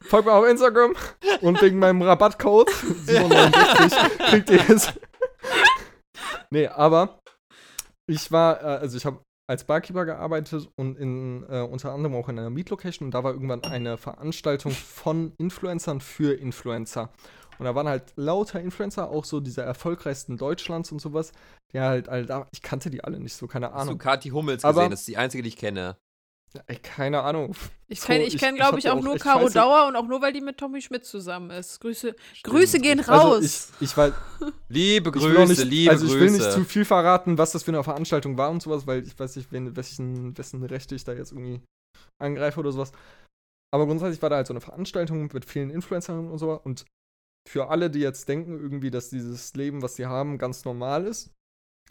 Folgt 0.00 0.26
mir 0.26 0.34
auf 0.34 0.46
Instagram 0.46 0.94
und 1.40 1.62
wegen 1.62 1.78
meinem 1.78 2.02
Rabattcode 2.02 2.70
67 3.04 4.18
kriegt 4.18 4.50
ihr 4.50 4.70
es. 4.70 4.92
nee, 6.50 6.66
aber 6.66 7.20
ich 8.06 8.30
war, 8.30 8.60
äh, 8.60 8.66
also 8.66 8.96
ich 8.96 9.06
habe 9.06 9.20
als 9.46 9.64
Barkeeper 9.64 10.04
gearbeitet 10.06 10.68
und 10.76 10.96
in, 10.98 11.44
äh, 11.48 11.60
unter 11.60 11.92
anderem 11.92 12.14
auch 12.16 12.28
in 12.28 12.38
einer 12.38 12.50
Meet-Location 12.50 13.06
und 13.08 13.14
da 13.14 13.22
war 13.24 13.32
irgendwann 13.32 13.62
eine 13.64 13.98
Veranstaltung 13.98 14.72
von 14.72 15.32
Influencern 15.38 16.00
für 16.00 16.34
Influencer. 16.34 17.10
Und 17.58 17.66
da 17.66 17.74
waren 17.74 17.86
halt 17.86 18.12
lauter 18.16 18.60
Influencer, 18.60 19.10
auch 19.10 19.24
so 19.24 19.38
diese 19.40 19.62
erfolgreichsten 19.62 20.36
Deutschlands 20.36 20.90
und 20.90 21.00
sowas. 21.00 21.30
Die 21.72 21.78
halt, 21.78 22.08
halt 22.08 22.30
ich 22.52 22.62
kannte 22.62 22.90
die 22.90 23.04
alle 23.04 23.20
nicht 23.20 23.34
so, 23.34 23.46
keine 23.46 23.66
Hast 23.66 23.74
du 23.74 23.78
Ahnung. 23.80 23.98
Kathi 23.98 24.30
Hummels 24.30 24.64
Aber- 24.64 24.80
gesehen? 24.80 24.90
Das 24.90 25.00
ist 25.00 25.08
die 25.08 25.16
einzige, 25.18 25.42
die 25.42 25.50
ich 25.50 25.56
kenne. 25.56 25.96
Ey, 26.66 26.76
keine 26.76 27.22
Ahnung. 27.22 27.54
Ich 27.88 28.00
kenne, 28.00 28.24
ich 28.24 28.34
ich- 28.34 28.40
kenn, 28.40 28.54
glaube 28.54 28.78
ich, 28.78 28.88
auch 28.88 28.96
auch 28.98 29.02
nur 29.02 29.18
Caro 29.18 29.48
Dauer 29.48 29.88
und 29.88 29.96
auch 29.96 30.06
nur, 30.06 30.22
weil 30.22 30.32
die 30.32 30.40
mit 30.40 30.56
Tommy 30.56 30.80
Schmidt 30.80 31.04
zusammen 31.04 31.50
ist. 31.50 31.80
Grüße, 31.80 32.14
Grüße 32.44 32.78
gehen 32.80 33.00
raus. 33.00 33.72
Also 33.80 33.80
ich, 33.80 34.14
Liebe 34.68 35.10
ich 35.10 35.22
will 35.22 35.36
auch 35.36 35.46
Grüße, 35.46 35.62
nicht, 35.62 35.70
liebe 35.70 35.90
also 35.90 36.06
ich 36.06 36.12
will 36.12 36.30
nicht 36.30 36.52
zu 36.52 36.64
viel 36.64 36.84
verraten, 36.84 37.38
was 37.38 37.52
das 37.52 37.64
für 37.64 37.72
eine 37.72 37.82
Veranstaltung 37.82 38.38
war 38.38 38.50
und 38.50 38.62
sowas, 38.62 38.86
weil 38.86 39.06
ich 39.06 39.18
weiß 39.18 39.36
nicht, 39.36 39.50
wen, 39.52 39.76
wessen, 39.76 40.36
wessen 40.38 40.62
Rechte 40.64 40.94
ich 40.94 41.04
da 41.04 41.12
jetzt 41.12 41.32
irgendwie 41.32 41.60
angreife 42.22 42.60
oder 42.60 42.70
sowas. 42.72 42.92
Aber 43.74 43.86
grundsätzlich 43.86 44.22
war 44.22 44.30
da 44.30 44.36
halt 44.36 44.46
so 44.46 44.52
eine 44.52 44.60
Veranstaltung 44.60 45.28
mit 45.32 45.44
vielen 45.44 45.70
Influencern 45.70 46.30
und 46.30 46.38
so. 46.38 46.52
Und 46.52 46.84
für 47.48 47.68
alle, 47.68 47.90
die 47.90 47.98
jetzt 47.98 48.28
denken 48.28 48.58
irgendwie, 48.58 48.90
dass 48.90 49.10
dieses 49.10 49.54
Leben, 49.54 49.82
was 49.82 49.96
sie 49.96 50.06
haben, 50.06 50.38
ganz 50.38 50.64
normal 50.64 51.04
ist, 51.06 51.32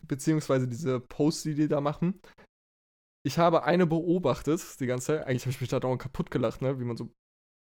beziehungsweise 0.07 0.67
diese 0.67 1.01
Posts, 1.01 1.43
die 1.43 1.55
die 1.55 1.67
da 1.67 1.81
machen, 1.81 2.19
ich 3.25 3.37
habe 3.37 3.63
eine 3.63 3.85
beobachtet 3.87 4.61
die 4.79 4.85
ganze 4.85 5.07
Zeit. 5.07 5.27
Eigentlich 5.27 5.43
habe 5.43 5.51
ich 5.51 5.61
mich 5.61 5.69
da 5.69 5.79
dauernd 5.79 6.01
kaputt 6.01 6.29
gelacht, 6.31 6.61
ne? 6.61 6.79
Wie 6.79 6.83
man 6.83 6.97
so. 6.97 7.09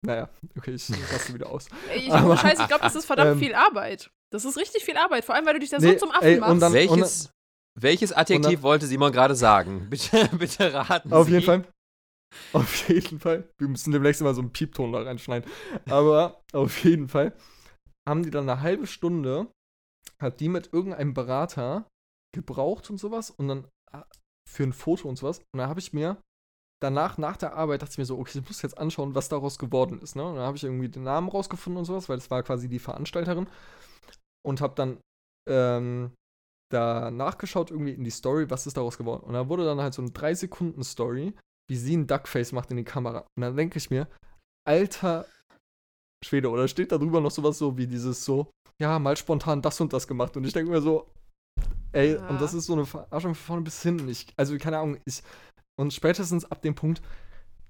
Naja, 0.06 0.30
okay, 0.58 0.72
ich 0.74 0.90
raste 1.14 1.34
wieder 1.34 1.50
aus. 1.50 1.68
Ich, 1.96 2.12
aber- 2.12 2.30
ohne 2.32 2.38
Scheiß, 2.38 2.60
ich 2.60 2.68
glaube, 2.68 2.84
das 2.84 2.96
ist 2.96 3.06
verdammt 3.06 3.34
Ähm, 3.34 3.40
viel 3.40 3.54
Arbeit. 3.54 4.10
Das 4.32 4.46
ist 4.46 4.58
richtig 4.58 4.84
viel 4.84 4.98
Arbeit, 4.98 5.26
vor 5.26 5.36
allem, 5.36 5.46
weil 5.46 5.54
du 5.56 5.60
dich 5.60 5.70
da 5.70 5.80
so 5.80 5.88
Nee, 5.88 5.98
zum 5.98 6.10
Affen 6.12 6.24
ey, 6.24 6.36
und 6.36 6.40
machst. 6.42 6.62
dann- 6.62 6.74
welches, 6.74 7.32
welches 7.80 8.12
Adjektiv 8.14 8.54
dann- 8.54 8.64
wollte 8.64 8.88
Simon 8.88 9.12
gerade 9.12 9.36
sagen? 9.36 9.88
Bitte, 9.92 10.30
bitte 10.38 10.74
raten 10.74 11.14
Auf 11.14 11.28
Sie. 11.28 11.34
jeden 11.34 11.46
Fall. 11.46 11.66
Auf 12.54 12.74
jeden 12.90 13.20
Fall. 13.20 13.48
Wir 13.60 13.68
müssen 13.68 13.92
demnächst 13.92 14.22
mal 14.22 14.34
so 14.34 14.42
einen 14.42 14.52
Piepton 14.54 14.92
da 14.94 15.02
reinschneiden. 15.04 15.50
Aber 15.90 16.42
auf 16.54 16.84
jeden 16.84 17.08
Fall 17.10 17.34
haben 18.08 18.24
die 18.24 18.32
dann 18.32 18.50
eine 18.50 18.62
halbe 18.62 18.88
Stunde, 18.88 19.52
hat 20.20 20.40
die 20.40 20.50
mit 20.50 20.72
irgendeinem 20.74 21.14
Berater 21.14 21.88
gebraucht 22.34 22.90
und 22.90 22.98
sowas 22.98 23.30
und 23.30 23.50
dann 23.50 23.68
ah, 23.92 24.06
für 24.52 24.64
ein 24.64 24.74
Foto 24.74 25.08
und 25.08 25.18
sowas. 25.18 25.40
Und 25.54 25.60
da 25.60 25.68
habe 25.68 25.80
ich 25.80 25.94
mir 25.94 26.18
danach, 26.82 27.18
nach 27.18 27.38
der 27.38 27.54
Arbeit, 27.54 27.82
dachte 27.82 27.94
ich 27.94 27.98
mir 27.98 28.06
so, 28.06 28.18
okay, 28.18 28.40
ich 28.40 28.48
muss 28.48 28.62
jetzt 28.62 28.78
anschauen, 28.78 29.16
was 29.16 29.30
daraus 29.30 29.58
geworden 29.58 30.00
ist. 30.02 30.16
Ne? 30.16 30.26
Und 30.26 30.36
dann 30.36 30.46
habe 30.46 30.58
ich 30.58 30.64
irgendwie 30.64 30.90
den 30.90 31.04
Namen 31.04 31.30
rausgefunden 31.30 31.80
und 31.80 31.86
sowas, 31.86 32.10
weil 32.10 32.18
das 32.18 32.30
war 32.30 32.44
quasi 32.44 32.68
die 32.68 32.80
Veranstalterin. 32.80 33.48
Und 34.44 34.62
habe 34.62 34.74
dann 34.76 34.98
ähm, 35.50 36.12
da 36.72 37.12
nachgeschaut, 37.12 37.72
irgendwie 37.72 37.94
in 37.94 38.04
die 38.04 38.10
Story, 38.10 38.50
was 38.50 38.68
ist 38.68 38.78
daraus 38.78 38.98
geworden. 38.98 39.24
Und 39.24 39.34
da 39.34 39.48
wurde 39.48 39.66
dann 39.66 39.80
halt 39.80 39.94
so 39.94 40.02
eine 40.02 40.12
3-Sekunden-Story, 40.12 41.34
wie 41.70 41.76
sie 41.76 41.96
ein 41.96 42.08
Duckface 42.08 42.52
macht 42.52 42.72
in 42.72 42.78
die 42.78 42.84
Kamera. 42.84 43.26
Und 43.38 43.42
dann 43.42 43.56
denke 43.56 43.78
ich 43.78 43.90
mir, 43.90 44.08
alter 44.68 45.26
Schwede, 46.26 46.50
oder 46.50 46.68
steht 46.68 46.92
da 46.92 46.98
drüber 46.98 47.22
noch 47.22 47.32
sowas 47.32 47.58
so 47.58 47.78
wie 47.78 47.88
dieses 47.88 48.26
so, 48.26 48.52
ja, 48.80 48.98
mal 49.00 49.18
spontan 49.18 49.62
das 49.62 49.80
und 49.80 49.94
das 49.94 50.08
gemacht. 50.08 50.36
Und 50.38 50.46
ich 50.46 50.54
denke 50.54 50.72
mir 50.72 50.82
so, 50.82 51.08
ey, 51.94 52.16
Ja. 52.16 52.28
und 52.30 52.42
das 52.42 52.54
ist 52.54 52.66
so 52.66 52.74
eine 52.74 52.86
Verarschung 52.86 53.36
von 53.36 53.46
vorne 53.46 53.62
bis 53.64 53.82
hinten. 53.82 54.08
Ich, 54.10 54.28
also, 54.38 54.58
keine 54.58 54.80
Ahnung, 54.80 54.98
ich, 55.06 55.22
und 55.80 55.94
spätestens 55.94 56.46
ab 56.46 56.62
dem 56.62 56.76
Punkt 56.76 57.02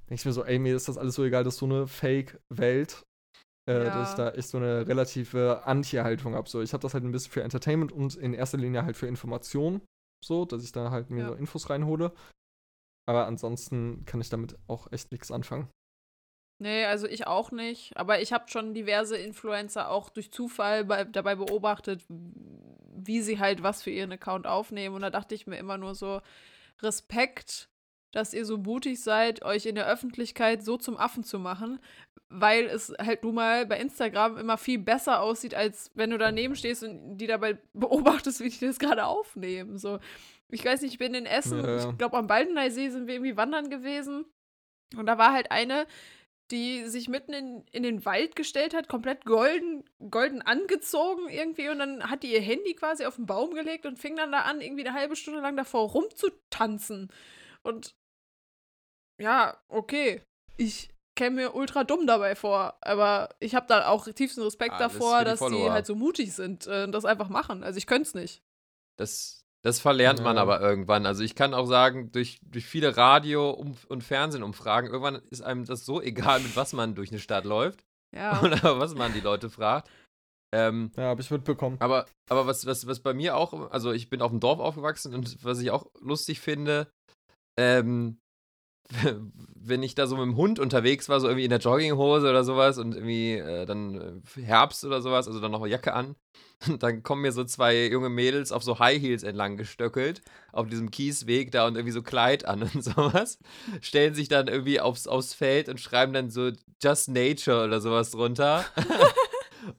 denke 0.09 0.15
ich 0.15 0.25
mir 0.25 0.33
so, 0.33 0.43
ey, 0.43 0.59
mir 0.59 0.75
ist 0.75 0.87
das 0.87 0.97
alles 0.97 1.15
so 1.15 1.23
egal, 1.23 1.43
dass 1.43 1.57
so 1.57 1.65
eine 1.65 1.87
Fake-Welt, 1.87 3.03
äh, 3.69 3.73
Ja. 3.85 3.93
dass 3.95 4.09
ich 4.11 4.15
da 4.15 4.31
echt 4.31 4.49
so 4.49 4.57
eine 4.57 4.87
relative 4.87 5.65
Anti-Haltung 5.65 6.35
habe. 6.35 6.49
So, 6.49 6.61
ich 6.61 6.73
habe 6.73 6.81
das 6.81 6.93
halt 6.93 7.03
ein 7.03 7.11
bisschen 7.11 7.31
für 7.31 7.43
Entertainment 7.43 7.91
und 7.91 8.15
in 8.15 8.33
erster 8.33 8.57
Linie 8.57 8.83
halt 8.83 8.97
für 8.97 9.07
Information, 9.07 9.81
so, 10.25 10.45
dass 10.45 10.63
ich 10.63 10.71
da 10.71 10.91
halt 10.91 11.09
mir 11.09 11.21
Ja. 11.21 11.27
so 11.29 11.33
Infos 11.35 11.69
reinhole. 11.69 12.11
Aber 13.07 13.25
ansonsten 13.27 14.03
kann 14.05 14.21
ich 14.21 14.29
damit 14.29 14.57
auch 14.67 14.91
echt 14.91 15.11
nichts 15.11 15.31
anfangen. 15.31 15.67
Nee, 16.61 16.85
also 16.85 17.07
ich 17.07 17.25
auch 17.25 17.49
nicht. 17.49 17.97
Aber 17.97 18.21
ich 18.21 18.31
habe 18.33 18.47
schon 18.47 18.75
diverse 18.75 19.17
Influencer 19.17 19.89
auch 19.89 20.11
durch 20.11 20.31
Zufall 20.31 20.85
bei, 20.85 21.05
dabei 21.05 21.33
beobachtet, 21.33 22.05
wie 22.07 23.21
sie 23.23 23.39
halt 23.39 23.63
was 23.63 23.81
für 23.81 23.89
ihren 23.89 24.11
Account 24.11 24.45
aufnehmen. 24.45 24.93
Und 24.93 25.01
da 25.01 25.09
dachte 25.09 25.33
ich 25.33 25.47
mir 25.47 25.57
immer 25.57 25.79
nur 25.79 25.95
so, 25.95 26.21
Respekt, 26.83 27.67
dass 28.11 28.35
ihr 28.35 28.45
so 28.45 28.59
mutig 28.59 29.01
seid, 29.01 29.43
euch 29.43 29.65
in 29.65 29.73
der 29.73 29.87
Öffentlichkeit 29.87 30.63
so 30.63 30.77
zum 30.77 30.97
Affen 30.97 31.23
zu 31.23 31.39
machen, 31.39 31.79
weil 32.29 32.65
es 32.65 32.93
halt 33.01 33.23
nun 33.23 33.33
mal 33.33 33.65
bei 33.65 33.79
Instagram 33.79 34.37
immer 34.37 34.59
viel 34.59 34.77
besser 34.77 35.19
aussieht, 35.19 35.55
als 35.55 35.89
wenn 35.95 36.11
du 36.11 36.19
daneben 36.19 36.55
stehst 36.55 36.83
und 36.83 37.17
die 37.17 37.25
dabei 37.25 37.57
beobachtest, 37.73 38.39
wie 38.39 38.49
die 38.49 38.67
das 38.67 38.77
gerade 38.77 39.07
aufnehmen. 39.07 39.79
So, 39.79 39.97
ich 40.49 40.63
weiß 40.63 40.83
nicht, 40.83 40.91
ich 40.91 40.99
bin 40.99 41.15
in 41.15 41.25
Essen, 41.25 41.63
Ja, 41.63 41.77
ja. 41.77 41.89
ich 41.89 41.97
glaube 41.97 42.17
am 42.17 42.27
Baldeneysee 42.27 42.89
sind 42.89 43.07
wir 43.07 43.15
irgendwie 43.15 43.35
wandern 43.35 43.71
gewesen. 43.71 44.25
Und 44.95 45.07
da 45.07 45.17
war 45.17 45.33
halt 45.33 45.49
eine, 45.49 45.87
die 46.51 46.87
sich 46.87 47.07
mitten 47.07 47.33
in, 47.33 47.63
in 47.71 47.83
den 47.83 48.05
Wald 48.05 48.35
gestellt 48.35 48.73
hat, 48.73 48.87
komplett 48.87 49.25
golden, 49.25 49.83
golden 50.09 50.41
angezogen 50.41 51.29
irgendwie 51.29 51.69
und 51.69 51.79
dann 51.79 52.09
hat 52.09 52.23
die 52.23 52.33
ihr 52.33 52.41
Handy 52.41 52.73
quasi 52.75 53.05
auf 53.05 53.15
den 53.15 53.25
Baum 53.25 53.53
gelegt 53.53 53.85
und 53.85 53.97
fing 53.97 54.15
dann 54.15 54.31
da 54.31 54.41
an, 54.41 54.61
irgendwie 54.61 54.85
eine 54.85 54.93
halbe 54.93 55.15
Stunde 55.15 55.39
lang 55.41 55.55
davor 55.55 55.89
rumzutanzen. 55.89 57.11
Und 57.63 57.95
ja, 59.19 59.57
okay. 59.69 60.21
Ich 60.57 60.89
käme 61.15 61.37
mir 61.37 61.55
ultra 61.55 61.83
dumm 61.83 62.07
dabei 62.07 62.35
vor, 62.35 62.77
aber 62.81 63.29
ich 63.39 63.55
habe 63.55 63.67
da 63.67 63.87
auch 63.87 64.05
tiefsten 64.05 64.41
Respekt 64.41 64.73
Alles 64.73 64.93
davor, 64.93 65.19
für 65.19 65.23
die 65.23 65.29
dass 65.29 65.39
die 65.39 65.45
Follower. 65.45 65.71
halt 65.71 65.85
so 65.85 65.95
mutig 65.95 66.33
sind 66.33 66.67
äh, 66.67 66.83
und 66.83 66.91
das 66.91 67.05
einfach 67.05 67.29
machen. 67.29 67.63
Also 67.63 67.77
ich 67.77 67.87
könnte 67.87 68.07
es 68.07 68.13
nicht. 68.13 68.43
Das, 68.97 69.45
Das 69.63 69.79
verlernt 69.79 70.23
man 70.23 70.37
Ja. 70.37 70.41
aber 70.41 70.59
irgendwann. 70.59 71.05
Also 71.05 71.23
ich 71.23 71.35
kann 71.35 71.53
auch 71.53 71.65
sagen, 71.67 72.11
durch, 72.11 72.39
durch 72.43 72.65
viele 72.65 72.97
Radio- 72.97 73.51
und 73.51 74.03
Fernsehumfragen, 74.03 74.89
irgendwann 74.89 75.21
ist 75.29 75.41
einem 75.41 75.65
das 75.65 75.85
so 75.85 76.01
egal, 76.01 76.39
mit 76.39 76.55
was 76.55 76.73
man 76.73 76.95
durch 76.95 77.11
eine 77.11 77.19
Stadt 77.19 77.45
läuft 77.45 77.83
Ja. 78.15 78.41
oder 78.43 78.79
was 78.79 78.95
man 78.95 79.13
die 79.13 79.19
Leute 79.19 79.49
fragt. 79.49 79.89
Ähm, 80.53 80.91
Ja, 80.97 81.03
habe 81.03 81.21
ich 81.21 81.29
mitbekommen. 81.31 81.77
aber 81.79 82.05
aber 82.29 82.45
was, 82.47 82.65
was, 82.65 82.85
was 82.87 82.99
bei 82.99 83.13
mir 83.13 83.37
auch, 83.37 83.71
also 83.71 83.91
ich 83.91 84.09
bin 84.09 84.21
auf 84.21 84.31
dem 84.31 84.39
Dorf 84.41 84.59
aufgewachsen 84.59 85.13
und 85.13 85.43
was 85.45 85.59
ich 85.61 85.71
auch 85.71 85.85
lustig 86.01 86.39
finde, 86.41 86.91
ähm, 87.57 88.17
wenn 89.55 89.83
ich 89.83 89.95
da 89.95 90.07
so 90.07 90.15
mit 90.15 90.25
dem 90.25 90.37
Hund 90.37 90.59
unterwegs 90.59 91.09
war, 91.09 91.19
so 91.19 91.27
irgendwie 91.27 91.45
in 91.45 91.49
der 91.49 91.59
Jogginghose 91.59 92.29
oder 92.29 92.43
sowas 92.43 92.77
und 92.77 92.95
irgendwie 92.95 93.33
äh, 93.33 93.65
dann 93.65 94.23
äh, 94.37 94.41
Herbst 94.41 94.83
oder 94.85 95.01
sowas, 95.01 95.27
also 95.27 95.39
dann 95.39 95.51
noch 95.51 95.61
eine 95.61 95.71
Jacke 95.71 95.93
an, 95.93 96.15
dann 96.79 97.03
kommen 97.03 97.21
mir 97.21 97.31
so 97.31 97.43
zwei 97.43 97.87
junge 97.87 98.09
Mädels 98.09 98.51
auf 98.51 98.63
so 98.63 98.79
High 98.79 99.01
Heels 99.01 99.23
entlang 99.23 99.57
gestöckelt, 99.57 100.21
auf 100.51 100.67
diesem 100.67 100.91
Kiesweg 100.91 101.51
da 101.51 101.67
und 101.67 101.75
irgendwie 101.75 101.93
so 101.93 102.01
Kleid 102.01 102.45
an 102.45 102.63
und 102.73 102.83
sowas, 102.83 103.39
stellen 103.81 104.13
sich 104.13 104.27
dann 104.27 104.47
irgendwie 104.47 104.79
aufs, 104.79 105.07
aufs 105.07 105.33
Feld 105.33 105.69
und 105.69 105.79
schreiben 105.79 106.13
dann 106.13 106.29
so 106.29 106.51
Just 106.81 107.09
Nature 107.09 107.65
oder 107.65 107.79
sowas 107.79 108.11
drunter. 108.11 108.65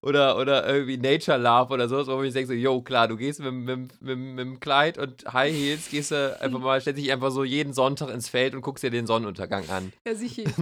Oder, 0.00 0.36
oder 0.38 0.66
irgendwie 0.68 0.96
Nature 0.96 1.38
Love 1.38 1.72
oder 1.72 1.88
sowas, 1.88 2.06
wo 2.06 2.22
ich 2.22 2.32
denke 2.32 2.48
so, 2.48 2.52
yo, 2.54 2.82
klar, 2.82 3.08
du 3.08 3.16
gehst 3.16 3.40
mit, 3.40 3.52
mit, 3.52 4.02
mit, 4.02 4.18
mit 4.18 4.38
dem 4.38 4.60
Kleid 4.60 4.98
und 4.98 5.24
High 5.32 5.52
Heels, 5.54 5.88
gehst 5.90 6.10
du 6.10 6.40
einfach 6.40 6.58
mal, 6.60 6.80
stellst 6.80 7.00
dich 7.00 7.10
einfach 7.12 7.30
so 7.30 7.44
jeden 7.44 7.72
Sonntag 7.72 8.10
ins 8.10 8.28
Feld 8.28 8.54
und 8.54 8.60
guckst 8.62 8.82
dir 8.84 8.90
den 8.90 9.06
Sonnenuntergang 9.06 9.68
an. 9.70 9.92
Ja, 10.06 10.14
sicher. 10.14 10.44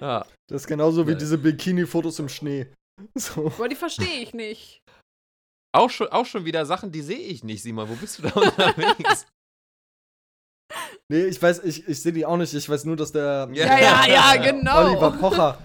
Ja. 0.00 0.24
Das 0.48 0.62
ist 0.62 0.66
genauso 0.66 1.06
wie 1.06 1.10
Ja. 1.12 1.18
diese 1.18 1.36
Bikini-Fotos 1.36 2.18
im 2.20 2.28
Schnee. 2.28 2.66
So. 3.14 3.46
Aber 3.46 3.68
die 3.68 3.76
verstehe 3.76 4.22
ich 4.22 4.32
nicht. 4.32 4.80
Auch 5.76 5.90
schon, 5.90 6.08
auch 6.08 6.24
schon 6.26 6.46
wieder 6.46 6.64
Sachen, 6.66 6.90
die 6.90 7.02
sehe 7.02 7.18
ich 7.18 7.44
nicht, 7.44 7.62
Simon. 7.62 7.88
Wo 7.88 7.94
bist 7.94 8.18
du 8.18 8.22
da 8.22 8.30
unterwegs? 8.30 9.26
Nee, 11.10 11.24
ich 11.24 11.40
weiß, 11.40 11.64
ich, 11.64 11.88
ich 11.88 12.02
sehe 12.02 12.12
die 12.12 12.26
auch 12.26 12.36
nicht. 12.36 12.52
Ich 12.52 12.68
weiß 12.68 12.84
nur, 12.84 12.94
dass 12.96 13.10
der 13.12 13.48
Ja, 13.52 13.78
ja, 13.78 14.06
ja, 14.06 14.36
genau. 14.36 14.86
Oliver 14.86 15.10
Pocher, 15.12 15.58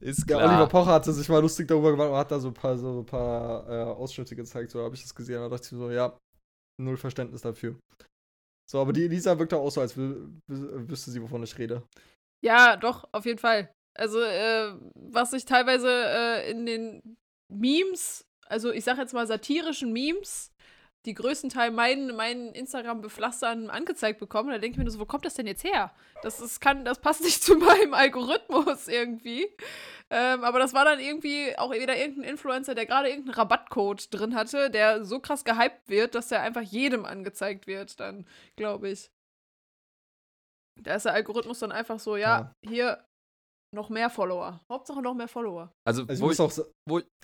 Ist 0.00 0.28
der 0.28 0.38
klar. 0.38 0.48
Oliver 0.48 0.66
Pocher 0.66 0.92
hatte 0.92 1.12
sich 1.12 1.28
mal 1.28 1.40
lustig 1.40 1.68
darüber 1.68 1.90
gemacht 1.90 2.10
und 2.10 2.16
hat 2.16 2.30
da 2.30 2.40
so 2.40 2.48
ein 2.48 2.54
paar, 2.54 2.78
so 2.78 3.00
ein 3.00 3.06
paar 3.06 3.68
äh, 3.68 3.82
Ausschnitte 3.84 4.34
gezeigt. 4.34 4.70
So 4.70 4.82
habe 4.82 4.94
ich 4.94 5.02
das 5.02 5.14
gesehen. 5.14 5.40
Da 5.40 5.48
dachte 5.48 5.64
ich 5.64 5.70
so, 5.70 5.90
ja, 5.90 6.18
null 6.80 6.96
Verständnis 6.96 7.42
dafür. 7.42 7.78
So, 8.70 8.80
aber 8.80 8.92
die 8.92 9.04
Elisa 9.04 9.38
wirkt 9.38 9.52
auch 9.52 9.70
so, 9.70 9.80
als 9.80 9.96
wü 9.96 10.30
wü 10.46 10.88
wüsste 10.88 11.10
sie, 11.10 11.20
wovon 11.20 11.42
ich 11.42 11.58
rede. 11.58 11.82
Ja, 12.42 12.76
doch, 12.76 13.08
auf 13.12 13.26
jeden 13.26 13.38
Fall. 13.38 13.70
Also, 13.94 14.20
äh, 14.20 14.74
was 14.94 15.32
ich 15.32 15.44
teilweise 15.44 15.88
äh, 15.90 16.50
in 16.50 16.64
den 16.64 17.16
Memes, 17.52 18.24
also 18.46 18.70
ich 18.70 18.84
sag 18.84 18.96
jetzt 18.98 19.12
mal 19.12 19.26
satirischen 19.26 19.92
Memes, 19.92 20.49
die 21.06 21.14
größten 21.14 21.48
Teil 21.48 21.70
meinen, 21.70 22.14
meinen 22.14 22.52
Instagram-Bepflastern 22.54 23.70
angezeigt 23.70 24.20
bekommen, 24.20 24.50
da 24.50 24.58
denke 24.58 24.72
ich 24.74 24.78
mir 24.78 24.84
nur 24.84 24.92
so, 24.92 24.98
wo 25.00 25.06
kommt 25.06 25.24
das 25.24 25.32
denn 25.34 25.46
jetzt 25.46 25.64
her? 25.64 25.92
Das, 26.22 26.40
ist, 26.40 26.60
kann, 26.60 26.84
das 26.84 26.98
passt 27.00 27.20
nicht 27.24 27.42
zu 27.42 27.56
meinem 27.56 27.94
Algorithmus 27.94 28.86
irgendwie. 28.86 29.48
Ähm, 30.10 30.44
aber 30.44 30.58
das 30.58 30.74
war 30.74 30.84
dann 30.84 31.00
irgendwie 31.00 31.56
auch 31.56 31.72
wieder 31.72 31.96
irgendein 31.96 32.24
Influencer, 32.30 32.74
der 32.74 32.84
gerade 32.84 33.08
irgendeinen 33.08 33.34
Rabattcode 33.36 34.12
drin 34.12 34.34
hatte, 34.34 34.70
der 34.70 35.04
so 35.04 35.20
krass 35.20 35.44
gehypt 35.44 35.88
wird, 35.88 36.14
dass 36.14 36.28
der 36.28 36.42
einfach 36.42 36.62
jedem 36.62 37.04
angezeigt 37.06 37.66
wird, 37.66 37.98
dann, 38.00 38.26
glaube 38.56 38.90
ich. 38.90 39.10
Da 40.82 40.94
ist 40.94 41.04
der 41.04 41.12
Algorithmus 41.14 41.58
dann 41.60 41.72
einfach 41.72 41.98
so, 42.00 42.16
ja, 42.16 42.54
hier 42.66 43.04
noch 43.74 43.88
mehr 43.88 44.10
Follower. 44.10 44.60
Hauptsache 44.68 45.00
noch 45.02 45.14
mehr 45.14 45.28
Follower. 45.28 45.72
Also, 45.86 46.02
Also 46.02 46.12
ich 46.12 46.20
wo, 46.20 46.30
ich, 46.32 46.40
auch, 46.40 46.50
sa- 46.50 46.64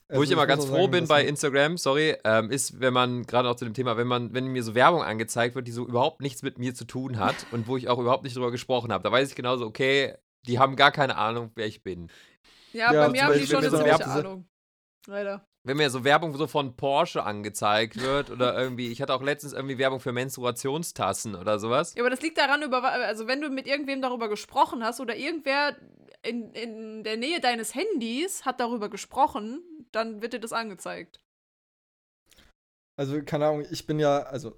wo- 0.09 0.14
also 0.14 0.22
ich 0.22 0.30
immer 0.30 0.42
muss 0.42 0.48
ganz 0.48 0.64
froh 0.66 0.76
sagen, 0.82 0.90
bin 0.92 1.09
bei 1.09 1.24
Instagram, 1.24 1.76
sorry, 1.78 2.16
ähm, 2.24 2.50
ist, 2.50 2.80
wenn 2.80 2.92
man, 2.92 3.24
gerade 3.26 3.48
auch 3.48 3.57
zu 3.57 3.64
dem 3.64 3.74
Thema, 3.74 3.96
wenn 3.96 4.07
man, 4.07 4.32
wenn 4.34 4.46
mir 4.46 4.62
so 4.62 4.74
Werbung 4.74 5.02
angezeigt 5.02 5.54
wird, 5.54 5.66
die 5.66 5.72
so 5.72 5.86
überhaupt 5.86 6.20
nichts 6.20 6.42
mit 6.42 6.59
mir 6.59 6.74
zu 6.74 6.84
tun 6.84 7.18
hat 7.18 7.46
und 7.52 7.66
wo 7.66 7.76
ich 7.76 7.88
auch 7.88 7.98
überhaupt 7.98 8.22
nicht 8.24 8.36
drüber 8.36 8.50
gesprochen 8.50 8.92
habe, 8.92 9.02
da 9.02 9.11
weiß 9.12 9.28
ich 9.28 9.34
genauso, 9.34 9.66
okay, 9.66 10.14
die 10.46 10.59
haben 10.59 10.76
gar 10.76 10.92
keine 10.92 11.16
Ahnung, 11.16 11.50
wer 11.54 11.66
ich 11.66 11.82
bin. 11.82 12.09
Ja, 12.72 12.92
Ja, 12.92 13.07
bei 13.07 13.12
mir 13.12 13.24
haben 13.24 13.34
die 13.38 13.46
schon 13.46 13.57
eine 13.59 13.70
so 13.70 13.78
ziemliche 13.78 14.07
Ahnung. 14.07 14.48
Leider. 15.09 15.46
Wenn 15.64 15.78
mir 15.78 15.90
so 15.90 16.04
Werbung 16.04 16.36
so 16.36 16.46
von 16.46 16.76
Porsche 16.76 17.24
angezeigt 17.24 18.00
wird 18.00 18.30
oder 18.30 18.57
irgendwie, 18.57 18.92
ich 18.92 19.02
hatte 19.02 19.12
auch 19.14 19.22
letztens 19.22 19.52
irgendwie 19.52 19.78
Werbung 19.78 19.98
für 19.98 20.12
Menstruationstassen 20.12 21.34
oder 21.34 21.59
sowas. 21.59 21.94
Ja, 21.96 22.02
aber 22.02 22.11
das 22.11 22.22
liegt 22.22 22.38
daran, 22.38 22.62
über, 22.62 22.84
also 22.84 23.26
wenn 23.26 23.40
du 23.40 23.48
mit 23.48 23.66
irgendwem 23.66 24.00
darüber 24.00 24.28
gesprochen 24.28 24.84
hast 24.84 25.00
oder 25.00 25.16
irgendwer 25.16 25.74
in, 26.23 26.53
in 26.53 27.05
der 27.05 27.17
Nähe 27.17 27.41
deines 27.41 27.75
Handys 27.75 28.45
hat 28.45 28.61
darüber 28.61 28.89
gesprochen, 28.89 29.62
dann 29.93 30.23
wird 30.23 30.33
dir 30.33 30.41
das 30.41 30.53
angezeigt. 30.53 31.21
Also, 32.99 33.23
keine 33.23 33.47
Ahnung, 33.47 33.67
ich 33.71 33.87
bin 33.87 33.99
ja, 33.99 34.23
also, 34.23 34.57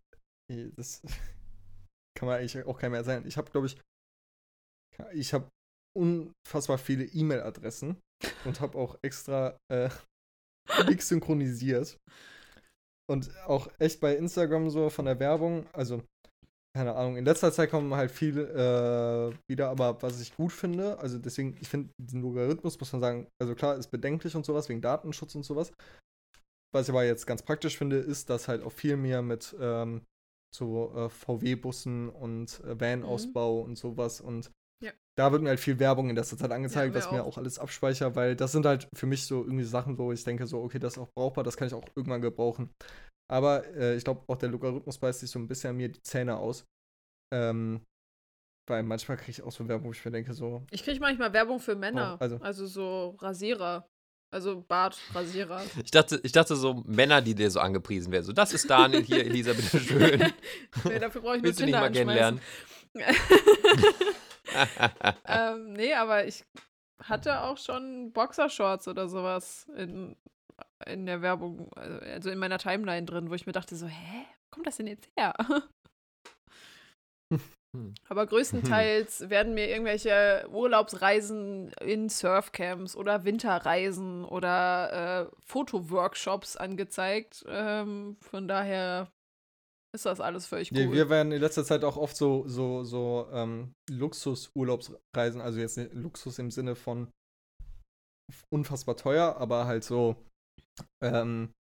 das 0.48 1.02
kann 2.16 2.28
man 2.28 2.38
eigentlich 2.38 2.64
auch 2.64 2.78
keinem 2.78 2.92
mehr 2.92 3.00
erzählen. 3.00 3.26
Ich 3.26 3.36
habe, 3.36 3.50
glaube 3.50 3.66
ich, 3.66 3.80
ich 5.12 5.32
habe 5.32 5.48
unfassbar 5.96 6.78
viele 6.78 7.04
E-Mail-Adressen 7.04 8.00
und 8.44 8.60
habe 8.60 8.78
auch 8.78 8.96
extra 9.02 9.56
äh, 9.72 9.90
nichts 10.86 11.08
synchronisiert. 11.08 11.98
Und 13.10 13.34
auch 13.46 13.68
echt 13.78 14.00
bei 14.00 14.14
Instagram 14.16 14.70
so 14.70 14.90
von 14.90 15.06
der 15.06 15.18
Werbung, 15.18 15.66
also, 15.72 16.04
keine 16.78 16.94
Ahnung, 16.94 17.16
in 17.16 17.24
letzter 17.24 17.50
Zeit 17.52 17.70
kommen 17.70 17.92
halt 17.94 18.12
viel 18.12 18.38
äh, 18.38 19.36
wieder, 19.50 19.68
aber 19.68 20.00
was 20.00 20.20
ich 20.20 20.36
gut 20.36 20.52
finde, 20.52 20.96
also 21.00 21.18
deswegen, 21.18 21.56
ich 21.60 21.68
finde 21.68 21.90
diesen 22.00 22.22
Logarithmus, 22.22 22.78
muss 22.78 22.92
man 22.92 23.00
sagen, 23.00 23.26
also 23.42 23.56
klar, 23.56 23.74
ist 23.76 23.88
bedenklich 23.90 24.36
und 24.36 24.46
sowas, 24.46 24.68
wegen 24.68 24.80
Datenschutz 24.80 25.34
und 25.34 25.42
sowas. 25.42 25.72
Was 26.72 26.86
ich 26.86 26.90
aber 26.90 27.02
jetzt 27.04 27.26
ganz 27.26 27.42
praktisch 27.42 27.76
finde, 27.76 27.96
ist, 27.96 28.30
dass 28.30 28.46
halt 28.46 28.62
auch 28.62 28.70
viel 28.70 28.96
mehr 28.96 29.22
mit 29.22 29.56
ähm, 29.58 30.02
so 30.54 30.92
äh, 30.94 31.08
VW-Bussen 31.08 32.10
und 32.10 32.60
äh, 32.60 32.78
Van-Ausbau 32.80 33.58
und 33.60 33.76
sowas 33.76 34.20
und 34.20 34.52
Ja. 34.80 34.92
da 35.18 35.32
wird 35.32 35.42
mir 35.42 35.48
halt 35.48 35.58
viel 35.60 35.80
Werbung 35.80 36.10
in 36.10 36.14
letzter 36.14 36.36
Zeit 36.38 36.52
angezeigt, 36.52 36.94
mir 36.94 36.98
was 37.00 37.10
mir 37.10 37.24
auch. 37.24 37.32
auch 37.34 37.38
alles 37.38 37.58
abspeicher, 37.58 38.14
weil 38.14 38.36
das 38.36 38.52
sind 38.52 38.66
halt 38.66 38.86
für 38.94 39.06
mich 39.06 39.26
so 39.26 39.42
irgendwie 39.42 39.64
Sachen, 39.64 39.98
wo 39.98 40.12
ich 40.12 40.22
denke, 40.22 40.46
so, 40.46 40.62
okay, 40.62 40.78
das 40.78 40.92
ist 40.92 40.98
auch 41.00 41.08
brauchbar, 41.16 41.42
das 41.42 41.56
kann 41.56 41.66
ich 41.66 41.74
auch 41.74 41.84
irgendwann 41.96 42.22
gebrauchen. 42.22 42.70
Aber 43.30 43.66
äh, 43.76 43.96
ich 43.96 44.04
glaube, 44.04 44.22
auch 44.26 44.36
der 44.36 44.48
Logarithmus 44.48 44.98
beißt 44.98 45.20
sich 45.20 45.30
so 45.30 45.38
ein 45.38 45.46
bisschen 45.48 45.70
an 45.70 45.76
mir 45.76 45.88
die 45.88 46.02
Zähne 46.02 46.36
aus. 46.36 46.64
Ähm, 47.32 47.84
weil 48.68 48.82
manchmal 48.82 49.16
kriege 49.16 49.30
ich 49.30 49.42
auch 49.42 49.52
so 49.52 49.66
Werbung, 49.68 49.88
wo 49.88 49.92
ich 49.92 50.04
mir 50.04 50.10
denke, 50.10 50.34
so, 50.34 50.66
Ich 50.70 50.82
kriege 50.82 51.00
manchmal 51.00 51.32
Werbung 51.32 51.58
für 51.60 51.74
Männer. 51.74 52.16
Oh, 52.18 52.22
also- 52.22 52.36
also 52.40 52.66
so 52.66 53.16
Rasierer. 53.20 53.88
Also 54.30 54.60
Bartrasierer. 54.60 55.62
Ich 55.84 55.90
dachte, 55.90 56.20
ich 56.22 56.32
dachte 56.32 56.54
so 56.54 56.82
Männer, 56.86 57.22
die 57.22 57.34
dir 57.34 57.50
so 57.50 57.60
angepriesen 57.60 58.12
werden. 58.12 58.24
So, 58.24 58.32
das 58.32 58.52
ist 58.52 58.68
Daniel 58.68 59.02
hier, 59.02 59.24
Elisa, 59.24 59.54
bitteschön. 59.54 60.20
nee, 60.84 60.98
dafür 60.98 61.22
brauche 61.22 61.36
ich 61.36 61.42
nur 61.42 61.44
Willst 61.44 61.60
du 61.60 61.64
nicht 61.64 61.72
mal 61.72 61.90
kennenlernen? 61.90 62.40
ähm, 65.26 65.72
nee, 65.72 65.94
aber 65.94 66.26
ich 66.26 66.44
hatte 67.02 67.40
auch 67.42 67.56
schon 67.58 68.12
Boxershorts 68.12 68.88
oder 68.88 69.08
sowas 69.08 69.66
in, 69.76 70.16
in 70.86 71.06
der 71.06 71.22
Werbung, 71.22 71.72
also 71.74 72.30
in 72.30 72.38
meiner 72.38 72.58
Timeline 72.58 73.06
drin, 73.06 73.30
wo 73.30 73.34
ich 73.34 73.46
mir 73.46 73.52
dachte 73.52 73.76
so, 73.76 73.86
hä, 73.86 74.24
wo 74.24 74.54
kommt 74.54 74.66
das 74.66 74.76
denn 74.76 74.86
jetzt 74.86 75.08
her? 75.18 75.34
Hm. 77.76 77.92
Aber 78.08 78.26
größtenteils 78.26 79.28
werden 79.28 79.52
mir 79.52 79.68
irgendwelche 79.68 80.48
Urlaubsreisen 80.50 81.70
in 81.82 82.08
Surfcamps 82.08 82.96
oder 82.96 83.24
Winterreisen 83.24 84.24
oder 84.24 85.28
äh, 85.28 85.36
Fotoworkshops 85.44 86.56
angezeigt. 86.56 87.44
Ähm, 87.46 88.16
von 88.22 88.48
daher 88.48 89.12
ist 89.94 90.06
das 90.06 90.20
alles 90.20 90.46
völlig 90.46 90.72
cool. 90.72 90.78
Ja, 90.78 90.92
wir 90.92 91.10
werden 91.10 91.32
in 91.32 91.40
letzter 91.40 91.64
Zeit 91.64 91.84
auch 91.84 91.96
oft 91.96 92.16
so, 92.16 92.48
so, 92.48 92.84
so 92.84 93.28
ähm, 93.32 93.74
Luxus-Urlaubsreisen, 93.90 95.40
also 95.40 95.60
jetzt 95.60 95.78
Luxus 95.92 96.38
im 96.38 96.50
Sinne 96.50 96.74
von 96.74 97.08
unfassbar 98.50 98.96
teuer, 98.96 99.36
aber 99.36 99.66
halt 99.66 99.84
so, 99.84 100.16
ähm, 101.02 101.52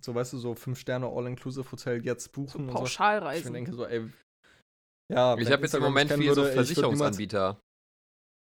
so 0.00 0.14
weißt 0.14 0.32
du, 0.32 0.38
so 0.38 0.54
fünf 0.54 0.78
Sterne 0.78 1.06
All-Inclusive-Hotel 1.06 2.04
jetzt 2.04 2.32
buchen 2.32 2.62
und 2.62 2.68
so. 2.68 2.74
Ich 2.74 2.80
Pauschalreisen. 2.80 3.52
denke 3.52 3.72
so, 3.72 3.84
ey, 3.86 4.10
ja, 5.12 5.36
Ich 5.38 5.50
habe 5.50 5.62
jetzt 5.62 5.74
im 5.74 5.82
Moment 5.82 6.12
viel 6.12 6.30
so 6.34 6.42
würde, 6.42 6.48
ich 6.50 6.56
würd 6.56 6.56
niemals- 6.56 6.68
Versicherungsanbieter. 6.68 7.60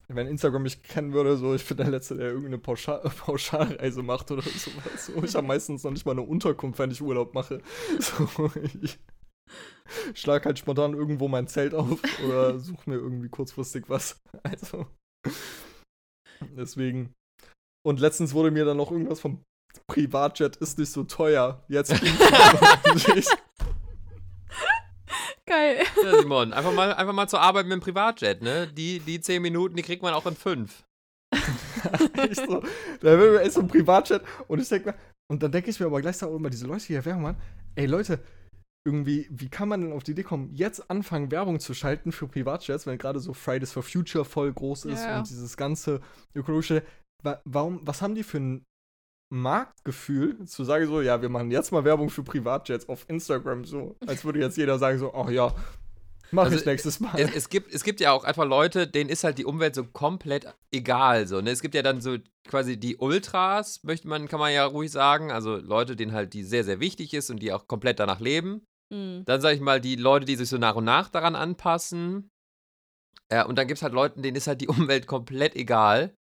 Wenn 0.09 0.27
Instagram 0.27 0.63
mich 0.63 0.83
kennen 0.83 1.13
würde, 1.13 1.37
so, 1.37 1.55
ich 1.55 1.65
bin 1.65 1.77
der 1.77 1.89
Letzte, 1.89 2.15
der 2.15 2.27
irgendeine 2.27 2.57
Pauschal 2.59 2.99
Pauschalreise 3.25 4.03
macht 4.03 4.29
oder 4.31 4.41
sowas. 4.41 5.05
So, 5.07 5.23
ich 5.23 5.33
habe 5.33 5.47
meistens 5.47 5.83
noch 5.83 5.91
nicht 5.91 6.05
mal 6.05 6.11
eine 6.11 6.21
Unterkunft, 6.21 6.77
wenn 6.79 6.91
ich 6.91 7.01
Urlaub 7.01 7.33
mache. 7.33 7.61
So, 7.99 8.51
ich 8.81 8.99
schlag 10.13 10.45
halt 10.45 10.57
spontan 10.59 10.93
irgendwo 10.93 11.27
mein 11.27 11.47
Zelt 11.47 11.73
auf 11.73 11.99
oder 12.25 12.57
suche 12.59 12.89
mir 12.89 12.95
irgendwie 12.97 13.29
kurzfristig 13.29 13.89
was. 13.89 14.19
Also, 14.43 14.87
deswegen. 16.55 17.13
Und 17.85 17.99
letztens 17.99 18.33
wurde 18.33 18.51
mir 18.51 18.65
dann 18.65 18.77
noch 18.77 18.91
irgendwas 18.91 19.19
vom 19.19 19.41
Privatjet 19.87 20.55
ist 20.57 20.77
nicht 20.79 20.91
so 20.91 21.03
teuer. 21.03 21.63
Jetzt 21.67 21.91
ich, 23.15 23.27
Geil. 25.45 25.83
Ja, 26.03 26.19
Simon, 26.21 26.53
einfach 26.53 26.73
mal, 26.73 26.93
einfach 26.93 27.13
mal 27.13 27.27
zur 27.27 27.41
Arbeit 27.41 27.65
mit 27.65 27.73
dem 27.73 27.81
Privatjet, 27.81 28.41
ne? 28.41 28.67
Die, 28.67 28.99
die 28.99 29.19
zehn 29.19 29.41
Minuten, 29.41 29.75
die 29.75 29.83
kriegt 29.83 30.01
man 30.01 30.13
auch 30.13 30.25
in 30.25 30.35
fünf. 30.35 30.83
echt 32.17 32.45
so, 32.47 32.61
da 33.01 33.19
will 33.19 33.31
mir 33.33 33.41
echt 33.41 33.53
so 33.53 33.61
ein 33.61 33.67
Privatjet 33.67 34.21
und 34.47 34.59
ich 34.61 34.69
denke 34.69 34.91
mir, 34.91 34.95
und 35.31 35.41
dann 35.41 35.51
denke 35.51 35.69
ich 35.69 35.79
mir 35.79 35.87
aber 35.87 35.99
gleichzeitig 36.01 36.33
auch 36.33 36.37
immer, 36.37 36.49
diese 36.49 36.67
Leute, 36.67 36.85
die 36.85 36.93
hier 36.93 37.03
Werbung 37.05 37.23
machen, 37.23 37.37
ey 37.75 37.87
Leute, 37.87 38.19
irgendwie, 38.85 39.27
wie 39.31 39.49
kann 39.49 39.69
man 39.69 39.81
denn 39.81 39.93
auf 39.93 40.03
die 40.03 40.11
Idee 40.11 40.23
kommen, 40.23 40.53
jetzt 40.53 40.89
anfangen, 40.89 41.31
Werbung 41.31 41.59
zu 41.59 41.73
schalten 41.73 42.11
für 42.11 42.27
Privatjets, 42.27 42.85
wenn 42.85 42.97
gerade 42.97 43.19
so 43.19 43.33
Fridays 43.33 43.71
for 43.71 43.83
Future 43.83 44.25
voll 44.25 44.51
groß 44.53 44.85
ist 44.85 45.03
Ja. 45.03 45.19
und 45.19 45.29
dieses 45.29 45.57
ganze 45.57 46.01
ökologische. 46.35 46.83
Wa 47.23 47.41
warum, 47.45 47.79
was 47.83 48.01
haben 48.01 48.15
die 48.15 48.23
für 48.23 48.37
ein 48.37 48.65
Marktgefühl, 49.33 50.45
zu 50.45 50.63
sagen 50.63 50.85
so, 50.85 51.01
ja, 51.01 51.21
wir 51.21 51.29
machen 51.29 51.49
jetzt 51.49 51.71
mal 51.71 51.83
Werbung 51.83 52.09
für 52.09 52.23
Privatjets 52.23 52.87
auf 52.87 53.05
Instagram, 53.09 53.65
so, 53.65 53.95
als 54.05 54.23
würde 54.23 54.39
jetzt 54.39 54.57
jeder 54.57 54.77
sagen 54.77 54.99
so, 54.99 55.13
ach 55.13 55.29
ja, 55.29 55.53
mach 56.31 56.45
Also, 56.45 56.57
ich 56.57 56.65
nächstes 56.65 56.99
Mal. 56.99 57.19
Es, 57.19 57.33
es, 57.33 57.49
gibt, 57.49 57.73
es 57.73 57.83
gibt 57.83 57.99
ja 57.99 58.11
auch 58.11 58.23
einfach 58.25 58.45
Leute, 58.45 58.87
denen 58.87 59.09
ist 59.09 59.23
halt 59.23 59.39
die 59.39 59.45
Umwelt 59.45 59.73
so 59.73 59.85
komplett 59.85 60.45
egal. 60.71 61.27
So, 61.27 61.41
ne? 61.41 61.49
Es 61.49 61.61
gibt 61.61 61.73
ja 61.73 61.81
dann 61.81 61.99
so 61.99 62.17
quasi 62.47 62.77
die 62.77 62.97
Ultras, 62.97 63.83
möchte 63.83 64.07
man, 64.07 64.27
kann 64.27 64.39
man 64.39 64.53
ja 64.53 64.65
ruhig 64.65 64.91
sagen. 64.91 65.31
Also 65.31 65.57
Leute, 65.57 65.95
denen 65.95 66.13
halt 66.13 66.33
die 66.33 66.43
sehr, 66.43 66.63
sehr 66.63 66.79
wichtig 66.79 67.13
ist 67.13 67.29
und 67.29 67.41
die 67.41 67.51
auch 67.53 67.67
komplett 67.67 67.99
danach 67.99 68.19
leben. 68.19 68.65
Mhm. 68.91 69.23
Dann 69.25 69.41
sage 69.41 69.55
ich 69.55 69.61
mal, 69.61 69.81
die 69.81 69.95
Leute, 69.95 70.25
die 70.25 70.35
sich 70.35 70.49
so 70.49 70.57
nach 70.57 70.75
und 70.75 70.85
nach 70.85 71.09
daran 71.09 71.35
anpassen. 71.35 72.29
Äh, 73.29 73.45
und 73.45 73.57
dann 73.57 73.67
gibt 73.67 73.77
es 73.77 73.83
halt 73.83 73.93
Leute, 73.93 74.21
denen 74.21 74.37
ist 74.37 74.47
halt 74.47 74.61
die 74.61 74.67
Umwelt 74.69 75.07
komplett 75.07 75.55
egal. 75.55 76.13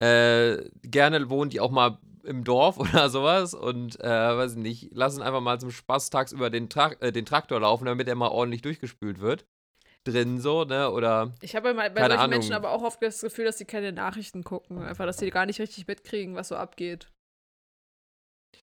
Äh, 0.00 0.68
gerne 0.82 1.30
wohnen 1.30 1.50
die 1.50 1.60
auch 1.60 1.70
mal 1.70 1.98
im 2.26 2.44
Dorf 2.44 2.78
oder 2.78 3.08
sowas 3.08 3.54
und, 3.54 3.98
äh, 4.00 4.36
weiß 4.36 4.52
ich 4.52 4.58
nicht, 4.58 4.90
lassen 4.92 5.22
einfach 5.22 5.40
mal 5.40 5.58
zum 5.58 5.70
Spaß 5.70 6.10
tagsüber 6.10 6.50
den, 6.50 6.68
Tra 6.68 6.92
äh, 7.00 7.12
den 7.12 7.24
Traktor 7.26 7.60
laufen, 7.60 7.86
damit 7.86 8.08
er 8.08 8.14
mal 8.14 8.28
ordentlich 8.28 8.62
durchgespült 8.62 9.20
wird. 9.20 9.46
Drin 10.04 10.40
so, 10.40 10.64
ne? 10.64 10.90
Oder. 10.92 11.34
Ich 11.40 11.56
habe 11.56 11.74
bei, 11.74 11.88
bei 11.88 12.02
solchen 12.02 12.18
Ahnung. 12.18 12.30
Menschen 12.30 12.52
aber 12.52 12.70
auch 12.70 12.82
oft 12.82 13.02
das 13.02 13.20
Gefühl, 13.22 13.44
dass 13.44 13.58
sie 13.58 13.64
keine 13.64 13.90
Nachrichten 13.90 14.44
gucken. 14.44 14.78
Einfach, 14.78 15.04
dass 15.04 15.18
sie 15.18 15.30
gar 15.30 15.46
nicht 15.46 15.60
richtig 15.60 15.88
mitkriegen, 15.88 16.36
was 16.36 16.48
so 16.48 16.56
abgeht. 16.56 17.08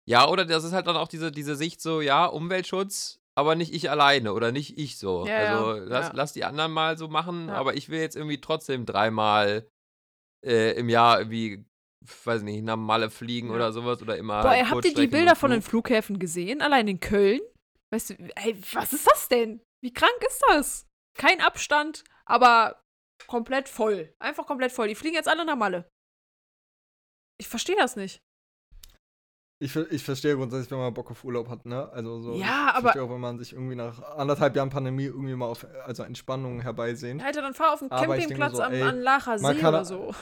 Ja, 0.08 0.28
oder 0.28 0.44
das 0.44 0.62
ist 0.62 0.72
halt 0.72 0.86
dann 0.86 0.96
auch 0.96 1.08
diese, 1.08 1.32
diese 1.32 1.56
Sicht 1.56 1.80
so, 1.82 2.00
ja, 2.00 2.26
Umweltschutz, 2.26 3.18
aber 3.34 3.56
nicht 3.56 3.74
ich 3.74 3.90
alleine 3.90 4.34
oder 4.34 4.52
nicht 4.52 4.78
ich 4.78 4.98
so. 4.98 5.26
Ja, 5.26 5.38
also 5.38 5.80
lass, 5.84 6.06
ja. 6.08 6.12
lass 6.14 6.32
die 6.32 6.44
anderen 6.44 6.70
mal 6.70 6.96
so 6.96 7.08
machen, 7.08 7.48
Ja. 7.48 7.54
aber 7.54 7.74
ich 7.74 7.88
will 7.88 7.98
jetzt 8.00 8.14
irgendwie 8.14 8.40
trotzdem 8.40 8.86
dreimal 8.86 9.68
äh, 10.44 10.78
im 10.78 10.88
Jahr 10.88 11.18
irgendwie, 11.18 11.64
weiß 12.24 12.42
nicht, 12.42 12.62
nach 12.64 12.76
Malle 12.76 13.10
fliegen 13.10 13.48
Ja. 13.48 13.54
oder 13.54 13.72
sowas 13.72 14.00
oder 14.02 14.16
immer. 14.16 14.42
Boah, 14.42 14.50
halt 14.50 14.70
habt 14.70 14.84
ihr 14.84 14.94
die 14.94 15.06
Bilder 15.06 15.34
von 15.36 15.50
den 15.50 15.62
Flug. 15.62 15.86
Flughäfen 15.88 16.18
gesehen? 16.18 16.62
Allein 16.62 16.86
in 16.88 17.00
Köln? 17.00 17.40
Weißt 17.92 18.10
du, 18.10 18.14
ey, 18.36 18.60
was 18.72 18.92
ist 18.92 19.06
das 19.06 19.28
denn? 19.28 19.60
Wie 19.82 19.92
krank 19.92 20.16
ist 20.28 20.42
das? 20.48 20.86
Kein 21.18 21.40
Abstand, 21.40 22.04
aber 22.26 22.80
komplett 23.26 23.68
voll. 23.68 24.12
Einfach 24.18 24.46
komplett 24.46 24.72
voll. 24.72 24.88
Die 24.88 24.94
fliegen 24.94 25.14
jetzt 25.14 25.28
alle 25.28 25.44
nach 25.44 25.56
Malle. 25.56 25.88
Ich 27.40 27.48
verstehe 27.48 27.76
das 27.76 27.96
nicht. 27.96 28.20
Ich, 29.62 29.74
ich 29.74 30.04
verstehe 30.04 30.36
grundsätzlich, 30.36 30.70
wenn 30.70 30.78
man 30.78 30.92
Bock 30.92 31.10
auf 31.10 31.24
Urlaub 31.24 31.48
hat, 31.48 31.64
ne? 31.64 31.88
Also 31.90 32.20
so. 32.20 32.34
Ja, 32.34 32.68
ich 32.68 32.74
aber- 32.74 32.80
verstehe 32.82 33.02
auch, 33.04 33.10
wenn 33.10 33.20
man 33.20 33.38
sich 33.38 33.54
irgendwie 33.54 33.74
nach 33.74 34.02
anderthalb 34.02 34.54
Jahren 34.54 34.68
Pandemie 34.68 35.04
irgendwie 35.06 35.34
mal 35.34 35.46
auf 35.46 35.66
also 35.84 36.02
Entspannung 36.02 36.60
herbeisehnt. 36.60 37.22
Alter, 37.24 37.40
dann 37.40 37.54
fahr 37.54 37.72
auf 37.72 37.80
den 37.80 37.88
Campingplatz 37.88 38.56
so, 38.56 38.62
am, 38.62 38.72
ey, 38.72 38.82
an 38.82 39.00
Lacher 39.00 39.38
See 39.38 39.66
oder 39.66 39.84
so. 39.84 40.14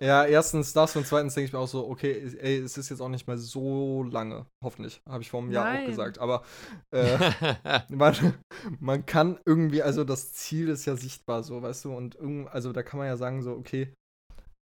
Ja, 0.00 0.26
erstens 0.26 0.74
das 0.74 0.94
und 0.94 1.06
zweitens 1.06 1.34
denke 1.34 1.46
ich 1.46 1.52
mir 1.54 1.58
auch 1.58 1.68
so, 1.68 1.88
okay, 1.88 2.30
ey, 2.38 2.58
es 2.58 2.76
ist 2.76 2.90
jetzt 2.90 3.00
auch 3.00 3.08
nicht 3.08 3.26
mehr 3.26 3.38
so 3.38 4.02
lange, 4.02 4.46
hoffentlich, 4.62 5.00
habe 5.08 5.22
ich 5.22 5.30
vor 5.30 5.40
einem 5.40 5.50
Jahr 5.50 5.64
auch 5.64 5.72
Nein. 5.72 5.86
gesagt, 5.86 6.18
aber 6.18 6.44
äh, 6.90 7.32
man, 7.88 8.14
man 8.78 9.06
kann 9.06 9.38
irgendwie, 9.46 9.82
also 9.82 10.04
das 10.04 10.34
Ziel 10.34 10.68
ist 10.68 10.84
ja 10.84 10.96
sichtbar 10.96 11.42
so, 11.42 11.62
weißt 11.62 11.86
du, 11.86 11.94
und 11.94 12.14
irgend, 12.16 12.48
also 12.50 12.72
da 12.72 12.82
kann 12.82 12.98
man 12.98 13.06
ja 13.06 13.16
sagen 13.16 13.42
so, 13.42 13.52
okay, 13.52 13.94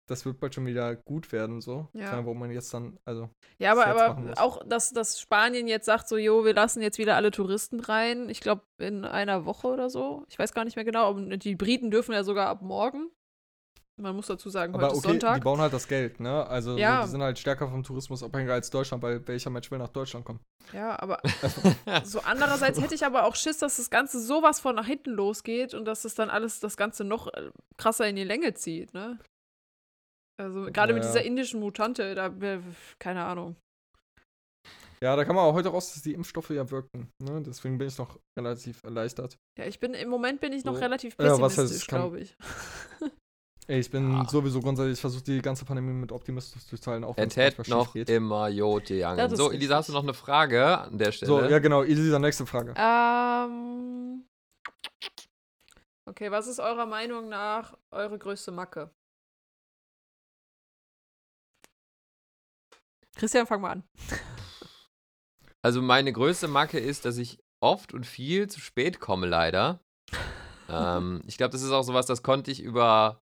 das 0.08 0.24
wird 0.24 0.38
bald 0.38 0.54
schon 0.54 0.66
wieder 0.66 0.94
gut 0.94 1.32
werden, 1.32 1.60
so, 1.60 1.88
Ja. 1.92 2.10
Keine, 2.10 2.24
wo 2.26 2.34
man 2.34 2.52
jetzt 2.52 2.72
dann, 2.72 2.96
also, 3.04 3.28
Ja, 3.58 3.72
aber, 3.72 3.86
aber 3.86 4.40
auch, 4.40 4.62
dass, 4.64 4.92
dass 4.92 5.20
Spanien 5.20 5.66
jetzt 5.66 5.86
sagt, 5.86 6.06
so, 6.06 6.16
jo, 6.16 6.44
wir 6.44 6.54
lassen 6.54 6.80
jetzt 6.82 6.98
wieder 6.98 7.16
alle 7.16 7.32
Touristen 7.32 7.80
rein. 7.80 8.28
Ich 8.28 8.40
glaube, 8.40 8.62
in 8.78 9.04
einer 9.04 9.44
Woche 9.44 9.66
oder 9.66 9.90
so. 9.90 10.24
Ich 10.28 10.38
weiß 10.38 10.52
gar 10.52 10.64
nicht 10.64 10.76
mehr 10.76 10.84
genau. 10.84 11.08
aber 11.08 11.36
Die 11.36 11.56
Briten 11.56 11.90
dürfen 11.90 12.12
ja 12.12 12.22
sogar 12.22 12.46
ab 12.46 12.62
morgen. 12.62 13.10
Man 13.98 14.14
muss 14.14 14.26
dazu 14.26 14.50
sagen, 14.50 14.74
heute 14.74 14.84
aber 14.84 14.92
ist 14.92 14.98
okay, 14.98 15.06
die 15.06 15.20
Sonntag. 15.20 15.42
bauen 15.42 15.58
halt 15.60 15.72
das 15.72 15.88
Geld, 15.88 16.20
ne, 16.20 16.46
also 16.46 16.76
Ja. 16.76 17.00
so, 17.00 17.06
die 17.06 17.10
sind 17.12 17.22
halt 17.22 17.38
stärker 17.38 17.66
vom 17.68 17.82
Tourismus 17.82 18.22
abhängig 18.22 18.50
als 18.50 18.68
Deutschland, 18.68 19.02
weil 19.02 19.26
welcher 19.26 19.48
Mensch 19.48 19.70
will 19.70 19.78
nach 19.78 19.88
Deutschland 19.88 20.24
kommen? 20.26 20.40
Ja, 20.74 21.00
aber 21.00 21.20
so 22.04 22.20
andererseits 22.20 22.78
hätte 22.80 22.94
ich 22.94 23.06
aber 23.06 23.24
auch 23.24 23.34
Schiss, 23.36 23.56
dass 23.58 23.78
das 23.78 23.88
Ganze 23.88 24.20
sowas 24.20 24.60
von 24.60 24.74
nach 24.74 24.86
hinten 24.86 25.12
losgeht 25.12 25.72
und 25.72 25.86
dass 25.86 26.04
es 26.04 26.14
dann 26.14 26.28
alles, 26.28 26.60
das 26.60 26.76
Ganze 26.76 27.04
noch 27.04 27.28
äh, 27.32 27.50
krasser 27.78 28.06
in 28.06 28.16
die 28.16 28.24
Länge 28.24 28.52
zieht, 28.52 28.92
ne? 28.92 29.18
Also 30.38 30.66
gerade 30.70 30.92
mit 30.92 31.02
Ja. 31.02 31.08
dieser 31.12 31.24
indischen 31.24 31.60
Mutante, 31.60 32.14
da, 32.14 32.30
keine 32.98 33.24
Ahnung. 33.24 33.56
Ja, 35.02 35.16
da 35.16 35.24
kann 35.24 35.34
man 35.36 35.44
auch 35.46 35.54
heute 35.54 35.70
raus, 35.70 35.94
dass 35.94 36.02
die 36.02 36.12
Impfstoffe 36.12 36.50
ja 36.50 36.70
wirken, 36.70 37.08
ne, 37.22 37.40
deswegen 37.42 37.78
bin 37.78 37.88
ich 37.88 37.96
noch 37.96 38.18
relativ 38.38 38.82
erleichtert. 38.84 39.36
Ja, 39.58 39.64
ich 39.64 39.80
bin, 39.80 39.94
im 39.94 40.10
Moment 40.10 40.40
bin 40.40 40.52
ich 40.52 40.64
noch 40.66 40.74
So. 40.74 40.80
relativ 40.80 41.16
Ja, 41.18 41.28
pessimistisch, 41.38 41.70
es 41.82 41.86
kann- 41.86 42.00
glaube 42.00 42.20
ich. 42.20 42.36
Ey, 43.68 43.80
ich 43.80 43.90
bin 43.90 44.14
Ah. 44.14 44.28
sowieso 44.28 44.60
grundsätzlich, 44.60 44.94
ich 44.94 45.00
versuche 45.00 45.24
die 45.24 45.42
ganze 45.42 45.64
Pandemie 45.64 45.92
mit 45.92 46.12
Optimismus 46.12 46.66
durchzuhalten, 46.68 47.02
auch 47.04 47.16
wenn 47.16 47.28
Es 47.28 47.36
manchmal 47.36 47.78
noch 47.78 47.92
geht. 47.94 48.08
immer 48.08 48.48
Jote 48.48 48.94
ist 49.32 49.38
So, 49.38 49.50
Elisa, 49.50 49.76
hast 49.76 49.88
du 49.88 49.92
noch 49.92 50.04
eine 50.04 50.14
Frage 50.14 50.78
an 50.78 50.98
der 50.98 51.10
Stelle? 51.10 51.26
So, 51.32 51.44
ja 51.44 51.58
genau, 51.58 51.82
Elisa, 51.82 52.18
nächste 52.20 52.46
Frage. 52.46 52.74
Ähm. 52.78 54.24
Okay, 56.08 56.30
was 56.30 56.46
ist 56.46 56.60
eurer 56.60 56.86
Meinung 56.86 57.28
nach 57.28 57.76
eure 57.90 58.16
größte 58.16 58.52
Macke? 58.52 58.90
Christian, 63.16 63.46
fang 63.46 63.60
mal 63.62 63.70
an. 63.72 63.82
Also 65.62 65.82
meine 65.82 66.12
größte 66.12 66.46
Macke 66.46 66.78
ist, 66.78 67.04
dass 67.04 67.16
ich 67.16 67.40
oft 67.60 67.92
und 67.92 68.06
viel 68.06 68.48
zu 68.48 68.60
spät 68.60 69.00
komme, 69.00 69.26
leider. 69.26 69.80
ähm, 70.68 71.22
ich 71.26 71.36
glaube, 71.36 71.50
das 71.50 71.62
ist 71.62 71.72
auch 71.72 71.82
sowas, 71.82 72.06
das 72.06 72.22
konnte 72.22 72.52
ich 72.52 72.62
über 72.62 73.20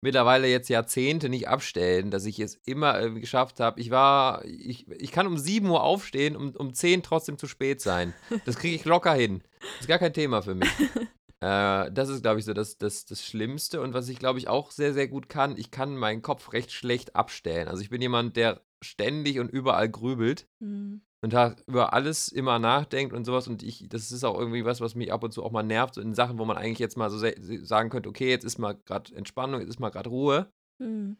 mittlerweile 0.00 0.48
jetzt 0.48 0.68
Jahrzehnte 0.68 1.28
nicht 1.28 1.48
abstellen, 1.48 2.10
dass 2.10 2.24
ich 2.24 2.38
es 2.40 2.54
immer 2.66 2.98
irgendwie 3.00 3.20
geschafft 3.20 3.60
habe. 3.60 3.80
Ich 3.80 3.90
war, 3.90 4.44
ich, 4.44 4.88
ich 4.90 5.12
kann 5.12 5.26
um 5.26 5.38
7 5.38 5.68
Uhr 5.68 5.82
aufstehen, 5.82 6.36
um, 6.36 6.50
um 6.50 6.74
10 6.74 7.02
trotzdem 7.02 7.38
zu 7.38 7.46
spät 7.46 7.80
sein. 7.80 8.14
Das 8.44 8.56
kriege 8.56 8.76
ich 8.76 8.84
locker 8.84 9.14
hin. 9.14 9.42
Das 9.60 9.80
ist 9.82 9.88
gar 9.88 9.98
kein 9.98 10.12
Thema 10.12 10.42
für 10.42 10.54
mich. 10.54 10.70
Äh, 11.38 11.92
das 11.92 12.08
ist, 12.08 12.22
glaube 12.22 12.38
ich, 12.38 12.46
so 12.46 12.54
das, 12.54 12.78
das, 12.78 13.04
das 13.04 13.22
Schlimmste. 13.22 13.82
Und 13.82 13.92
was 13.92 14.08
ich, 14.08 14.18
glaube 14.18 14.38
ich, 14.38 14.48
auch 14.48 14.70
sehr, 14.70 14.94
sehr 14.94 15.06
gut 15.06 15.28
kann, 15.28 15.58
ich 15.58 15.70
kann 15.70 15.94
meinen 15.94 16.22
Kopf 16.22 16.54
recht 16.54 16.72
schlecht 16.72 17.14
abstellen. 17.14 17.68
Also 17.68 17.82
ich 17.82 17.90
bin 17.90 18.00
jemand, 18.00 18.36
der 18.36 18.62
ständig 18.84 19.38
und 19.38 19.48
überall 19.50 19.88
grübelt 19.88 20.48
Hm. 20.62 21.00
und 21.24 21.32
da 21.32 21.56
über 21.66 21.92
alles 21.92 22.28
immer 22.28 22.58
nachdenkt 22.58 23.12
und 23.12 23.24
sowas. 23.24 23.48
Und 23.48 23.62
ich, 23.62 23.88
das 23.88 24.12
ist 24.12 24.24
auch 24.24 24.38
irgendwie 24.38 24.64
was, 24.64 24.80
was 24.80 24.94
mich 24.94 25.12
ab 25.12 25.22
und 25.22 25.32
zu 25.32 25.42
auch 25.42 25.50
mal 25.50 25.62
nervt, 25.62 25.94
so 25.94 26.00
in 26.00 26.14
Sachen, 26.14 26.38
wo 26.38 26.44
man 26.44 26.56
eigentlich 26.56 26.78
jetzt 26.78 26.96
mal 26.96 27.10
so 27.10 27.18
sagen 27.64 27.90
könnte, 27.90 28.08
okay, 28.08 28.28
jetzt 28.28 28.44
ist 28.44 28.58
mal 28.58 28.74
gerade 28.84 29.14
Entspannung, 29.14 29.60
jetzt 29.60 29.70
ist 29.70 29.80
mal 29.80 29.90
gerade 29.90 30.10
Ruhe. 30.10 30.50
Hm. 30.82 31.16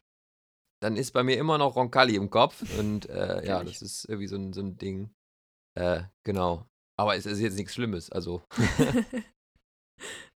Dann 0.83 0.97
ist 0.97 1.13
bei 1.13 1.23
mir 1.23 1.39
immer 1.39 1.57
noch 1.57 1.77
Roncalli 1.77 2.17
im 2.17 2.29
Kopf. 2.29 2.63
Und 2.79 3.09
äh, 3.09 3.47
ja, 3.47 3.65
das 3.65 3.81
ist 3.81 4.05
irgendwie 4.05 4.29
so 4.29 4.37
ein, 4.37 4.53
so 4.53 4.61
ein 4.61 4.77
Ding. 4.77 5.11
Äh, 5.75 6.03
genau. 6.25 6.67
Aber 6.99 7.17
es 7.17 7.25
ist 7.27 7.41
jetzt 7.41 7.57
nichts 7.57 7.75
Schlimmes. 7.75 8.11
Also, 8.11 8.43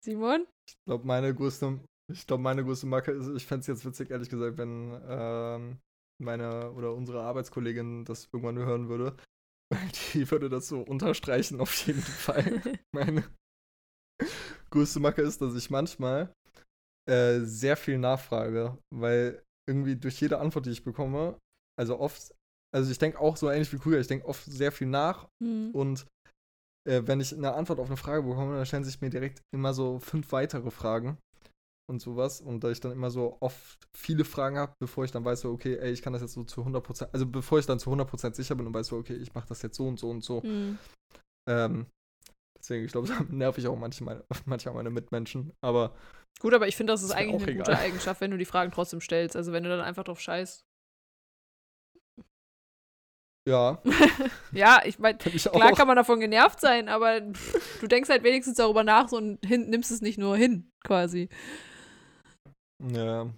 Simon? 0.05 0.47
Ich 0.69 0.77
glaube, 0.87 1.07
meine 1.07 1.35
größte, 1.35 1.81
ich 2.13 2.27
glaube, 2.27 2.43
meine 2.43 2.65
größte 2.65 2.87
Marke 2.87 3.13
ist, 3.13 3.29
ich 3.29 3.47
fände 3.47 3.63
es 3.63 3.67
jetzt 3.67 3.85
witzig, 3.85 4.11
ehrlich 4.11 4.29
gesagt, 4.29 4.59
wenn 4.59 5.01
ähm, 5.09 5.79
meine 6.21 6.73
oder 6.73 6.95
unsere 6.95 7.23
Arbeitskollegin 7.23 8.05
das 8.05 8.29
irgendwann 8.33 8.59
hören 8.59 8.89
würde. 8.89 9.17
Die 10.15 10.31
würde 10.31 10.49
das 10.49 10.69
so 10.69 10.81
unterstreichen, 10.81 11.61
auf 11.61 11.75
jeden 11.87 12.03
Fall. 12.03 12.63
Meine 12.93 13.25
größte 14.71 15.01
Macke 15.01 15.23
ist, 15.23 15.41
dass 15.41 15.55
ich 15.55 15.71
manchmal 15.71 16.33
äh, 17.09 17.41
sehr 17.41 17.77
viel 17.77 17.99
nachfrage, 17.99 18.79
weil 18.95 19.43
irgendwie 19.69 19.97
durch 19.97 20.21
jede 20.21 20.39
Antwort, 20.39 20.67
die 20.67 20.71
ich 20.71 20.85
bekomme, 20.85 21.39
also 21.79 21.99
oft, 22.01 22.35
also 22.75 22.91
ich 22.91 22.99
denke 22.99 23.21
auch 23.21 23.37
so 23.37 23.51
ähnlich 23.51 23.73
wie 23.73 23.79
Krüger, 23.79 24.01
ich 24.01 24.07
denke 24.07 24.27
oft 24.27 24.45
sehr 24.45 24.73
viel 24.73 24.87
nach 24.87 25.29
Hm. 25.43 25.71
und 25.73 26.07
äh, 26.89 27.03
wenn 27.05 27.21
ich 27.21 27.35
eine 27.35 27.53
Antwort 27.55 27.79
auf 27.79 27.89
eine 27.89 27.97
Frage 27.97 28.23
bekomme, 28.23 28.57
dann 28.57 28.67
stellen 28.67 28.85
sich 28.85 29.01
mir 29.01 29.11
direkt 29.11 29.43
immer 29.55 29.75
so 29.75 29.99
fünf 30.01 30.33
weitere 30.33 30.71
Fragen 30.71 31.19
und 31.89 32.01
sowas. 32.01 32.41
Und 32.41 32.63
da 32.65 32.71
ich 32.71 32.81
dann 32.81 32.93
immer 32.93 33.11
so 33.11 33.37
oft 33.41 33.79
viele 33.97 34.25
Fragen 34.25 34.59
habe, 34.59 34.75
bevor 34.79 35.05
ich 35.05 35.11
dann 35.11 35.25
weiß, 35.25 35.41
so, 35.41 35.51
okay, 35.51 35.77
ey, 35.77 35.91
ich 35.93 36.03
kann 36.03 36.13
das 36.13 36.23
jetzt 36.23 36.35
so 36.35 36.45
zu 36.45 36.63
100%, 36.63 37.09
also 37.13 37.27
bevor 37.27 37.59
ich 37.59 37.67
dann 37.67 37.79
zu 37.79 37.91
100% 37.91 38.35
sicher 38.35 38.55
bin 38.55 38.67
und 38.67 38.75
weiß, 38.75 38.89
so, 38.89 38.97
okay, 38.97 39.15
ich 39.17 39.35
mache 39.35 39.49
das 39.49 39.63
jetzt 39.63 39.77
so 39.77 39.87
und 39.89 39.99
so 39.99 40.11
und 40.11 40.23
so. 40.23 40.43
Hm. 40.43 40.79
Ähm, 41.49 41.87
deswegen, 42.59 42.85
ich 42.85 42.93
glaube, 42.93 43.09
da 43.09 43.21
nerv 43.31 43.57
ich 43.59 43.67
auch 43.67 43.79
manchmal, 43.79 44.25
manchmal 44.45 44.75
meine 44.75 44.91
Mitmenschen. 44.91 45.53
Aber 45.65 45.95
Gut, 46.41 46.55
aber 46.55 46.69
ich 46.69 46.77
finde, 46.77 46.93
das 46.93 47.03
ist 47.03 47.09
Ist 47.11 47.17
eigentlich 47.17 47.43
auch 47.43 47.49
eine 47.49 47.53
egal. 47.53 47.65
gute 47.67 47.79
Eigenschaft, 47.79 48.21
wenn 48.21 48.31
du 48.31 48.39
die 48.39 48.45
Fragen 48.45 48.71
trotzdem 48.71 49.01
stellst. 49.01 49.35
Also 49.35 49.53
wenn 49.53 49.65
du 49.65 49.71
dann 49.71 49.81
einfach 49.81 50.05
drauf 50.05 50.21
scheißt. 50.21 50.65
ja, 53.49 53.83
Ja, 54.53 54.83
ich 54.85 54.99
meine, 54.99 55.19
klar 55.19 55.73
auch. 55.73 55.77
kann 55.77 55.87
man 55.89 55.97
davon 55.97 56.21
genervt 56.21 56.61
sein, 56.61 56.89
aber 56.89 57.21
du 57.21 57.87
denkst 57.89 58.09
halt 58.11 58.23
wenigstens 58.23 58.57
darüber 58.59 58.85
nach 58.85 59.09
so 59.09 59.17
und 59.17 59.45
hin, 59.45 59.69
nimmst 59.71 59.91
es 59.91 60.01
nicht 60.01 60.19
nur 60.19 60.37
hin, 60.37 60.71
quasi. 60.85 61.29
Ja. 62.83 63.33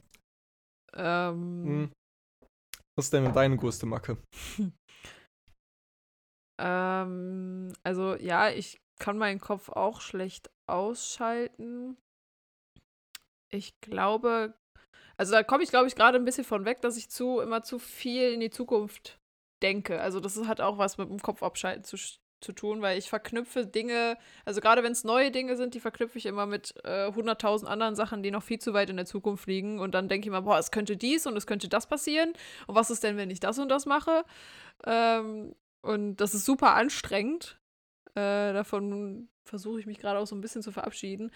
Ähm, 0.95 1.65
Hm. 1.65 1.93
Was 2.97 3.07
ist 3.07 3.13
denn 3.13 3.33
deine 3.33 3.57
größte 3.57 3.87
Macke? 3.87 4.19
Ähm, 6.61 7.73
also 7.85 8.17
ja, 8.17 8.51
ich 8.51 8.79
kann 8.99 9.17
meinen 9.17 9.41
Kopf 9.41 9.71
auch 9.71 10.03
schlecht 10.03 10.51
ausschalten. 10.69 11.97
Ich 13.51 13.81
glaube, 13.81 14.55
also 15.17 15.33
da 15.33 15.43
komme 15.43 15.63
ich, 15.63 15.71
glaube 15.71 15.89
ich, 15.89 15.95
gerade 15.95 16.19
ein 16.19 16.25
bisschen 16.25 16.45
von 16.45 16.67
weg, 16.67 16.83
dass 16.83 16.99
ich 16.99 17.11
zu 17.11 17.41
immer 17.41 17.63
zu 17.63 17.79
viel 17.79 18.33
in 18.33 18.41
die 18.41 18.51
Zukunft 18.51 19.19
denke. 19.63 20.01
Also 20.01 20.21
das 20.21 20.37
hat 20.47 20.61
auch 20.61 20.77
was 20.77 20.99
mit 20.99 21.09
dem 21.09 21.21
Kopf 21.21 21.43
abschalten 21.43 21.85
zu, 21.85 21.97
zu 22.41 22.53
tun, 22.53 22.83
weil 22.83 22.99
ich 22.99 23.09
verknüpfe 23.09 23.67
Dinge, 23.67 24.17
also 24.45 24.61
gerade 24.61 24.83
wenn 24.83 24.93
es 24.93 25.05
neue 25.05 25.31
Dinge 25.31 25.57
sind, 25.57 25.75
die 25.75 25.81
verknüpfe 25.81 26.19
ich 26.19 26.27
immer 26.27 26.47
mit 26.47 26.75
äh, 26.85 27.09
100.000 27.09 27.67
anderen 27.67 27.95
Sachen, 27.95 28.23
die 28.23 28.31
noch 28.31 28.43
viel 28.43 28.59
zu 28.59 28.73
weit 28.73 28.91
in 28.91 28.97
der 28.97 29.07
Zukunft 29.07 29.47
liegen. 29.47 29.79
Und 29.79 29.95
dann 29.95 30.09
denke 30.09 30.25
ich 30.25 30.29
immer, 30.29 30.43
boah, 30.43 30.59
es 30.59 30.71
könnte 30.71 30.97
dies 30.97 31.27
und 31.27 31.37
es 31.37 31.47
könnte 31.47 31.69
das 31.69 31.87
passieren. 31.87 32.33
Und 32.67 32.75
was 32.75 32.91
ist 32.91 33.03
denn, 33.03 33.17
wenn 33.17 33.31
ich 33.31 33.41
das 33.41 33.59
und 33.59 33.69
das 33.69 33.87
mache? 33.87 34.25
Ähm, 34.87 35.55
und 35.83 36.17
das 36.17 36.35
ist 36.35 36.45
super 36.45 36.75
anstrengend. 36.75 37.59
Äh, 38.15 38.53
davon 38.53 39.29
versuche 39.45 39.81
ich 39.81 39.87
mich 39.87 39.99
gerade 39.99 40.19
auch 40.19 40.27
so 40.27 40.35
ein 40.35 40.41
bisschen 40.41 40.63
zu 40.63 40.73
verabschieden. 40.73 41.31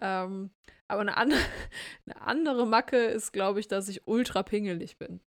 Ähm, 0.00 0.50
aber 0.88 1.00
eine, 1.00 1.16
an 1.16 1.32
eine 2.06 2.20
andere 2.20 2.66
Macke 2.66 2.96
ist, 2.96 3.32
glaube 3.32 3.60
ich, 3.60 3.68
dass 3.68 3.88
ich 3.88 4.06
ultra 4.06 4.42
pingelig 4.42 4.98
bin. 4.98 5.20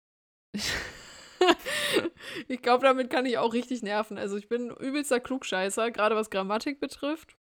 ich 2.48 2.62
glaube, 2.62 2.84
damit 2.86 3.10
kann 3.10 3.26
ich 3.26 3.38
auch 3.38 3.54
richtig 3.54 3.82
nerven. 3.84 4.18
Also 4.18 4.38
ich 4.38 4.48
bin 4.50 4.70
übelster 4.72 5.20
Klugscheißer, 5.20 5.92
gerade 5.92 6.16
was 6.16 6.30
Grammatik 6.30 6.80
betrifft. 6.80 7.38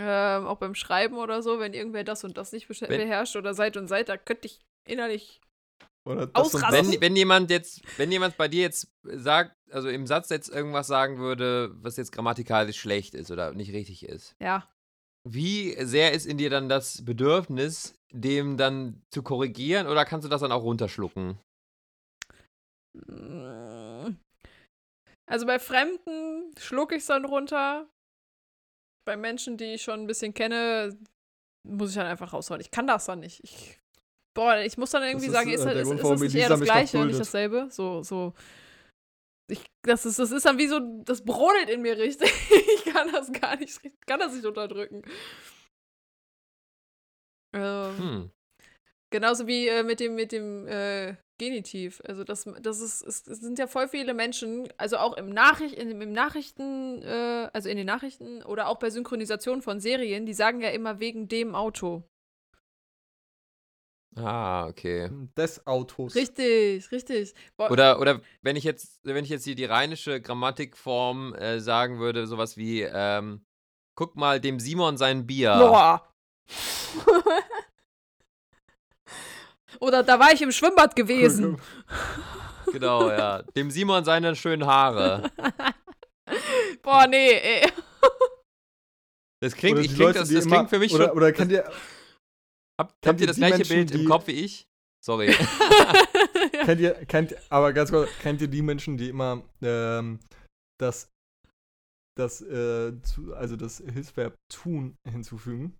Ähm, 0.00 0.46
auch 0.46 0.58
beim 0.58 0.74
Schreiben 0.74 1.16
oder 1.16 1.40
so, 1.42 1.60
wenn 1.60 1.72
irgendwer 1.72 2.02
das 2.02 2.24
und 2.24 2.36
das 2.36 2.50
nicht 2.52 2.68
Wenn- 2.68 2.88
beherrscht 2.88 3.36
oder 3.36 3.54
Seit 3.54 3.76
und 3.76 3.86
Seit, 3.86 4.08
da 4.08 4.16
könnte 4.16 4.46
ich 4.46 4.60
innerlich. 4.86 5.40
Oder 6.04 6.28
Ausrasten. 6.34 6.92
Wenn, 6.92 7.00
wenn 7.00 7.16
jemand 7.16 7.50
jetzt, 7.50 7.80
wenn 7.96 8.10
jemand 8.12 8.36
bei 8.36 8.48
dir 8.48 8.62
jetzt 8.62 8.88
sagt, 9.04 9.56
also 9.70 9.88
im 9.88 10.06
Satz 10.06 10.28
jetzt 10.30 10.48
irgendwas 10.50 10.86
sagen 10.86 11.18
würde, 11.18 11.70
was 11.76 11.96
jetzt 11.96 12.12
grammatikalisch 12.12 12.78
schlecht 12.78 13.14
ist 13.14 13.30
oder 13.30 13.52
nicht 13.54 13.72
richtig 13.72 14.04
ist, 14.06 14.34
Ja. 14.40 14.68
wie 15.26 15.74
sehr 15.84 16.12
ist 16.12 16.26
in 16.26 16.36
dir 16.36 16.50
dann 16.50 16.68
das 16.68 17.02
Bedürfnis, 17.04 17.94
dem 18.12 18.56
dann 18.58 19.02
zu 19.10 19.22
korrigieren 19.22 19.86
oder 19.86 20.04
kannst 20.04 20.24
du 20.26 20.28
das 20.28 20.42
dann 20.42 20.52
auch 20.52 20.62
runterschlucken? 20.64 21.38
Mm. 22.94 24.16
Also 25.26 25.46
bei 25.46 25.58
Fremden 25.58 26.54
schlucke 26.58 26.94
ich 26.94 27.02
es 27.02 27.06
dann 27.06 27.24
runter. 27.24 27.88
Bei 29.06 29.16
Menschen, 29.16 29.56
die 29.56 29.74
ich 29.74 29.82
schon 29.82 30.00
ein 30.00 30.06
bisschen 30.06 30.34
kenne, 30.34 30.96
muss 31.66 31.90
ich 31.90 31.96
dann 31.96 32.06
einfach 32.06 32.32
raushauen. 32.32 32.60
Ich 32.60 32.70
kann 32.70 32.86
das 32.86 33.06
dann 33.06 33.20
nicht. 33.20 33.42
Ich, 33.42 33.78
boah, 34.34 34.58
ich 34.58 34.76
muss 34.78 34.90
dann 34.90 35.02
irgendwie 35.02 35.26
ist, 35.26 35.32
sagen, 35.32 35.50
äh, 35.50 35.54
ist, 35.54 35.64
der 35.64 35.72
ist, 35.74 35.90
ist 35.90 36.02
warum 36.02 36.12
das 36.12 36.20
nicht 36.20 36.34
eher 36.34 36.48
das 36.48 36.60
Gleiche 36.60 36.98
und 36.98 37.08
nicht 37.08 37.20
dasselbe? 37.20 37.68
So, 37.70 38.02
so. 38.02 38.34
Ich, 39.50 39.62
das, 39.82 40.06
ist, 40.06 40.18
das 40.18 40.30
ist 40.30 40.46
dann 40.46 40.56
wie 40.58 40.68
so, 40.68 40.80
das 41.04 41.22
brodelt 41.22 41.68
in 41.68 41.82
mir 41.82 41.98
richtig. 41.98 42.32
Ich 42.86 42.92
kann 42.92 43.10
das 43.10 43.32
gar 43.32 43.56
nicht, 43.56 43.80
kann 44.06 44.20
das 44.20 44.34
nicht 44.34 44.44
unterdrücken. 44.44 45.02
Ähm, 47.52 47.98
Hm. 47.98 48.30
Genauso 49.10 49.46
wie 49.46 49.68
äh, 49.68 49.82
mit 49.82 50.00
dem, 50.00 50.14
mit 50.14 50.32
dem 50.32 50.66
äh, 50.66 51.16
Genitiv. 51.38 52.00
Also 52.06 52.22
das, 52.22 52.48
das 52.62 52.80
ist, 52.80 53.02
es, 53.02 53.26
es 53.26 53.40
sind 53.40 53.58
ja 53.58 53.66
voll 53.66 53.88
viele 53.88 54.14
Menschen, 54.14 54.68
also 54.76 54.98
auch 54.98 55.16
im, 55.16 55.30
Nachricht, 55.30 55.74
in, 55.74 56.00
im 56.00 56.12
Nachrichten, 56.12 57.02
äh, 57.02 57.50
also 57.52 57.68
in 57.68 57.76
den 57.76 57.86
Nachrichten 57.86 58.42
oder 58.44 58.68
auch 58.68 58.78
bei 58.78 58.90
Synchronisation 58.90 59.60
von 59.60 59.80
Serien, 59.80 60.26
die 60.26 60.34
sagen 60.34 60.60
ja 60.60 60.70
immer 60.70 61.00
wegen 61.00 61.26
dem 61.26 61.56
Auto. 61.56 62.04
Ah, 64.16 64.68
okay. 64.68 65.10
Des 65.36 65.66
Autos. 65.66 66.14
Richtig, 66.14 66.92
richtig. 66.92 67.34
Boah, 67.56 67.70
Oder, 67.70 67.98
oder 67.98 68.20
wenn 68.42 68.54
ich 68.54 68.62
jetzt, 68.62 69.00
wenn 69.02 69.24
ich 69.24 69.30
jetzt 69.30 69.42
hier 69.42 69.56
die 69.56 69.64
rheinische 69.64 70.20
Grammatikform 70.20 71.34
äh, 71.34 71.58
sagen 71.58 71.98
würde, 71.98 72.28
sowas 72.28 72.56
wie, 72.56 72.82
ähm, 72.82 73.44
guck 73.96 74.14
mal 74.14 74.40
dem 74.40 74.60
Simon 74.60 74.96
sein 74.96 75.26
Bier. 75.26 75.54
Boah. 75.58 76.12
Oder 79.80 80.02
da 80.02 80.18
war 80.18 80.32
ich 80.32 80.42
im 80.42 80.52
Schwimmbad 80.52 80.96
gewesen. 80.96 81.58
Genau, 82.72 83.08
ja. 83.08 83.42
Dem 83.54 83.70
Simon 83.70 84.04
seine 84.04 84.34
schönen 84.34 84.66
Haare. 84.66 85.30
Boah, 86.82 87.06
nee, 87.06 87.30
ey. 87.34 87.70
Das 89.40 89.54
klingt, 89.54 89.78
ich 89.78 89.88
klingt 89.88 90.00
Leute, 90.00 90.18
das, 90.20 90.28
das 90.30 90.44
immer- 90.46 90.56
klingt 90.56 90.70
für 90.70 90.78
mich 90.80 90.92
oder, 90.92 91.08
schon. 91.08 91.16
Oder 91.16 91.32
kennt 91.32 91.52
ihr, 91.52 91.62
Habt, 92.80 93.00
kennt 93.00 93.06
habt 93.06 93.20
ihr 93.20 93.26
das 93.28 93.36
gleiche 93.36 93.58
Menschen, 93.58 93.76
Bild 93.76 93.90
im 93.92 94.08
Kopf 94.08 94.26
wie 94.26 94.32
ich? 94.32 94.66
Sorry. 95.04 95.32
kennt 96.64 96.80
ihr, 96.80 96.94
kennt, 97.04 97.36
aber 97.48 97.72
ganz 97.72 97.90
kurz, 97.90 98.10
kennt 98.20 98.40
ihr 98.40 98.48
die 98.48 98.62
Menschen, 98.62 98.96
die 98.96 99.10
immer 99.10 99.44
ähm, 99.62 100.18
das, 100.80 101.08
das, 102.18 102.40
äh, 102.40 103.00
zu, 103.02 103.34
also 103.34 103.54
das 103.54 103.78
Hilfsverb 103.78 104.34
tun 104.52 104.96
hinzufügen? 105.08 105.78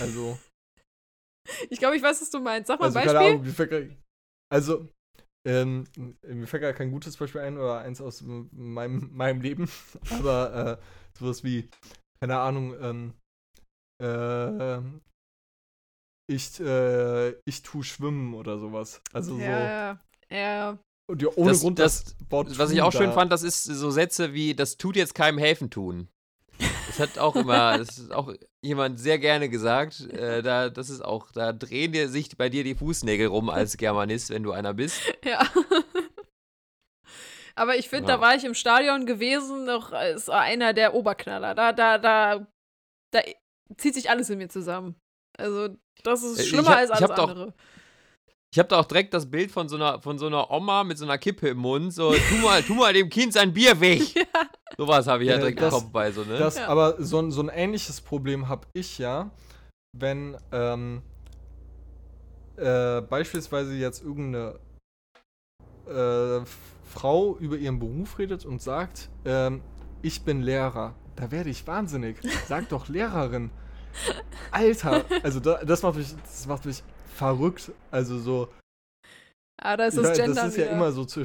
Also, 0.00 0.38
Ich 1.70 1.78
glaube, 1.78 1.96
ich 1.96 2.02
weiß, 2.02 2.20
was 2.20 2.30
du 2.30 2.40
meinst. 2.40 2.68
Sag 2.68 2.78
mal 2.80 2.86
also 2.86 2.98
ein 2.98 3.04
keine 3.06 3.18
Beispiel. 3.18 3.32
Ahnung, 3.34 3.46
mir 3.46 3.52
fällt 3.52 3.70
grad- 3.70 3.96
also, 4.52 4.88
ähm, 5.46 5.84
mir 6.26 6.46
fällt 6.46 6.62
gar 6.62 6.72
kein 6.72 6.90
gutes 6.90 7.16
Beispiel 7.16 7.40
ein 7.40 7.56
oder 7.58 7.80
eins 7.80 8.00
aus 8.00 8.22
meinem, 8.22 9.10
meinem 9.12 9.40
Leben, 9.40 9.68
aber 10.10 10.78
äh, 10.80 11.18
sowas 11.18 11.42
wie, 11.44 11.68
keine 12.20 12.38
Ahnung, 12.38 12.74
ähm, 12.80 13.14
äh, 14.02 14.80
ich, 16.30 16.60
äh, 16.60 17.30
ich 17.44 17.62
tu 17.62 17.82
schwimmen 17.82 18.34
oder 18.34 18.58
sowas. 18.58 19.00
Also 19.12 19.34
so, 19.36 19.40
Ja, 19.40 20.00
ja. 20.30 20.78
und 21.10 21.20
ja, 21.22 21.28
ohne 21.36 21.50
Das- 21.50 21.60
Grund 21.60 21.78
das- 21.78 22.16
Wort 22.30 22.58
Was 22.58 22.70
ich 22.70 22.80
auch 22.80 22.92
schön 22.92 23.08
da- 23.10 23.12
fand, 23.12 23.32
das 23.32 23.42
ist 23.42 23.64
so 23.64 23.90
Sätze 23.90 24.32
wie, 24.32 24.54
das 24.54 24.76
tut 24.76 24.96
jetzt 24.96 25.14
keinem 25.14 25.38
helfen 25.38 25.70
tun. 25.70 26.08
Das 26.96 27.00
hat 27.00 27.18
auch 27.18 27.36
immer, 27.36 27.78
das 27.78 27.98
ist 27.98 28.12
auch 28.12 28.32
jemand 28.62 29.00
sehr 29.00 29.18
gerne 29.18 29.48
gesagt. 29.48 30.00
Äh, 30.10 30.42
da, 30.42 30.68
das 30.68 30.90
ist 30.90 31.02
auch, 31.02 31.30
da 31.30 31.52
drehen 31.52 31.92
dir 31.92 32.08
sich 32.08 32.36
bei 32.36 32.48
dir 32.50 32.64
die 32.64 32.74
Fußnägel 32.74 33.28
rum 33.28 33.48
als 33.48 33.76
Germanist, 33.78 34.28
wenn 34.30 34.42
du 34.42 34.52
einer 34.52 34.74
bist. 34.74 35.00
Ja. 35.24 35.40
Aber 37.54 37.76
ich 37.76 37.88
finde, 37.88 38.10
Ja. 38.10 38.16
da 38.16 38.20
war 38.22 38.34
ich 38.34 38.44
im 38.44 38.54
Stadion 38.54 39.04
gewesen, 39.06 39.64
noch 39.64 39.92
als 39.92 40.28
einer 40.28 40.72
der 40.72 40.94
Oberknaller. 40.94 41.54
Da, 41.54 41.72
da, 41.72 41.98
da, 41.98 42.46
da 43.12 43.20
zieht 43.76 43.94
sich 43.94 44.08
alles 44.10 44.30
in 44.30 44.38
mir 44.38 44.48
zusammen. 44.48 44.96
Also, 45.38 45.76
das 46.02 46.22
ist 46.22 46.38
Äh, 46.40 46.44
schlimmer 46.44 46.70
hab- 46.70 46.76
als 46.78 46.90
ich 46.90 46.96
alles 46.96 47.10
hab 47.10 47.16
doch- 47.16 47.28
andere. 47.30 47.54
Ich 48.52 48.58
habe 48.58 48.68
da 48.68 48.78
auch 48.80 48.84
direkt 48.84 49.14
das 49.14 49.30
Bild 49.30 49.50
von 49.50 49.66
so 49.70 49.76
einer, 49.76 50.02
von 50.02 50.18
so 50.18 50.26
einer 50.26 50.50
Oma 50.50 50.84
mit 50.84 50.98
so 50.98 51.06
einer 51.06 51.16
Kippe 51.16 51.48
im 51.48 51.56
Mund. 51.58 51.92
So, 51.94 52.12
tu 52.12 52.34
mal, 52.42 52.62
tu 52.62 52.74
mal 52.74 52.92
dem 52.92 53.08
Kind 53.08 53.32
sein 53.32 53.52
Bier 53.52 53.80
weg. 53.80 54.02
Ja. 54.14 54.24
Sowas 54.78 55.06
habe 55.06 55.22
ich 55.22 55.28
ja 55.28 55.34
Ja, 55.34 55.38
direkt 55.40 55.60
das- 55.60 55.72
im 55.74 55.80
Kopf 55.80 55.90
bei 55.92 56.10
so, 56.12 56.22
ne? 56.24 56.38
Das, 56.38 56.56
Ja. 56.56 56.66
aber 56.68 57.02
so, 57.02 57.18
ein- 57.18 57.30
so 57.30 57.42
ein 57.42 57.48
ähnliches 57.50 58.00
Problem 58.00 58.48
habe 58.48 58.66
ich 58.72 58.96
ja, 58.98 59.30
wenn 59.98 60.36
ähm, 60.50 61.02
äh, 62.56 63.00
beispielsweise 63.02 63.74
jetzt 63.74 64.02
irgendeine 64.02 64.58
äh, 65.86 66.44
Frau 66.84 67.36
über 67.38 67.56
ihren 67.56 67.78
Beruf 67.78 68.18
redet 68.18 68.44
und 68.46 68.62
sagt, 68.62 69.08
ähm, 69.24 69.60
ich 70.02 70.22
bin 70.24 70.40
Lehrer. 70.42 70.94
Da 71.16 71.30
werde 71.30 71.50
ich 71.50 71.66
wahnsinnig. 71.66 72.16
Sag 72.48 72.68
doch 72.70 72.88
Lehrerin. 72.88 73.50
Alter, 74.50 75.04
also 75.22 75.38
da, 75.40 75.62
das 75.64 75.82
macht 75.82 75.96
mich, 75.96 76.14
das 76.22 76.46
macht 76.46 76.64
mich 76.64 76.82
verrückt. 77.12 77.72
Also 77.90 78.18
so, 78.18 78.48
Ah, 79.62 79.76
da 79.76 79.86
ist 79.86 79.96
ja, 79.96 80.02
das 80.02 80.16
Gender 80.16 80.34
das 80.42 80.44
ist 80.52 80.56
ja 80.56 80.64
wieder. 80.64 80.76
immer 80.76 80.92
so 80.92 81.04
zu 81.04 81.22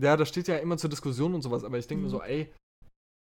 Ja, 0.00 0.16
das 0.16 0.28
steht 0.28 0.48
ja 0.48 0.56
immer 0.56 0.78
zur 0.78 0.90
Diskussion 0.90 1.34
und 1.34 1.42
sowas, 1.42 1.64
aber 1.64 1.78
ich 1.78 1.86
denke 1.86 2.02
mir 2.02 2.08
Mhm. 2.08 2.12
so, 2.12 2.22
ey, 2.22 2.52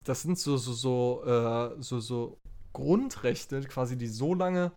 das 0.06 0.22
sind 0.24 0.38
so, 0.40 0.58
so, 0.58 0.74
so, 0.74 1.24
äh, 1.26 1.82
so, 1.82 2.00
so 2.00 2.38
Grundrechte, 2.74 3.62
quasi, 3.62 3.98
die 3.98 4.08
so 4.08 4.34
lange 4.34 4.72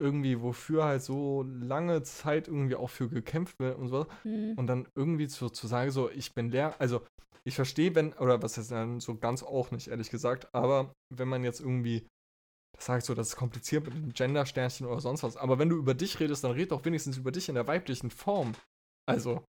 irgendwie, 0.00 0.42
wofür 0.42 0.84
halt 0.84 1.02
so 1.02 1.44
lange 1.44 2.02
Zeit 2.02 2.48
irgendwie 2.48 2.74
auch 2.74 2.90
für 2.90 3.08
gekämpft 3.08 3.58
wird 3.60 3.78
und 3.78 3.88
so. 3.88 4.06
Mhm. 4.24 4.54
Und 4.56 4.66
dann 4.66 4.88
irgendwie 4.96 5.28
zu, 5.28 5.48
zu 5.48 5.66
sagen, 5.66 5.90
so, 5.90 6.10
ich 6.10 6.34
bin 6.34 6.50
Lehrer, 6.50 6.74
also 6.80 7.02
ich 7.44 7.54
verstehe, 7.54 7.94
wenn, 7.94 8.12
oder 8.14 8.42
was 8.42 8.58
ist 8.58 8.70
dann 8.70 9.00
so 9.00 9.16
ganz 9.16 9.42
auch 9.42 9.70
nicht, 9.70 9.88
ehrlich 9.88 10.10
gesagt, 10.10 10.52
aber 10.54 10.92
wenn 11.14 11.28
man 11.28 11.44
jetzt 11.44 11.60
irgendwie, 11.60 12.06
das 12.82 12.86
sagt 12.86 13.06
so, 13.06 13.14
das 13.14 13.28
ist 13.28 13.36
kompliziert 13.36 13.84
mit 13.84 13.94
dem 13.94 14.12
Gender-Sternchen 14.12 14.88
oder 14.88 15.00
sonst 15.00 15.22
was, 15.22 15.36
aber 15.36 15.60
wenn 15.60 15.68
du 15.68 15.76
über 15.76 15.94
dich 15.94 16.18
redest, 16.18 16.42
dann 16.42 16.50
red 16.50 16.72
doch 16.72 16.84
wenigstens 16.84 17.16
über 17.16 17.30
dich 17.30 17.48
in 17.48 17.54
der 17.54 17.68
weiblichen 17.68 18.10
Form. 18.10 18.54
Also, 19.06 19.44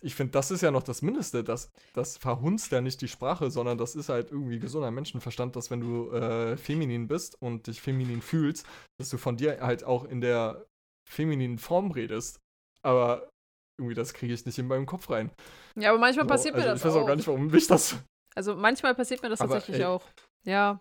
ich 0.00 0.14
finde, 0.14 0.30
das 0.30 0.52
ist 0.52 0.60
ja 0.60 0.70
noch 0.70 0.84
das 0.84 1.02
Mindeste, 1.02 1.42
das, 1.42 1.70
das 1.92 2.18
verhunzt 2.18 2.70
ja 2.70 2.80
nicht 2.80 3.00
die 3.00 3.08
Sprache, 3.08 3.50
sondern 3.50 3.78
das 3.78 3.96
ist 3.96 4.08
halt 4.08 4.30
irgendwie 4.30 4.60
gesunder 4.60 4.92
Menschenverstand, 4.92 5.56
dass 5.56 5.72
wenn 5.72 5.80
du 5.80 6.12
äh, 6.12 6.56
feminin 6.56 7.08
bist 7.08 7.36
und 7.42 7.66
dich 7.66 7.80
feminin 7.80 8.22
fühlst, 8.22 8.64
dass 8.96 9.10
du 9.10 9.18
von 9.18 9.36
dir 9.36 9.60
halt 9.60 9.82
auch 9.82 10.04
in 10.04 10.20
der 10.20 10.64
femininen 11.08 11.58
Form 11.58 11.90
redest. 11.90 12.38
Aber 12.82 13.28
irgendwie, 13.76 13.94
das 13.94 14.14
kriege 14.14 14.34
ich 14.34 14.46
nicht 14.46 14.58
in 14.58 14.68
meinem 14.68 14.86
Kopf 14.86 15.10
rein. 15.10 15.32
Ja, 15.76 15.90
aber 15.90 15.98
manchmal 15.98 16.26
So, 16.26 16.28
passiert 16.28 16.54
also 16.54 16.66
mir 16.66 16.72
das 16.72 16.80
Ich 16.80 16.86
weiß 16.86 16.94
auch 16.94 17.06
gar 17.06 17.16
nicht, 17.16 17.26
warum 17.26 17.48
mich 17.48 17.66
das. 17.66 17.96
Also 18.36 18.54
manchmal 18.54 18.94
passiert 18.94 19.20
mir 19.22 19.30
das 19.30 19.40
Aber, 19.40 19.54
tatsächlich 19.54 19.80
ey. 19.80 19.86
auch. 19.86 20.02
Ja. 20.44 20.80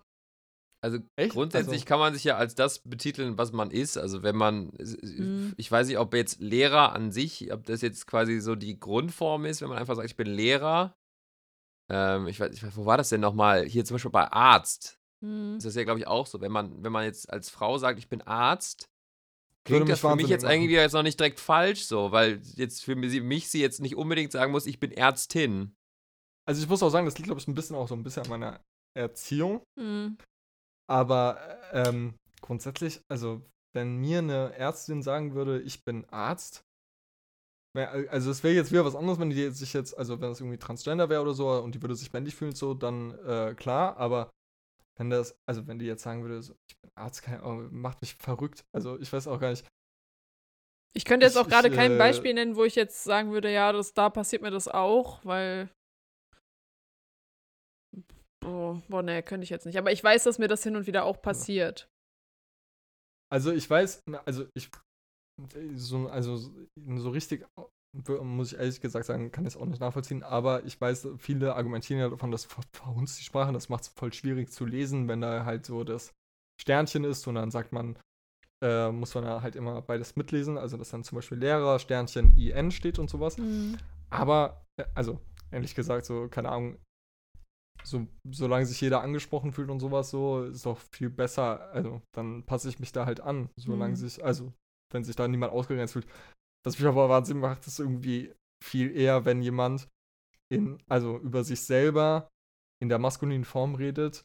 Also 0.84 0.98
Echt? 1.16 1.34
grundsätzlich 1.34 1.74
Also- 1.82 1.86
kann 1.86 2.00
man 2.00 2.14
sich 2.14 2.24
ja 2.24 2.38
als 2.38 2.56
das 2.56 2.80
betiteln, 2.80 3.38
was 3.38 3.52
man 3.52 3.70
ist. 3.70 3.98
Also 3.98 4.24
wenn 4.24 4.36
man, 4.36 4.72
Mhm. 4.80 5.54
ich 5.58 5.72
weiß 5.72 5.88
nicht, 5.88 6.00
ob 6.00 6.14
jetzt 6.16 6.40
Lehrer 6.40 6.94
an 6.94 7.12
sich, 7.12 7.54
ob 7.54 7.66
das 7.66 7.82
jetzt 7.82 8.08
quasi 8.08 8.40
so 8.40 8.56
die 8.56 8.80
Grundform 8.80 9.46
ist, 9.46 9.62
wenn 9.62 9.70
man 9.70 9.78
einfach 9.78 9.96
sagt, 9.96 10.10
ich 10.10 10.16
bin 10.18 10.28
Lehrer. 10.28 10.96
ähm, 11.94 12.28
ich, 12.28 12.40
weiß, 12.40 12.54
ich 12.54 12.64
weiß, 12.64 12.78
wo 12.78 12.86
war 12.86 12.96
das 12.98 13.10
denn 13.10 13.20
nochmal? 13.20 13.66
Hier 13.66 13.84
zum 13.84 13.96
Beispiel 13.96 14.12
bei 14.12 14.32
Arzt. 14.32 14.98
Hm. 15.26 15.56
Das 15.56 15.66
ist 15.66 15.76
ja, 15.76 15.84
glaube 15.84 16.00
ich, 16.00 16.08
auch 16.08 16.26
so. 16.26 16.40
Wenn 16.40 16.52
man, 16.52 16.82
wenn 16.84 16.92
man 16.94 17.04
jetzt 17.04 17.30
als 17.30 17.50
Frau 17.50 17.78
sagt, 17.78 18.00
ich 18.00 18.08
bin 18.08 18.22
Arzt, 18.22 18.88
klingt 19.68 19.90
das 19.90 20.00
für 20.00 20.16
mich 20.16 20.28
jetzt 20.30 20.44
machen. 20.44 20.54
irgendwie 20.54 20.74
jetzt 20.76 20.94
noch 20.94 21.04
nicht 21.04 21.20
direkt 21.20 21.42
falsch 21.42 21.84
so, 21.84 22.12
weil 22.14 22.42
jetzt 22.56 22.84
für 22.86 22.96
mich, 22.96 23.50
sie 23.50 23.60
jetzt 23.62 23.82
nicht 23.82 23.98
unbedingt 23.98 24.32
sagen 24.32 24.54
muss, 24.54 24.66
ich 24.68 24.80
bin 24.80 24.92
Ärztin. 24.94 25.76
Also 26.48 26.64
ich 26.64 26.70
muss 26.70 26.82
auch 26.82 26.90
sagen, 26.90 27.06
das 27.06 27.18
liegt, 27.18 27.26
glaube 27.28 27.42
ich, 27.42 27.48
ein 27.50 27.56
bisschen 27.56 27.76
auch 27.76 27.90
so 27.90 27.94
ein 27.96 28.04
bisschen 28.04 28.24
an 28.24 28.30
meiner 28.30 28.62
Erziehung. 28.98 29.62
Hm. 29.78 30.18
Aber 30.92 31.40
ähm, 31.72 32.16
grundsätzlich, 32.42 33.02
also 33.08 33.42
wenn 33.74 33.96
mir 33.96 34.20
eine 34.20 34.54
Ärztin 34.56 35.02
sagen 35.02 35.34
würde, 35.34 35.62
ich 35.62 35.86
bin 35.86 36.04
Arzt, 36.10 36.66
also 37.74 38.30
es 38.30 38.44
wäre 38.44 38.54
jetzt 38.54 38.72
wieder 38.74 38.84
was 38.84 38.96
anderes, 38.98 39.18
wenn 39.18 39.30
die 39.30 39.50
sich 39.52 39.72
jetzt, 39.72 39.98
also 39.98 40.20
wenn 40.20 40.28
das 40.30 40.42
irgendwie 40.42 40.58
Transgender 40.58 41.08
wäre 41.08 41.22
oder 41.22 41.34
so 41.34 41.50
und 41.50 41.74
die 41.74 41.82
würde 41.82 41.96
sich 41.96 42.12
männlich 42.12 42.36
fühlen, 42.36 42.54
so, 42.54 42.74
dann 42.74 43.18
äh, 43.20 43.56
klar, 43.56 43.96
aber 43.96 44.30
wenn 44.98 45.10
das, 45.10 45.34
also 45.50 45.66
wenn 45.68 45.80
die 45.80 45.86
jetzt 45.86 46.04
sagen 46.04 46.24
würde, 46.24 46.42
so, 46.42 46.54
ich 46.70 46.78
bin 46.82 46.92
Arzt, 46.96 47.26
Ahnung, 47.30 47.70
macht 47.72 48.02
mich 48.02 48.16
verrückt. 48.16 48.66
Also 48.76 49.00
ich 49.00 49.14
weiß 49.14 49.28
auch 49.28 49.40
gar 49.40 49.52
nicht. 49.52 49.66
Ich 50.94 51.06
könnte 51.06 51.26
jetzt 51.26 51.36
Ich- 51.38 51.42
auch 51.42 51.48
gerade 51.48 51.72
kein 51.72 51.94
äh, 51.94 51.98
Beispiel 51.98 52.34
nennen, 52.34 52.58
wo 52.58 52.66
ich 52.66 52.76
jetzt 52.76 53.06
sagen 53.06 53.32
würde, 53.32 53.50
ja, 53.50 53.72
das, 53.72 53.94
da 53.94 54.10
passiert 54.10 54.42
mir 54.42 54.52
das 54.52 54.68
auch, 54.68 55.24
weil. 55.24 55.70
Oh, 58.44 58.78
boah, 58.90 59.04
nee, 59.04 59.22
könnte 59.22 59.44
ich 59.44 59.50
jetzt 59.50 59.66
nicht. 59.66 59.78
Aber 59.78 59.92
ich 59.92 60.04
weiß, 60.04 60.24
dass 60.24 60.40
mir 60.40 60.48
das 60.48 60.64
hin 60.64 60.76
und 60.76 60.88
wieder 60.88 61.04
auch 61.06 61.22
passiert. 61.22 61.88
Also 63.32 63.52
ich 63.52 63.70
weiß, 63.70 64.02
also 64.26 64.46
ich, 64.58 64.70
so, 65.76 66.08
also 66.10 66.38
so 66.38 67.10
richtig, 67.10 67.46
muss 68.22 68.52
ich 68.52 68.60
ehrlich 68.60 68.82
gesagt 68.82 69.06
sagen, 69.06 69.32
kann 69.32 69.46
ich 69.46 69.56
es 69.56 69.62
auch 69.62 69.66
nicht 69.66 69.80
nachvollziehen, 69.80 70.24
aber 70.24 70.66
ich 70.66 70.80
weiß, 70.80 71.08
viele 71.18 71.56
argumentieren 71.56 72.02
ja 72.02 72.10
davon, 72.10 72.32
dass 72.32 72.46
ver- 72.46 72.62
verhunzt 72.74 73.20
die 73.20 73.24
Sprache, 73.24 73.54
das 73.54 73.70
macht 73.70 73.84
es 73.84 73.88
voll 73.90 74.12
schwierig 74.14 74.52
zu 74.52 74.66
lesen, 74.66 75.08
wenn 75.08 75.22
da 75.22 75.46
halt 75.46 75.66
so 75.66 75.84
das 75.84 76.14
Sternchen 76.60 77.04
ist 77.06 77.26
und 77.28 77.36
dann 77.36 77.52
sagt 77.52 77.72
man, 77.72 77.98
äh, 78.64 78.92
muss 78.92 79.16
man 79.16 79.24
da 79.24 79.42
halt 79.42 79.56
immer 79.56 79.82
beides 79.82 80.16
mitlesen, 80.16 80.58
also 80.58 80.78
dass 80.78 80.90
dann 80.92 81.04
zum 81.04 81.18
Beispiel 81.18 81.38
Lehrer, 81.38 81.80
Sternchen, 81.80 82.38
IN 82.38 82.72
steht 82.72 83.00
und 83.00 83.10
sowas. 83.10 83.38
Hm. 83.38 83.78
Aber, 84.10 84.66
äh, 84.78 84.86
also, 84.94 85.20
ehrlich 85.52 85.74
gesagt, 85.74 86.06
so, 86.06 86.28
keine 86.28 86.50
Ahnung, 86.50 86.78
so, 87.84 88.08
solange 88.30 88.66
sich 88.66 88.80
jeder 88.82 89.02
angesprochen 89.02 89.52
fühlt 89.52 89.70
und 89.70 89.80
sowas 89.80 90.10
so, 90.10 90.44
ist 90.44 90.66
doch 90.66 90.80
viel 90.94 91.10
besser. 91.10 91.72
Also, 91.74 92.02
dann 92.16 92.44
passe 92.44 92.70
ich 92.70 92.80
mich 92.80 92.92
da 92.92 93.06
halt 93.06 93.22
an. 93.22 93.50
Solange 93.58 93.94
Mhm. 93.94 93.98
sich, 93.98 94.24
also, 94.24 94.54
wenn 94.92 95.04
sich 95.04 95.16
da 95.16 95.28
niemand 95.28 95.54
ausgegrenzt 95.54 95.94
fühlt. 95.94 96.08
Was 96.66 96.78
mich 96.78 96.88
aber 96.88 97.10
wahnsinnig 97.10 97.42
macht, 97.42 97.66
ist 97.68 97.80
irgendwie 97.80 98.34
viel 98.64 98.96
eher, 98.96 99.26
wenn 99.26 99.42
jemand 99.42 99.88
in, 100.52 100.78
also 100.90 101.18
über 101.18 101.44
sich 101.44 101.62
selber 101.62 102.30
in 102.82 102.90
der 102.90 103.00
maskulinen 103.00 103.46
Form 103.46 103.76
redet. 103.76 104.24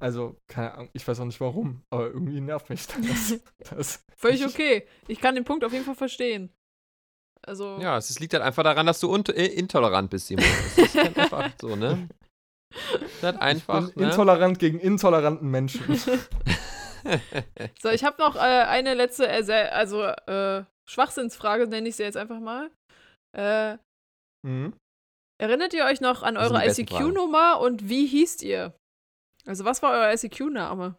Also, 0.00 0.36
keine 0.48 0.74
Ahnung, 0.74 0.90
ich 0.92 1.06
weiß 1.06 1.20
auch 1.20 1.24
nicht 1.24 1.40
warum, 1.40 1.82
aber 1.90 2.06
irgendwie 2.08 2.40
nervt 2.40 2.70
mich 2.70 2.86
das. 2.86 3.40
das 3.70 4.04
Völlig 4.16 4.44
okay. 4.44 4.86
Ich 5.06 5.20
kann 5.20 5.34
den 5.34 5.44
Punkt 5.44 5.64
auf 5.64 5.72
jeden 5.72 5.84
Fall 5.84 5.94
verstehen. 5.94 6.52
Also. 7.46 7.78
Ja, 7.80 7.96
es 7.96 8.18
liegt 8.20 8.34
halt 8.34 8.42
einfach 8.42 8.62
daran, 8.62 8.86
dass 8.86 9.00
du 9.00 9.14
äh, 9.14 9.46
intolerant 9.46 10.10
bist, 10.10 10.26
Simon. 10.28 10.44
Das 10.76 10.86
ist 10.86 10.94
halt 10.96 11.18
einfach 11.18 11.50
so, 11.60 11.76
ne? 11.76 12.08
Das 12.70 13.02
ist 13.12 13.22
halt 13.22 13.40
einfach, 13.40 13.88
ich 13.88 13.94
bin 13.94 14.04
ne? 14.04 14.10
intolerant 14.10 14.58
gegen 14.58 14.78
intoleranten 14.78 15.50
Menschen. 15.50 15.84
So, 17.80 17.90
ich 17.90 18.04
habe 18.04 18.20
noch 18.20 18.36
äh, 18.36 18.38
eine 18.38 18.94
letzte, 18.94 19.28
äh, 19.28 19.42
sehr- 19.42 19.74
also 19.74 20.02
äh, 20.02 20.64
Schwachsinnsfrage, 20.88 21.66
nenne 21.66 21.88
ich 21.88 21.96
sie 21.96 22.02
jetzt 22.02 22.16
einfach 22.16 22.40
mal. 22.40 22.70
Äh, 23.36 23.76
mhm. 24.46 24.74
erinnert 25.40 25.74
ihr 25.74 25.84
euch 25.84 26.00
noch 26.00 26.22
an 26.22 26.36
eure. 26.36 26.66
ICQ-Nummer 26.66 27.60
und 27.60 27.88
wie 27.88 28.06
hießt 28.06 28.42
ihr? 28.42 28.74
Also, 29.46 29.64
was 29.64 29.82
war 29.82 29.92
euer 29.92 30.12
ICQ-Name? 30.12 30.96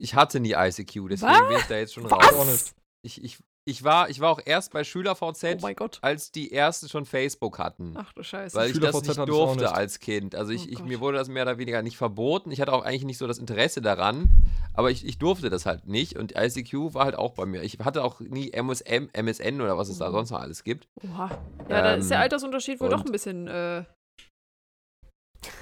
Ich 0.00 0.14
hatte 0.14 0.40
nie 0.40 0.52
ICQ, 0.52 1.08
deswegen 1.08 1.32
Was? 1.32 1.48
bin 1.48 1.56
ich 1.58 1.66
da 1.66 1.76
jetzt 1.76 1.94
schon 1.94 2.10
Was? 2.10 2.32
raus. 2.32 2.74
Ich, 3.04 3.22
ich, 3.22 3.38
ich, 3.66 3.82
war, 3.82 4.10
ich 4.10 4.20
war 4.20 4.30
auch 4.30 4.40
erst 4.44 4.72
bei 4.72 4.84
SchülerVZ, 4.84 5.44
Oh 5.44 5.58
mein 5.62 5.74
Gott. 5.76 5.98
als 6.02 6.30
die 6.30 6.52
ersten 6.52 6.88
schon 6.88 7.06
Facebook 7.06 7.58
hatten. 7.58 7.94
Ach 7.96 8.12
du 8.12 8.22
Scheiße. 8.22 8.56
Weil 8.56 8.70
ich 8.70 8.78
das 8.78 9.02
nicht 9.02 9.16
durfte 9.28 9.64
nicht. 9.64 9.72
als 9.72 10.00
Kind. 10.00 10.34
Also 10.34 10.52
ich, 10.52 10.66
Oh 10.66 10.72
ich, 10.72 10.78
mir 10.84 11.00
wurde 11.00 11.16
das 11.18 11.28
mehr 11.28 11.44
oder 11.44 11.56
weniger 11.58 11.80
nicht 11.82 11.96
verboten. 11.96 12.50
Ich 12.50 12.60
hatte 12.60 12.72
auch 12.72 12.84
eigentlich 12.84 13.04
nicht 13.04 13.18
so 13.18 13.26
das 13.26 13.38
Interesse 13.38 13.80
daran. 13.80 14.28
Aber 14.74 14.90
ich, 14.90 15.06
ich 15.06 15.18
durfte 15.18 15.50
das 15.50 15.66
halt 15.66 15.86
nicht. 15.86 16.18
Und 16.18 16.34
ICQ 16.36 16.94
war 16.94 17.04
halt 17.06 17.14
auch 17.16 17.32
bei 17.34 17.46
mir. 17.46 17.62
Ich 17.62 17.78
hatte 17.78 18.04
auch 18.04 18.20
nie 18.20 18.50
MSM, 18.52 19.08
MSN 19.12 19.60
oder 19.60 19.78
was 19.78 19.88
es 19.88 19.98
da 19.98 20.08
Mhm. 20.08 20.12
sonst 20.12 20.30
noch 20.30 20.40
alles 20.40 20.62
gibt. 20.64 20.86
Oha. 21.02 21.30
Ja, 21.70 21.82
da 21.82 21.94
ist 21.94 22.10
der 22.10 22.18
Ähm, 22.18 22.22
Altersunterschied 22.24 22.80
wohl 22.80 22.90
doch 22.90 23.04
ein 23.04 23.12
bisschen 23.12 23.46
äh, 23.48 23.84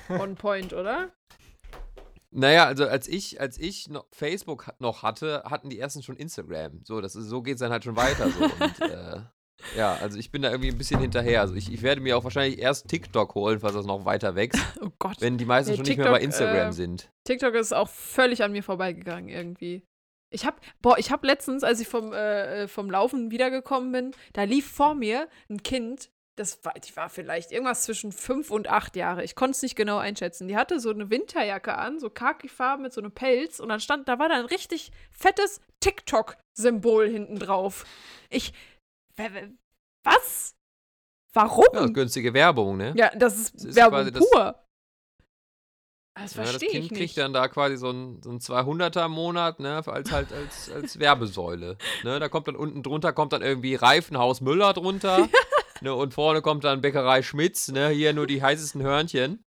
on 0.09 0.35
point, 0.37 0.73
oder? 0.73 1.11
Naja, 2.33 2.67
also 2.67 2.87
als 2.87 3.09
ich, 3.09 3.41
als 3.41 3.59
ich 3.59 3.89
noch 3.89 4.07
Facebook 4.11 4.73
noch 4.79 5.03
hatte, 5.03 5.43
hatten 5.45 5.69
die 5.69 5.79
ersten 5.79 6.03
schon 6.03 6.17
Instagram. 6.17 6.81
So, 6.85 7.01
das 7.01 7.15
ist, 7.15 7.27
so 7.27 7.43
geht 7.43 7.55
es 7.55 7.61
dann 7.61 7.71
halt 7.73 7.85
schon 7.85 7.97
weiter 7.97 8.31
so. 8.31 8.45
Und, 8.45 8.81
äh, 8.81 9.21
ja, 9.77 9.95
also 10.01 10.19
ich 10.19 10.31
bin 10.31 10.43
da 10.43 10.51
irgendwie 10.51 10.71
ein 10.71 10.79
bisschen 10.79 11.01
hinterher. 11.01 11.43
Also 11.43 11.55
ich, 11.55 11.71
ich 11.73 11.83
werde 11.83 12.01
mir 12.01 12.17
auch 12.17 12.25
wahrscheinlich 12.25 12.59
erst 12.59 12.89
TikTok 12.89 13.35
holen, 13.35 13.61
falls 13.61 13.75
das 13.75 13.87
noch 13.87 14.05
weiter 14.07 14.35
wächst, 14.35 14.63
Oh 14.81 14.91
Gott. 14.99 15.21
wenn 15.21 15.37
die 15.37 15.45
meisten 15.45 15.73
Nee, 15.73 15.77
schon 15.77 15.87
nicht 15.87 15.99
mehr 15.99 16.11
bei 16.11 16.21
TikTok, 16.21 16.41
Instagram 16.41 16.69
äh, 16.71 16.73
sind. 16.73 17.11
TikTok 17.25 17.55
ist 17.55 17.75
auch 17.75 17.89
völlig 17.89 18.43
an 18.43 18.53
mir 18.53 18.63
vorbeigegangen 18.63 19.29
irgendwie. 19.29 19.85
Ich 20.31 20.47
hab, 20.47 20.61
boah, 20.81 20.97
ich 20.99 21.11
hab 21.11 21.23
letztens, 21.25 21.63
als 21.63 21.81
ich 21.81 21.89
vom, 21.89 22.15
äh, 22.15 22.63
äh, 22.63 22.69
vom 22.69 22.91
Laufen 22.91 23.31
wiedergekommen 23.31 23.93
bin, 23.93 24.11
da 24.33 24.45
lief 24.45 24.67
vor 24.71 24.95
mir 24.95 25.29
ein 25.51 25.63
Kind, 25.63 26.11
das 26.37 26.65
war, 26.65 26.73
die 26.75 26.97
war 26.97 27.11
vielleicht 27.11 27.53
irgendwas 27.53 27.83
zwischen 27.83 28.11
fünf 28.11 28.51
und 28.51 28.69
acht 28.69 28.97
Jahre. 28.97 29.23
Ich 29.23 29.35
konnte 29.35 29.53
es 29.57 29.63
nicht 29.63 29.77
genau 29.77 29.99
einschätzen. 29.99 30.49
Die 30.49 30.57
hatte 30.57 30.81
so 30.81 30.91
eine 30.91 31.11
Winterjacke 31.11 31.77
an, 31.77 32.01
so 32.01 32.09
Khaki-Farben 32.09 32.83
mit 32.83 32.93
so 32.93 33.01
einem 33.03 33.13
Pelz 33.13 33.61
und 33.61 33.69
dann 33.69 33.81
stand, 33.81 34.09
da 34.09 34.19
war 34.19 34.29
da 34.31 34.37
ein 34.37 34.47
richtig 34.47 34.93
fettes 35.11 35.61
TikTok-Symbol 35.81 37.09
hinten 37.09 37.39
drauf. 37.39 37.85
Ich, 38.31 38.55
was? 40.05 40.55
Warum? 41.35 41.67
Ja, 41.75 41.87
günstige 41.87 42.35
Werbung, 42.35 42.77
ne? 42.77 42.93
Ja, 42.97 43.11
das 43.15 43.37
ist, 43.39 43.55
Das 43.55 43.65
ist 43.65 43.77
Werbung 43.77 44.11
das- 44.13 44.31
pur. 44.31 44.59
Das 46.15 46.35
Ja, 46.35 46.43
das 46.43 46.51
verstehe 46.51 46.69
Kind 46.71 46.85
ich 46.85 46.91
nicht. 46.91 46.99
kriegt 47.01 47.17
dann 47.17 47.33
da 47.33 47.49
quasi 47.49 47.77
so 47.79 47.91
ein, 47.91 48.21
so 48.23 48.31
ein 48.31 48.39
200er 48.39 49.07
im 49.07 49.13
Monat, 49.13 49.61
ne, 49.61 49.83
als 49.87 50.11
halt 50.13 50.31
als, 50.33 50.71
als 50.71 50.99
Werbesäule. 50.99 51.79
Ne, 52.05 52.21
da 52.21 52.29
kommt 52.29 52.49
dann 52.49 52.57
unten 52.57 52.83
drunter 52.83 53.15
kommt 53.15 53.33
dann 53.33 53.41
irgendwie 53.41 53.75
Reifenhaus 53.77 54.41
Müller 54.43 54.73
drunter. 54.75 55.29
ne, 55.83 55.95
und 55.95 56.15
vorne 56.15 56.41
kommt 56.43 56.65
dann 56.65 56.81
Bäckerei 56.81 57.23
Schmitz, 57.23 57.69
ne, 57.69 57.89
hier 57.91 58.13
nur 58.13 58.27
die 58.27 58.43
heißesten 58.43 58.83
Hörnchen. 58.83 59.45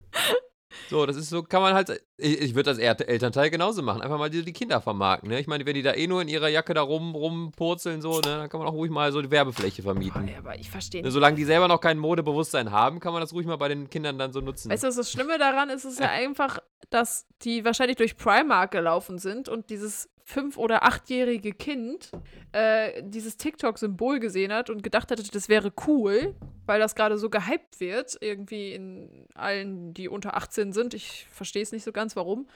So, 0.89 1.05
das 1.05 1.15
ist 1.17 1.29
so, 1.29 1.43
kann 1.43 1.61
man 1.61 1.73
halt, 1.73 2.01
ich, 2.17 2.41
ich 2.41 2.55
würde 2.55 2.69
das 2.73 2.77
Elternteil 2.77 3.49
genauso 3.49 3.81
machen, 3.81 4.01
einfach 4.01 4.17
mal 4.17 4.29
die, 4.29 4.43
die 4.43 4.53
Kinder 4.53 4.81
vermarkten, 4.81 5.29
ne? 5.29 5.39
Ich 5.39 5.47
meine, 5.47 5.65
wenn 5.65 5.73
die 5.75 5.81
da 5.81 5.93
eh 5.93 6.07
nur 6.07 6.21
in 6.21 6.27
ihrer 6.29 6.47
Jacke 6.47 6.73
da 6.73 6.81
rum, 6.81 7.13
rumpurzeln, 7.13 8.01
so, 8.01 8.15
ne, 8.15 8.21
dann 8.21 8.49
kann 8.49 8.59
man 8.59 8.69
auch 8.69 8.73
ruhig 8.73 8.89
mal 8.91 9.11
so 9.11 9.21
die 9.21 9.31
Werbefläche 9.31 9.83
vermieten. 9.83 10.25
Boah, 10.27 10.37
aber 10.37 10.59
ich 10.59 10.69
verstehe 10.69 11.01
Ne, 11.01 11.07
nicht. 11.07 11.13
solange 11.13 11.35
die 11.35 11.43
selber 11.45 11.67
noch 11.67 11.79
kein 11.81 11.97
Modebewusstsein 11.97 12.71
haben, 12.71 12.99
kann 13.01 13.11
man 13.13 13.21
das 13.21 13.33
ruhig 13.33 13.45
mal 13.47 13.57
bei 13.57 13.67
den 13.67 13.89
Kindern 13.89 14.17
dann 14.17 14.31
so 14.33 14.39
nutzen. 14.41 14.71
Weißt 14.71 14.83
du, 14.83 14.87
das 14.87 15.11
Schlimme 15.11 15.37
daran 15.37 15.69
ist? 15.69 15.83
Es 15.85 15.93
ist 15.93 15.99
ja 15.99 16.09
einfach, 16.11 16.59
dass 16.89 17.25
die 17.43 17.63
wahrscheinlich 17.65 17.97
durch 17.97 18.15
Primark 18.17 18.71
gelaufen 18.71 19.17
sind 19.17 19.49
und 19.49 19.69
dieses 19.69 20.09
fünf- 20.31 20.57
oder 20.57 20.83
achtjährige 20.83 21.51
Kind 21.53 22.11
äh, 22.53 23.03
dieses 23.03 23.37
TikTok-Symbol 23.37 24.19
gesehen 24.19 24.51
hat 24.53 24.69
und 24.69 24.81
gedacht 24.83 25.11
hatte, 25.11 25.23
das 25.23 25.49
wäre 25.49 25.71
cool, 25.87 26.35
weil 26.65 26.79
das 26.79 26.95
gerade 26.95 27.17
so 27.17 27.29
gehypt 27.29 27.79
wird, 27.79 28.17
irgendwie 28.21 28.73
in 28.73 29.27
allen, 29.35 29.93
die 29.93 30.07
unter 30.09 30.35
18 30.35 30.73
sind. 30.73 30.93
Ich 30.93 31.27
verstehe 31.29 31.63
es 31.63 31.71
nicht 31.71 31.83
so 31.83 31.91
ganz, 31.91 32.15
warum. 32.15 32.47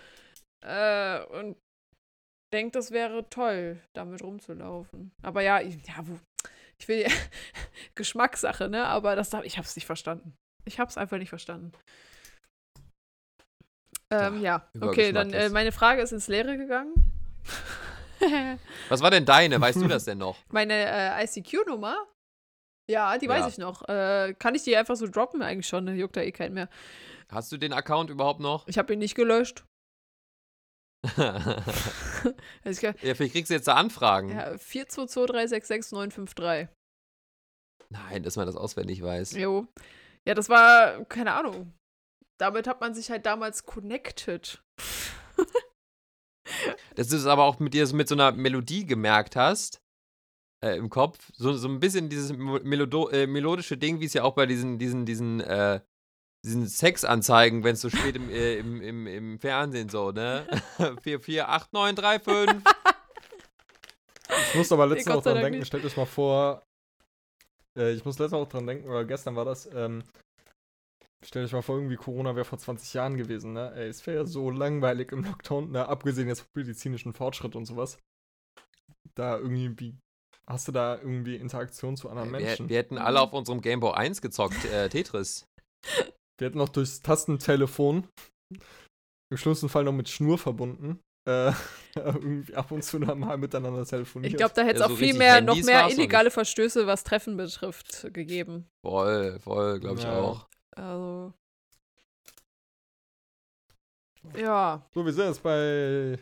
Äh, 0.61 1.23
und 1.25 1.57
denkt, 2.53 2.75
das 2.75 2.91
wäre 2.91 3.29
toll, 3.29 3.79
damit 3.93 4.23
rumzulaufen. 4.23 5.11
Aber 5.21 5.41
ja, 5.41 5.59
ich- 5.61 5.75
ja, 5.87 5.95
wo, 6.03 6.17
ich 6.79 6.87
will 6.87 7.05
Geschmackssache, 7.95 8.69
ne? 8.69 8.85
Aber 8.85 9.15
das, 9.15 9.31
ich 9.43 9.57
habe 9.57 9.65
es 9.67 9.75
nicht 9.75 9.85
verstanden. 9.85 10.33
Ich 10.65 10.79
habe 10.79 10.89
es 10.89 10.97
einfach 10.97 11.17
nicht 11.17 11.29
verstanden. 11.29 11.71
Ähm, 14.11 14.41
ja, 14.41 14.67
über 14.73 14.89
okay, 14.89 15.11
dann 15.11 15.33
äh, 15.33 15.49
meine 15.49 15.71
Frage 15.71 16.01
ist 16.01 16.11
ins 16.11 16.27
Leere 16.27 16.57
gegangen. 16.57 16.93
Was 18.89 19.01
war 19.01 19.11
denn 19.11 19.25
deine? 19.25 19.59
Weißt 19.61 19.79
du 19.81 19.87
das 19.87 20.05
denn 20.05 20.17
noch? 20.19 20.37
meine 20.49 20.73
äh, 20.73 21.23
ICQ-Nummer? 21.25 22.05
Ja, 22.89 23.17
die 23.17 23.27
weiß 23.27 23.39
Ja. 23.41 23.47
ich 23.47 23.57
noch. 23.57 23.87
Äh, 23.89 24.35
kann 24.37 24.53
ich 24.55 24.63
die 24.63 24.77
einfach 24.77 24.95
so 24.95 25.07
droppen? 25.07 25.41
Eigentlich 25.41 25.67
schon, 25.67 25.85
ne? 25.85 25.95
juckt 25.95 26.15
da 26.17 26.21
eh 26.21 26.31
keinen 26.31 26.53
mehr. 26.53 26.69
Hast 27.29 27.51
du 27.51 27.57
den 27.57 27.73
Account 27.73 28.09
überhaupt 28.11 28.39
noch? 28.39 28.67
Ich 28.67 28.77
habe 28.77 28.93
ihn 28.93 28.99
nicht 28.99 29.15
gelöscht. 29.15 29.65
ja, 31.17 31.33
Also 32.63 32.69
ich, 32.69 32.79
kann- 32.81 32.95
vielleicht 32.97 33.33
kriegst 33.33 33.49
du 33.49 33.55
jetzt 33.55 33.67
da 33.67 33.73
Anfragen. 33.75 34.29
ja, 34.29 34.51
422366953. 34.53 36.67
Nein, 37.89 38.23
dass 38.23 38.35
man 38.37 38.45
das 38.47 38.55
auswendig 38.55 39.01
weiß. 39.03 39.33
Jo. 39.33 39.67
Ja, 40.27 40.33
das 40.33 40.49
war, 40.49 41.03
keine 41.05 41.33
Ahnung. 41.33 41.73
Damit 42.39 42.67
hat 42.67 42.81
man 42.81 42.93
sich 42.95 43.09
halt 43.11 43.25
damals 43.25 43.65
connected. 43.65 44.61
Dass 46.95 47.09
du 47.09 47.15
es 47.17 47.25
aber 47.25 47.43
auch 47.43 47.59
mit 47.59 47.73
dir 47.73 47.85
so 47.87 47.95
mit 47.95 48.07
so 48.07 48.15
einer 48.15 48.31
Melodie 48.31 48.85
gemerkt 48.85 49.35
hast. 49.35 49.81
äh, 50.61 50.77
im 50.77 50.89
Kopf. 50.89 51.31
So, 51.35 51.53
so 51.53 51.67
ein 51.67 51.79
bisschen 51.79 52.09
dieses 52.09 52.33
Melodo 52.33 53.09
äh, 53.09 53.27
melodische 53.27 53.77
Ding, 53.77 53.99
wie 53.99 54.05
es 54.05 54.13
ja 54.13 54.23
auch 54.23 54.33
bei 54.33 54.45
diesen, 54.45 54.79
diesen, 54.79 55.05
diesen, 55.05 55.41
äh, 55.41 55.79
diesen 56.43 56.67
Sexanzeigen, 56.67 57.63
wenn 57.63 57.73
es 57.73 57.81
so 57.81 57.89
spät 57.89 58.15
im, 58.15 58.29
äh, 58.29 58.55
im, 58.57 58.81
im, 58.81 59.07
im 59.07 59.39
Fernsehen 59.39 59.89
so, 59.89 60.11
ne? 60.11 60.47
448935. 61.03 62.63
Ich 64.49 64.55
muss 64.55 64.71
aber 64.71 64.87
letztens 64.87 65.15
auch 65.15 65.23
dran 65.23 65.41
denken, 65.41 65.59
nicht. 65.59 65.67
stellt 65.67 65.85
euch 65.85 65.97
mal 65.97 66.05
vor, 66.05 66.63
äh, 67.77 67.91
ich 67.93 68.03
muss 68.05 68.17
letztens 68.17 68.41
auch 68.41 68.49
dran 68.49 68.65
denken, 68.65 68.89
oder 68.89 69.05
gestern 69.05 69.35
war 69.35 69.45
das, 69.45 69.69
ähm, 69.73 70.03
stellt 71.25 71.45
euch 71.45 71.53
mal 71.53 71.61
vor, 71.61 71.75
irgendwie 71.77 71.95
Corona 71.95 72.35
wäre 72.35 72.45
vor 72.45 72.57
20 72.59 72.93
Jahren 72.93 73.17
gewesen, 73.17 73.53
ne? 73.53 73.73
Ey, 73.75 73.87
es 73.89 74.05
wäre 74.07 74.17
ja 74.17 74.25
so 74.25 74.49
langweilig 74.49 75.11
im 75.11 75.23
Lockdown, 75.23 75.71
ne? 75.71 75.87
Abgesehen 75.87 76.27
jetzt 76.27 76.41
vom 76.41 76.49
medizinischen 76.61 77.13
Fortschritt 77.13 77.55
und 77.55 77.65
sowas. 77.65 77.97
Da 79.15 79.37
irgendwie, 79.37 79.95
hast 80.47 80.67
du 80.67 80.71
da 80.71 80.95
irgendwie 80.97 81.35
Interaktion 81.35 81.95
zu 81.97 82.09
anderen 82.09 82.31
Wir, 82.31 82.39
Menschen? 82.39 82.69
wir 82.69 82.77
hätten 82.77 82.97
alle 82.97 83.21
auf 83.21 83.33
unserem 83.33 83.61
Game 83.61 83.79
Boy 83.79 83.93
1 83.93 84.21
gezockt, 84.21 84.65
äh, 84.65 84.89
Tetris. 84.89 85.45
Wir 86.37 86.47
hätten 86.47 86.57
noch 86.57 86.67
durchs 86.67 87.01
Tastentelefon, 87.01 88.09
im 89.31 89.37
schlimmsten 89.37 89.69
Fall 89.69 89.85
noch 89.85 89.93
mit 89.93 90.09
Schnur 90.09 90.37
verbunden, 90.37 90.99
äh, 91.29 91.53
irgendwie 91.95 92.53
ab 92.53 92.71
und 92.71 92.83
zu 92.83 92.99
mal 92.99 93.37
miteinander 93.37 93.85
telefoniert. 93.85 94.33
Ich 94.33 94.37
glaube, 94.37 94.53
da 94.53 94.63
hätte 94.63 94.75
es 94.75 94.79
Ja, 94.81 94.85
auch 94.87 94.89
so 94.89 94.97
viel 94.97 95.13
mehr, 95.13 95.39
noch 95.39 95.53
Handys 95.53 95.65
mehr 95.65 95.83
noch 95.83 95.91
illegale 95.91 96.31
Verstöße, 96.31 96.87
was 96.87 97.05
Treffen 97.05 97.37
betrifft, 97.37 98.13
gegeben. 98.13 98.67
Voll, 98.85 99.39
voll, 99.39 99.79
glaube 99.79 99.99
ich 99.99 100.03
Ja. 100.03 100.19
auch. 100.19 100.45
Also. 100.75 101.33
Ja, 104.37 104.81
So, 104.93 105.05
wir 105.05 105.13
sind 105.13 105.27
jetzt 105.27 105.43
bei. 105.43 106.17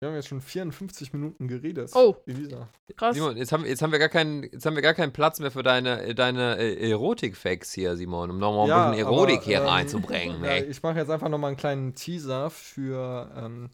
Wir 0.00 0.08
haben 0.08 0.16
jetzt 0.16 0.28
schon 0.28 0.40
54 0.42 1.12
Minuten 1.14 1.48
geredet. 1.48 1.90
Oh. 1.94 2.14
Elisa. 2.26 2.68
krass. 2.96 3.14
Simon, 3.14 3.36
jetzt 3.38 3.52
haben, 3.52 3.64
jetzt 3.64 3.80
haben 3.80 3.92
wir 3.92 3.98
gar 3.98 4.10
keinen, 4.10 4.42
jetzt 4.42 4.66
haben 4.66 4.74
wir 4.74 4.82
gar 4.82 4.92
keinen 4.92 5.12
Platz 5.12 5.40
mehr 5.40 5.50
für 5.50 5.62
deine, 5.62 6.14
deine 6.14 6.58
äh, 6.58 6.90
Erotik-Facts 6.90 7.72
hier, 7.72 7.96
Simon, 7.96 8.30
um 8.30 8.38
nochmal 8.38 8.70
ein 8.70 8.90
bisschen 8.90 9.06
Erotik 9.06 9.36
aber, 9.36 9.44
hier 9.46 9.60
ähm, 9.60 9.66
reinzubringen. 9.66 10.40
Ja, 10.44 10.50
ey. 10.50 10.64
ich 10.64 10.82
mache 10.82 10.98
jetzt 10.98 11.10
einfach 11.10 11.28
nochmal 11.30 11.48
einen 11.48 11.56
kleinen 11.56 11.94
Teaser 11.94 12.50
für. 12.50 13.32
Ähm, 13.34 13.70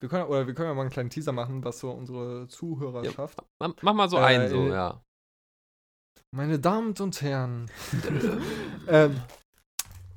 wir 0.00 0.08
können, 0.08 0.28
oder 0.28 0.46
wir 0.46 0.54
können 0.54 0.68
ja 0.68 0.74
mal 0.74 0.82
einen 0.82 0.90
kleinen 0.90 1.10
Teaser 1.10 1.32
machen, 1.32 1.62
was 1.62 1.80
so 1.80 1.90
unsere 1.90 2.46
Zuhörerschaft. 2.48 3.42
Mach, 3.60 3.74
mach 3.82 3.92
mal 3.94 4.08
so 4.08 4.16
Äh, 4.16 4.20
einen, 4.20 4.48
so, 4.48 4.68
ja. 4.68 5.02
Meine 6.34 6.58
Damen 6.58 6.94
und 6.98 7.22
Herren. 7.22 7.70
ähm, 8.88 9.20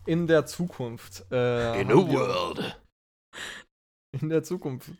in 0.05 0.28
der 0.28 0.45
Zukunft. 0.45 1.26
Äh, 1.32 1.82
In 1.82 1.88
wir- 1.89 1.95
world. 1.95 2.82
In 4.20 4.28
der 4.30 4.43
Zukunft 4.43 4.91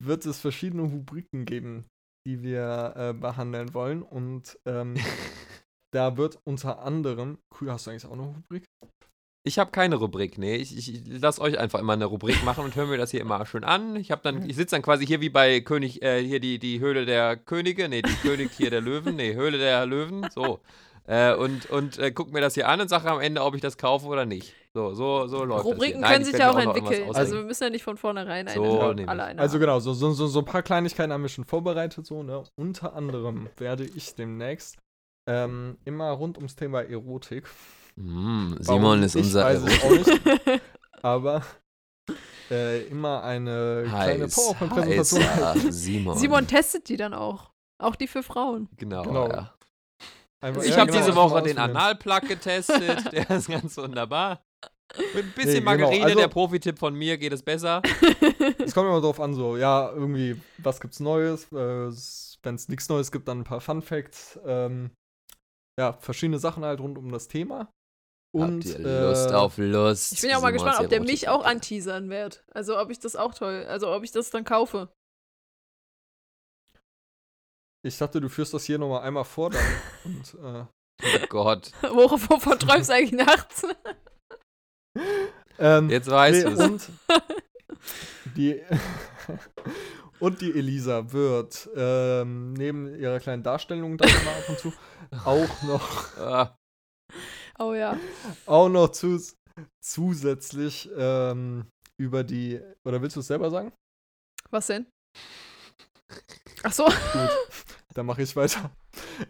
wird 0.00 0.24
es 0.26 0.38
verschiedene 0.40 0.82
Rubriken 0.82 1.44
geben, 1.44 1.86
die 2.26 2.42
wir 2.42 2.94
äh, 2.96 3.12
behandeln 3.12 3.74
wollen. 3.74 4.02
Und 4.02 4.58
ähm, 4.64 4.94
da 5.92 6.16
wird 6.16 6.38
unter 6.44 6.78
anderem. 6.80 7.38
Cool, 7.60 7.72
hast 7.72 7.86
du 7.86 7.90
eigentlich 7.90 8.06
auch 8.06 8.12
eine 8.12 8.22
Rubrik? 8.22 8.64
Ich 9.46 9.58
habe 9.58 9.70
keine 9.70 9.96
Rubrik, 9.96 10.38
nee. 10.38 10.56
Ich, 10.56 10.76
ich, 10.76 11.02
lasse 11.06 11.38
euch 11.42 11.58
einfach 11.58 11.78
immer 11.78 11.92
eine 11.92 12.06
Rubrik 12.06 12.42
machen 12.44 12.64
und 12.64 12.74
hören 12.76 12.88
mir 12.88 12.96
das 12.96 13.10
hier 13.10 13.20
immer 13.20 13.44
schön 13.44 13.62
an. 13.62 13.94
Ich 13.96 14.10
habe 14.10 14.22
dann, 14.22 14.48
ich 14.48 14.56
sitze 14.56 14.74
dann 14.74 14.82
quasi 14.82 15.06
hier 15.06 15.20
wie 15.20 15.28
bei 15.28 15.60
König, 15.60 16.00
äh, 16.02 16.24
hier 16.24 16.40
die, 16.40 16.58
die 16.58 16.80
Höhle 16.80 17.04
der 17.04 17.36
Könige, 17.36 17.90
nee, 17.90 18.00
die 18.00 18.14
König 18.26 18.52
hier 18.56 18.70
der 18.70 18.80
Löwen, 18.80 19.16
nee, 19.16 19.34
Höhle 19.34 19.58
der 19.58 19.84
Löwen, 19.84 20.26
so. 20.34 20.60
Äh, 21.06 21.34
und 21.34 21.68
und 21.68 21.98
äh, 21.98 22.10
guck 22.10 22.32
mir 22.32 22.40
das 22.40 22.54
hier 22.54 22.66
an 22.66 22.80
und 22.80 22.88
sage 22.88 23.10
am 23.10 23.20
Ende, 23.20 23.42
ob 23.42 23.54
ich 23.54 23.60
das 23.60 23.76
kaufe 23.76 24.06
oder 24.06 24.24
nicht. 24.24 24.54
So, 24.72 24.94
so, 24.94 25.26
so 25.26 25.44
läuft 25.44 25.66
Rubriken 25.66 26.00
das 26.00 26.08
hier. 26.08 26.16
können 26.16 26.26
ich 26.26 26.30
sich 26.30 26.40
ja 26.40 26.50
auch 26.50 26.58
entwickeln. 26.58 27.14
Also 27.14 27.36
wir 27.36 27.44
müssen 27.44 27.64
ja 27.64 27.70
nicht 27.70 27.84
von 27.84 27.98
vornherein 27.98 28.48
eine, 28.48 28.54
So, 28.54 28.80
alle 28.80 29.24
eine 29.24 29.40
Also 29.40 29.58
genau, 29.58 29.78
so, 29.78 29.92
so, 29.92 30.12
so, 30.12 30.26
so 30.26 30.38
ein 30.38 30.46
paar 30.46 30.62
Kleinigkeiten 30.62 31.12
haben 31.12 31.20
wir 31.20 31.28
schon 31.28 31.44
vorbereitet. 31.44 32.06
So, 32.06 32.22
ne? 32.22 32.42
Unter 32.56 32.94
anderem 32.94 33.50
werde 33.58 33.84
ich 33.84 34.14
demnächst 34.14 34.78
ähm, 35.28 35.76
immer 35.84 36.10
rund 36.12 36.38
ums 36.38 36.56
Thema 36.56 36.80
Erotik. 36.80 37.44
Mm, 37.96 38.54
Warum 38.60 38.80
Simon 38.82 39.02
ist 39.02 39.14
ich 39.16 39.24
unser 39.26 39.44
weiß 39.44 39.62
es 39.62 39.78
Erotik- 39.82 39.84
auch 39.84 40.46
nicht, 40.46 40.62
aber 41.02 41.42
äh, 42.50 42.82
immer 42.88 43.22
eine 43.22 43.84
kleine 43.88 44.24
Heiß, 44.24 44.34
PowerPoint-Präsentation 44.34 45.22
heißer 45.22 45.46
halten. 45.46 45.72
Simon. 45.72 46.18
Simon 46.18 46.46
testet 46.46 46.88
die 46.88 46.96
dann 46.96 47.14
auch. 47.14 47.50
Auch 47.78 47.96
die 47.96 48.06
für 48.06 48.22
Frauen. 48.22 48.68
Genau, 48.76 49.02
Genau. 49.02 49.28
ja. 49.28 49.54
Einfach- 50.40 50.62
Ich 50.62 50.70
ja, 50.70 50.78
habe 50.78 50.90
genau, 50.92 51.04
diese 51.04 51.16
Woche 51.16 51.42
den. 51.42 51.58
Analplug 51.58 52.22
getestet. 52.28 53.04
Der 53.12 53.30
ist 53.30 53.48
ganz 53.48 53.76
wunderbar. 53.76 54.42
Mit 55.14 55.24
ein 55.24 55.32
bisschen 55.32 55.52
Nee, 55.52 55.54
genau, 55.60 55.64
Margarine, 55.64 56.04
also- 56.04 56.18
der 56.18 56.28
Profi-Tipp 56.28 56.78
von 56.78 56.94
mir, 56.94 57.16
geht 57.16 57.32
es 57.32 57.42
besser. 57.42 57.80
Es 58.58 58.74
kommt 58.74 58.86
immer 58.88 59.00
drauf 59.00 59.18
an, 59.20 59.34
so, 59.34 59.56
ja, 59.56 59.90
irgendwie, 59.90 60.40
was 60.58 60.80
gibt's 60.80 61.00
Neues? 61.00 61.44
Äh, 61.52 61.90
Wenn 62.42 62.54
es 62.56 62.68
nichts 62.68 62.88
Neues 62.90 63.10
gibt, 63.10 63.26
dann 63.26 63.40
ein 63.40 63.44
paar 63.44 63.60
Fun 63.62 63.80
Facts. 63.80 64.38
Ähm, 64.44 64.90
ja, 65.80 65.94
verschiedene 65.94 66.38
Sachen 66.38 66.64
halt 66.64 66.78
rund 66.80 66.98
um 66.98 67.10
das 67.10 67.26
Thema. 67.26 67.68
Und 68.34 68.64
Habt 68.64 68.78
ihr 68.80 69.00
Lust 69.02 69.30
äh, 69.30 69.34
auf 69.34 69.58
Lust? 69.58 70.12
Ich 70.12 70.20
bin 70.20 70.30
ja 70.30 70.38
auch 70.38 70.42
mal 70.42 70.50
gespannt, 70.50 70.80
ob 70.80 70.88
der 70.88 71.00
mich 71.00 71.28
auch 71.28 71.44
anteasern 71.44 72.10
wird. 72.10 72.44
Also 72.50 72.76
ob 72.80 72.90
ich 72.90 72.98
das 72.98 73.14
auch 73.14 73.32
toll, 73.32 73.64
also 73.68 73.92
ob 73.92 74.02
ich 74.02 74.10
das 74.10 74.30
dann 74.30 74.44
kaufe. 74.44 74.92
ich 77.86 77.96
dachte, 77.96 78.20
du 78.20 78.28
führst 78.28 78.52
das 78.52 78.64
hier 78.64 78.78
nochmal 78.78 79.02
einmal 79.02 79.24
vor 79.24 79.50
dann. 79.50 79.62
und, 80.04 80.34
äh, 80.42 80.64
Oh 81.02 81.26
Gott, 81.28 81.72
Worauf 81.82 82.30
wovon 82.30 82.58
träumst 82.58 82.88
du 82.88 82.94
eigentlich 82.94 83.26
nachts? 83.26 83.66
ähm, 85.58 85.90
jetzt 85.90 86.10
weißt 86.10 86.46
nee, 86.46 86.54
du 86.54 86.60
es. 86.60 86.60
und 86.60 86.88
die 88.36 88.62
und 90.20 90.40
die 90.40 90.56
Elisa 90.56 91.12
wird 91.12 91.68
ähm, 91.76 92.54
neben 92.54 92.94
ihrer 92.98 93.20
kleinen 93.20 93.42
Darstellung 93.42 93.98
dann 93.98 94.08
immer 94.08 94.30
ab 94.30 94.48
und 94.48 94.58
zu 94.58 94.72
auch 95.24 95.62
noch 95.64 96.16
Ah, 96.16 96.56
Oh 97.58 97.74
ja. 97.74 97.98
auch 98.46 98.68
noch 98.68 98.88
zus 98.90 99.36
zusätzlich 99.80 100.90
ähm, 100.96 101.66
über 101.98 102.24
die 102.24 102.60
oder 102.84 103.00
willst 103.00 103.16
du 103.16 103.20
es 103.20 103.26
selber 103.28 103.50
sagen? 103.50 103.72
Was 104.50 104.66
denn? 104.66 104.86
Ach 106.64 106.72
so. 106.72 106.84
Gut, 106.84 107.30
dann 107.94 108.06
mache 108.06 108.22
ich 108.22 108.34
weiter. 108.34 108.70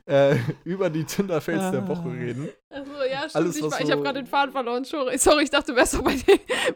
Äh, 0.07 0.37
über 0.65 0.89
die 0.89 1.05
Tinder-Fails 1.05 1.71
der 1.73 1.87
Woche 1.87 2.09
Ah. 2.09 2.13
reden. 2.13 2.49
Ach 2.71 2.85
so, 2.87 3.03
ja, 3.03 3.19
stimmt. 3.21 3.37
Alles, 3.37 3.57
ich 3.57 3.65
ich 3.65 3.91
habe 3.91 4.03
gerade 4.03 4.23
den 4.23 4.27
Faden 4.27 4.53
verloren. 4.53 4.85
Sorry, 4.85 5.15
ich 5.15 5.51
dachte, 5.51 5.73
du 5.73 5.77
wärst 5.77 5.95
doch 5.95 6.03
bei, 6.03 6.17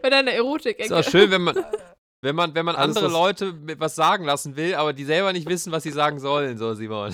bei 0.02 0.10
deiner 0.10 0.32
Erotik. 0.32 0.78
ist 0.78 0.92
auch 0.92 1.02
schön, 1.04 1.30
wenn 1.30 1.42
man, 1.42 1.56
wenn 2.20 2.34
man, 2.34 2.54
wenn 2.54 2.64
man 2.64 2.74
Alles, 2.76 2.96
andere 2.96 3.12
Leute 3.12 3.54
was 3.78 3.94
sagen 3.94 4.24
lassen 4.24 4.56
will, 4.56 4.74
aber 4.74 4.92
die 4.92 5.04
selber 5.04 5.32
nicht 5.32 5.48
wissen, 5.48 5.70
was 5.72 5.82
sie 5.84 5.90
sagen 5.92 6.18
sollen, 6.18 6.58
so 6.58 6.74
Simon. 6.74 7.12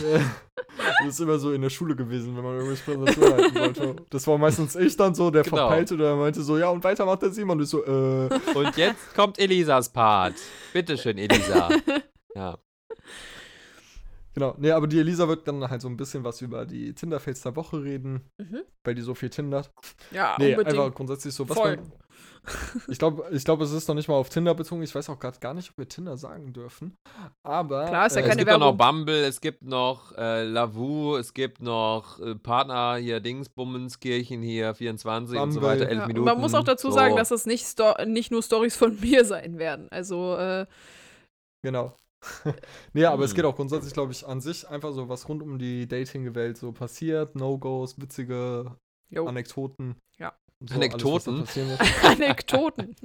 Das 1.00 1.08
ist 1.08 1.20
immer 1.20 1.38
so 1.38 1.52
in 1.52 1.60
der 1.62 1.70
Schule 1.70 1.94
gewesen, 1.94 2.36
wenn 2.36 2.42
man 2.42 2.54
irgendwelche 2.54 2.82
Präsentationen 2.84 3.32
halten 3.34 3.54
wollte. 3.60 3.96
Das 4.10 4.26
war 4.26 4.38
meistens 4.38 4.74
ich 4.76 4.96
dann 4.96 5.14
so, 5.14 5.30
der 5.30 5.42
Genau. 5.42 5.56
verpeilte, 5.56 5.96
der 5.96 6.16
meinte 6.16 6.42
so, 6.42 6.56
ja, 6.58 6.68
und 6.70 6.82
weiter 6.84 7.04
macht 7.06 7.22
der 7.22 7.30
Simon. 7.30 7.58
Und 7.58 7.64
ich 7.64 7.68
so, 7.70 7.84
äh, 7.84 8.28
Und 8.54 8.76
jetzt 8.76 9.14
kommt 9.14 9.38
Elisas 9.38 9.88
Part. 9.90 10.34
Bitteschön, 10.72 11.18
Elisa. 11.18 11.68
Ja. 12.34 12.58
genau. 14.34 14.54
Nee, 14.58 14.70
aber 14.72 14.86
die 14.86 14.98
Elisa 14.98 15.28
wird 15.28 15.46
dann 15.46 15.68
halt 15.68 15.80
so 15.82 15.88
ein 15.88 15.96
bisschen 15.96 16.24
was 16.24 16.40
über 16.40 16.64
die 16.66 16.92
Tinder-Fails 16.94 17.42
der 17.42 17.54
Woche 17.56 17.82
reden, 17.82 18.22
Mhm. 18.38 18.62
weil 18.84 18.94
die 18.94 19.02
so 19.02 19.14
viel 19.14 19.30
tindert. 19.30 19.70
Ja, 20.10 20.36
Nee, 20.38 20.52
unbedingt. 20.56 20.78
einfach 20.78 20.94
grundsätzlich 20.94 21.34
so, 21.34 21.48
was 21.48 21.56
Voll. 21.56 21.76
man, 21.76 21.92
Ich 22.88 22.98
glaube, 22.98 23.24
ich 23.32 23.44
glaub, 23.44 23.60
es 23.62 23.72
ist 23.72 23.88
noch 23.88 23.94
nicht 23.94 24.08
mal 24.08 24.16
auf 24.16 24.28
Tinder 24.28 24.54
bezogen. 24.54 24.82
Ich 24.82 24.94
weiß 24.94 25.08
auch 25.08 25.18
gerade 25.18 25.38
gar 25.38 25.54
nicht, 25.54 25.70
ob 25.70 25.78
wir 25.78 25.88
Tinder 25.88 26.16
sagen 26.18 26.52
dürfen. 26.52 26.96
Aber. 27.42 27.86
Klar, 27.86 28.06
ist 28.06 28.16
ja 28.16 28.20
äh, 28.20 28.24
es 28.24 28.28
keine 28.28 28.44
gibt 28.44 28.50
auch 28.52 28.58
noch 28.58 28.78
Werbung. 28.78 28.98
Bumble, 28.98 29.24
es 29.24 29.40
gibt 29.40 29.62
noch 29.62 30.12
äh, 30.16 30.44
Lavu, 30.44 31.16
es 31.16 31.32
gibt 31.32 31.62
noch 31.62 32.20
äh, 32.20 32.34
Partner 32.34 32.96
hier, 32.96 33.20
Dingsbummenskirchen 33.20 34.42
hier, 34.42 34.74
24 34.74 35.38
und 35.38 35.52
so 35.52 35.60
Bumble. 35.60 35.80
weiter, 35.80 35.88
11 35.90 36.00
Ja, 36.00 36.06
Minuten. 36.06 36.24
man 36.26 36.38
muss 36.40 36.52
auch 36.54 36.64
dazu 36.64 36.88
so. 36.90 36.94
sagen, 36.94 37.16
dass 37.16 37.30
es 37.30 37.46
nicht, 37.46 37.64
Sto 37.64 37.94
nicht 38.06 38.30
nur 38.30 38.42
Stories 38.42 38.76
von 38.76 38.94
mir 39.00 39.24
sein 39.24 39.58
werden. 39.58 39.88
Also, 39.90 40.36
äh, 40.36 40.66
Genau. 41.62 41.94
nee, 42.92 43.04
aber 43.06 43.24
es 43.24 43.30
Hm. 43.30 43.36
geht 43.36 43.44
auch 43.46 43.56
grundsätzlich, 43.56 43.92
glaube 43.94 44.12
ich, 44.12 44.26
an 44.26 44.40
sich 44.40 44.68
einfach 44.68 44.92
so, 44.92 45.08
was 45.08 45.28
rund 45.28 45.42
um 45.42 45.58
die 45.58 45.86
Dating-Welt 45.88 46.56
so 46.58 46.72
passiert. 46.72 47.34
No-Gos, 47.36 47.98
witzige 48.00 48.76
jo. 49.10 49.26
Anekdoten. 49.26 49.96
Ja. 50.18 50.34
So, 50.60 50.74
Anekdoten? 50.74 51.46
Alles. 51.46 51.78
Anekdoten. 52.04 52.96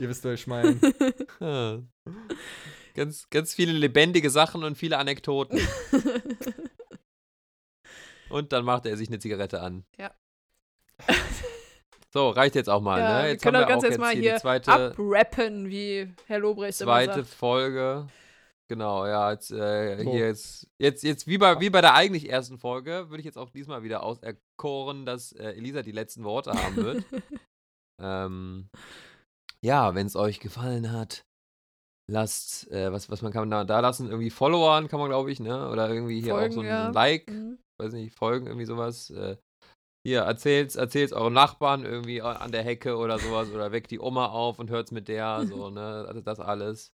Ihr 0.00 0.08
wisst, 0.08 0.24
was 0.24 0.34
ich 0.40 0.46
meine. 0.46 0.78
Ja. 1.40 1.78
Ganz, 2.94 3.28
ganz 3.30 3.54
viele 3.54 3.72
lebendige 3.72 4.30
Sachen 4.30 4.64
und 4.64 4.76
viele 4.76 4.98
Anekdoten. 4.98 5.60
Und 8.30 8.52
dann 8.52 8.64
macht 8.64 8.86
er 8.86 8.96
sich 8.96 9.08
eine 9.08 9.18
Zigarette 9.18 9.60
an. 9.60 9.84
Ja. 9.98 10.12
So, 12.12 12.30
reicht 12.30 12.56
jetzt 12.56 12.68
auch 12.68 12.80
mal, 12.80 12.98
Ja, 12.98 13.18
ne? 13.18 13.24
wir 13.24 13.30
Jetzt 13.32 13.42
können 13.42 13.56
haben 13.56 13.62
doch 13.62 13.68
wir 13.68 13.72
ganz 13.72 13.84
auch 13.84 13.88
jetzt 13.88 13.98
mal 14.00 14.14
hier 14.14 14.36
zweite, 14.36 14.72
Abrappen, 14.72 15.68
wie 15.68 16.12
Herr 16.26 16.40
Lobrecht 16.40 16.80
immer 16.80 16.92
zweite 16.92 17.14
sagt. 17.22 17.28
Folge. 17.28 18.06
Genau, 18.70 19.04
ja, 19.04 19.32
jetzt, 19.32 19.50
äh, 19.50 20.04
So. 20.04 20.12
hier 20.12 20.26
jetzt, 20.28 20.68
jetzt, 20.78 21.02
jetzt 21.02 21.26
wie 21.26 21.38
bei, 21.38 21.58
wie 21.58 21.70
bei 21.70 21.80
der 21.80 21.94
eigentlich 21.94 22.30
ersten 22.30 22.56
Folge, 22.56 23.10
würde 23.10 23.18
ich 23.18 23.24
jetzt 23.24 23.36
auch 23.36 23.50
diesmal 23.50 23.82
wieder 23.82 24.04
auserkoren, 24.04 25.04
dass 25.04 25.32
äh, 25.32 25.54
Elisa 25.54 25.82
die 25.82 25.90
letzten 25.90 26.22
Worte 26.22 26.52
haben 26.52 26.76
wird. 26.76 27.04
ähm, 28.00 28.68
ja, 29.60 29.96
wenn 29.96 30.06
es 30.06 30.14
euch 30.14 30.38
gefallen 30.38 30.92
hat, 30.92 31.24
lasst, 32.08 32.70
äh, 32.70 32.92
was, 32.92 33.10
was 33.10 33.22
man 33.22 33.32
kann 33.32 33.50
da, 33.50 33.64
da 33.64 33.80
lassen, 33.80 34.08
irgendwie 34.08 34.30
Followern 34.30 34.86
kann 34.86 35.00
man, 35.00 35.08
glaube 35.08 35.32
ich, 35.32 35.40
ne? 35.40 35.68
Oder 35.68 35.90
irgendwie 35.90 36.20
hier 36.20 36.34
Folgen, 36.34 36.52
auch 36.52 36.54
so 36.54 36.60
ein 36.60 36.66
ja. 36.68 36.90
Like, 36.90 37.28
Mhm. 37.28 37.58
weiß 37.80 37.92
nicht, 37.94 38.16
Folgen, 38.16 38.46
irgendwie 38.46 38.66
sowas. 38.66 39.10
Äh, 39.10 39.36
hier, 40.06 40.20
erzählt's, 40.20 40.76
erzählt's 40.76 41.12
euren 41.12 41.32
Nachbarn 41.32 41.84
irgendwie 41.84 42.22
an 42.22 42.52
der 42.52 42.62
Hecke 42.62 42.96
oder 42.96 43.18
sowas 43.18 43.50
oder 43.50 43.72
weckt 43.72 43.90
die 43.90 43.98
Oma 43.98 44.26
auf 44.26 44.60
und 44.60 44.70
hört's 44.70 44.92
mit 44.92 45.08
der, 45.08 45.44
so, 45.48 45.70
ne? 45.70 46.04
Also 46.06 46.20
das 46.20 46.38
alles. 46.38 46.92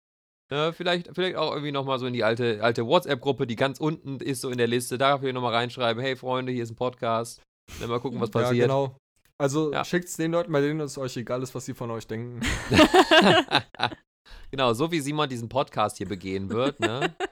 Ne, 0.52 0.74
vielleicht, 0.74 1.10
vielleicht 1.16 1.38
auch 1.38 1.52
irgendwie 1.52 1.72
nochmal 1.72 1.98
so 1.98 2.06
in 2.06 2.14
die 2.14 2.24
alte, 2.24 2.60
alte 2.62 2.86
WhatsApp-Gruppe, 2.86 3.48
die 3.48 3.56
ganz 3.56 3.80
unten 3.80 4.18
ist, 4.18 4.42
so 4.42 4.50
in 4.52 4.58
der 4.60 4.68
Liste. 4.68 4.98
Da 5.00 5.14
könnt 5.14 5.26
ihr 5.26 5.34
nochmal 5.34 5.56
reinschreiben, 5.56 6.02
hey 6.04 6.16
Freunde, 6.16 6.52
hier 6.52 6.64
ist 6.64 6.70
ein 6.72 6.76
Podcast. 6.76 7.42
Dann 7.80 7.90
mal 7.90 8.00
gucken, 8.00 8.20
was 8.22 8.30
Ja, 8.34 8.42
passiert. 8.42 8.68
genau. 8.68 8.96
Also 9.40 9.74
Ja. 9.74 9.84
schickt's 9.84 10.16
den 10.18 10.32
Leuten, 10.32 10.52
bei 10.52 10.62
denen 10.62 10.80
es 10.82 10.98
euch 11.00 11.18
egal 11.18 11.42
ist, 11.42 11.56
was 11.56 11.66
sie 11.66 11.74
von 11.74 11.90
euch 11.90 12.06
denken. 12.06 12.42
genau, 14.52 14.74
so 14.74 14.92
wie 14.92 15.00
Simon 15.00 15.30
diesen 15.30 15.50
Podcast 15.50 15.98
hier 15.98 16.08
begehen 16.08 16.50
wird, 16.50 16.80
ne? 16.80 17.16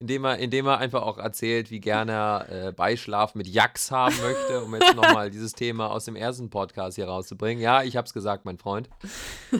Indem 0.00 0.24
er, 0.24 0.38
indem 0.38 0.66
er 0.66 0.78
einfach 0.78 1.02
auch 1.02 1.16
erzählt, 1.18 1.70
wie 1.70 1.78
gerne 1.78 2.12
er 2.12 2.48
äh, 2.68 2.72
Beischlaf 2.72 3.36
mit 3.36 3.46
Jacks 3.46 3.92
haben 3.92 4.16
möchte, 4.20 4.64
um 4.64 4.74
jetzt 4.74 4.96
nochmal 4.96 5.30
dieses 5.30 5.52
Thema 5.52 5.90
aus 5.92 6.06
dem 6.06 6.16
ersten 6.16 6.50
Podcast 6.50 6.96
hier 6.96 7.06
rauszubringen. 7.06 7.62
Ja, 7.62 7.84
ich 7.84 7.96
hab's 7.96 8.12
gesagt, 8.12 8.44
mein 8.44 8.58
Freund. 8.58 8.90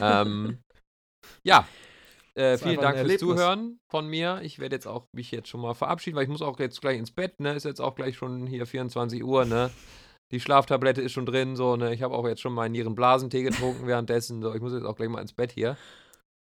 Ähm, 0.01 0.57
ja. 1.43 1.65
Äh, 2.35 2.57
vielen 2.57 2.81
Dank 2.81 2.97
fürs. 2.97 3.19
Zuhören 3.19 3.79
von 3.91 4.07
mir. 4.07 4.39
Ich 4.41 4.59
werde 4.59 4.75
jetzt 4.75 4.87
auch 4.87 5.07
mich 5.13 5.31
jetzt 5.31 5.49
schon 5.49 5.61
mal 5.61 5.75
verabschieden, 5.75 6.15
weil 6.15 6.23
ich 6.23 6.29
muss 6.29 6.41
auch 6.41 6.59
jetzt 6.59 6.81
gleich 6.81 6.97
ins 6.97 7.11
Bett, 7.11 7.39
ne? 7.39 7.53
Ist 7.53 7.65
jetzt 7.65 7.81
auch 7.81 7.95
gleich 7.95 8.15
schon 8.15 8.47
hier 8.47 8.65
24 8.65 9.23
Uhr, 9.23 9.45
ne? 9.45 9.69
Die 10.31 10.39
Schlaftablette 10.39 11.01
ist 11.01 11.11
schon 11.11 11.27
drin, 11.27 11.55
so, 11.55 11.75
ne? 11.75 11.93
Ich 11.93 12.01
habe 12.01 12.15
auch 12.15 12.27
jetzt 12.27 12.41
schon 12.41 12.53
meinen 12.53 12.71
Nierenblasentee 12.71 13.43
getrunken 13.43 13.85
währenddessen, 13.85 14.41
so. 14.41 14.53
Ich 14.55 14.61
muss 14.61 14.73
jetzt 14.73 14.85
auch 14.85 14.95
gleich 14.95 15.09
mal 15.09 15.21
ins 15.21 15.33
Bett 15.33 15.51
hier, 15.51 15.77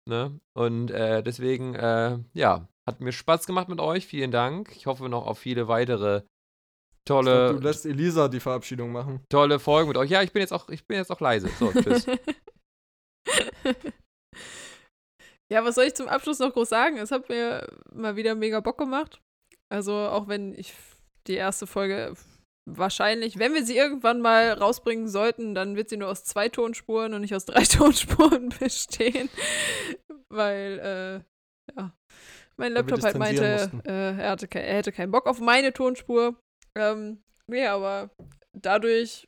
ne? 0.10 0.38
Und 0.54 0.92
äh, 0.92 1.24
deswegen, 1.24 1.74
äh, 1.76 2.20
ja, 2.34 2.68
hat 2.86 3.00
mir 3.00 3.14
Spaß 3.14 3.48
gemacht 3.48 3.70
mit 3.70 3.80
euch. 3.80 4.06
Vielen 4.06 4.32
Dank. 4.32 4.72
Ich 4.76 4.88
hoffe 4.88 5.08
noch 5.08 5.26
auf 5.26 5.40
viele 5.40 5.70
weitere 5.70 6.24
tolle, 7.06 7.50
glaub, 7.50 7.62
du 7.62 7.68
lässt 7.68 7.86
Elisa 7.86 8.28
die 8.28 8.40
Verabschiedung 8.42 8.92
machen. 8.92 9.24
tolle 9.30 9.60
Folgen 9.60 9.88
mit 9.88 9.98
euch. 9.98 10.10
Ja, 10.10 10.22
ich 10.22 10.34
bin 10.34 10.42
jetzt 10.42 10.52
auch, 10.54 10.68
ich 10.70 10.86
bin 10.86 10.98
jetzt 10.98 11.12
auch 11.12 11.22
leise. 11.22 11.50
So, 11.60 11.72
tschüss. 11.72 12.06
ja, 15.52 15.64
was 15.64 15.76
soll 15.76 15.86
ich 15.86 15.96
zum 15.96 16.08
Abschluss 16.08 16.40
noch 16.40 16.54
groß 16.54 16.70
sagen? 16.70 16.98
Es 16.98 17.12
hat 17.12 17.30
mir 17.30 17.68
mal 17.94 18.16
wieder 18.16 18.36
mega 18.36 18.60
Bock 18.60 18.78
gemacht. 18.78 19.22
Also, 19.70 19.94
auch 19.94 20.28
wenn 20.28 20.54
ich 20.54 20.74
die 21.28 21.36
erste 21.36 21.68
Folge 21.68 22.14
wahrscheinlich, 22.70 23.40
wenn 23.40 23.54
wir 23.54 23.66
sie 23.66 23.78
irgendwann 23.78 24.20
mal 24.22 24.52
rausbringen 24.52 25.08
sollten, 25.08 25.56
dann 25.56 25.76
wird 25.76 25.90
sie 25.90 25.98
nur 25.98 26.10
aus 26.10 26.26
zwei 26.26 26.50
Tonspuren 26.50 27.14
und 27.14 27.22
nicht 27.22 27.36
aus 27.36 27.46
drei 27.46 27.64
Tonspuren 27.64 28.50
bestehen. 28.50 29.30
Weil, 30.30 30.80
äh, 30.80 31.74
ja, 31.76 31.94
mein 32.58 32.74
Laptop 32.74 33.02
halt 33.04 33.18
meinte, 33.18 33.72
äh, 33.86 34.18
er, 34.18 34.32
hatte 34.32 34.48
er 34.52 34.76
hätte 34.76 34.92
keinen 34.92 35.12
Bock 35.12 35.28
auf 35.28 35.40
meine 35.40 35.72
Tonspur. 35.72 36.36
Ähm, 36.76 37.24
nee, 37.48 37.66
aber 37.68 38.10
dadurch 38.54 39.28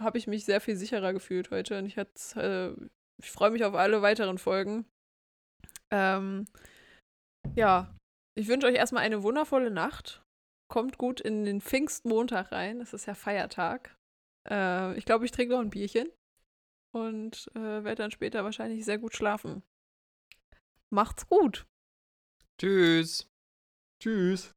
habe 0.00 0.18
ich 0.18 0.26
mich 0.26 0.44
sehr 0.44 0.60
viel 0.60 0.76
sicherer 0.76 1.12
gefühlt 1.12 1.50
heute 1.50 1.78
und 1.78 1.86
ich, 1.86 1.96
äh, 1.96 2.70
ich 3.22 3.30
freue 3.30 3.50
mich 3.50 3.64
auf 3.64 3.74
alle 3.74 4.02
weiteren 4.02 4.38
Folgen. 4.38 4.86
Ähm, 5.92 6.46
ja, 7.54 7.94
ich 8.38 8.48
wünsche 8.48 8.66
euch 8.66 8.74
erstmal 8.74 9.02
eine 9.02 9.22
wundervolle 9.22 9.70
Nacht. 9.70 10.22
Kommt 10.68 10.98
gut 10.98 11.20
in 11.20 11.44
den 11.44 11.60
Pfingstmontag 11.60 12.52
rein. 12.52 12.80
Es 12.80 12.92
ist 12.92 13.06
ja 13.06 13.14
Feiertag. 13.14 13.96
Äh, 14.48 14.96
ich 14.96 15.04
glaube, 15.04 15.24
ich 15.24 15.32
trinke 15.32 15.54
noch 15.54 15.60
ein 15.60 15.70
Bierchen 15.70 16.08
und 16.94 17.50
äh, 17.54 17.84
werde 17.84 17.96
dann 17.96 18.10
später 18.10 18.44
wahrscheinlich 18.44 18.84
sehr 18.84 18.98
gut 18.98 19.14
schlafen. 19.14 19.62
Macht's 20.90 21.26
gut. 21.28 21.66
tschüss. 22.58 23.28
Tschüss. 24.02 24.52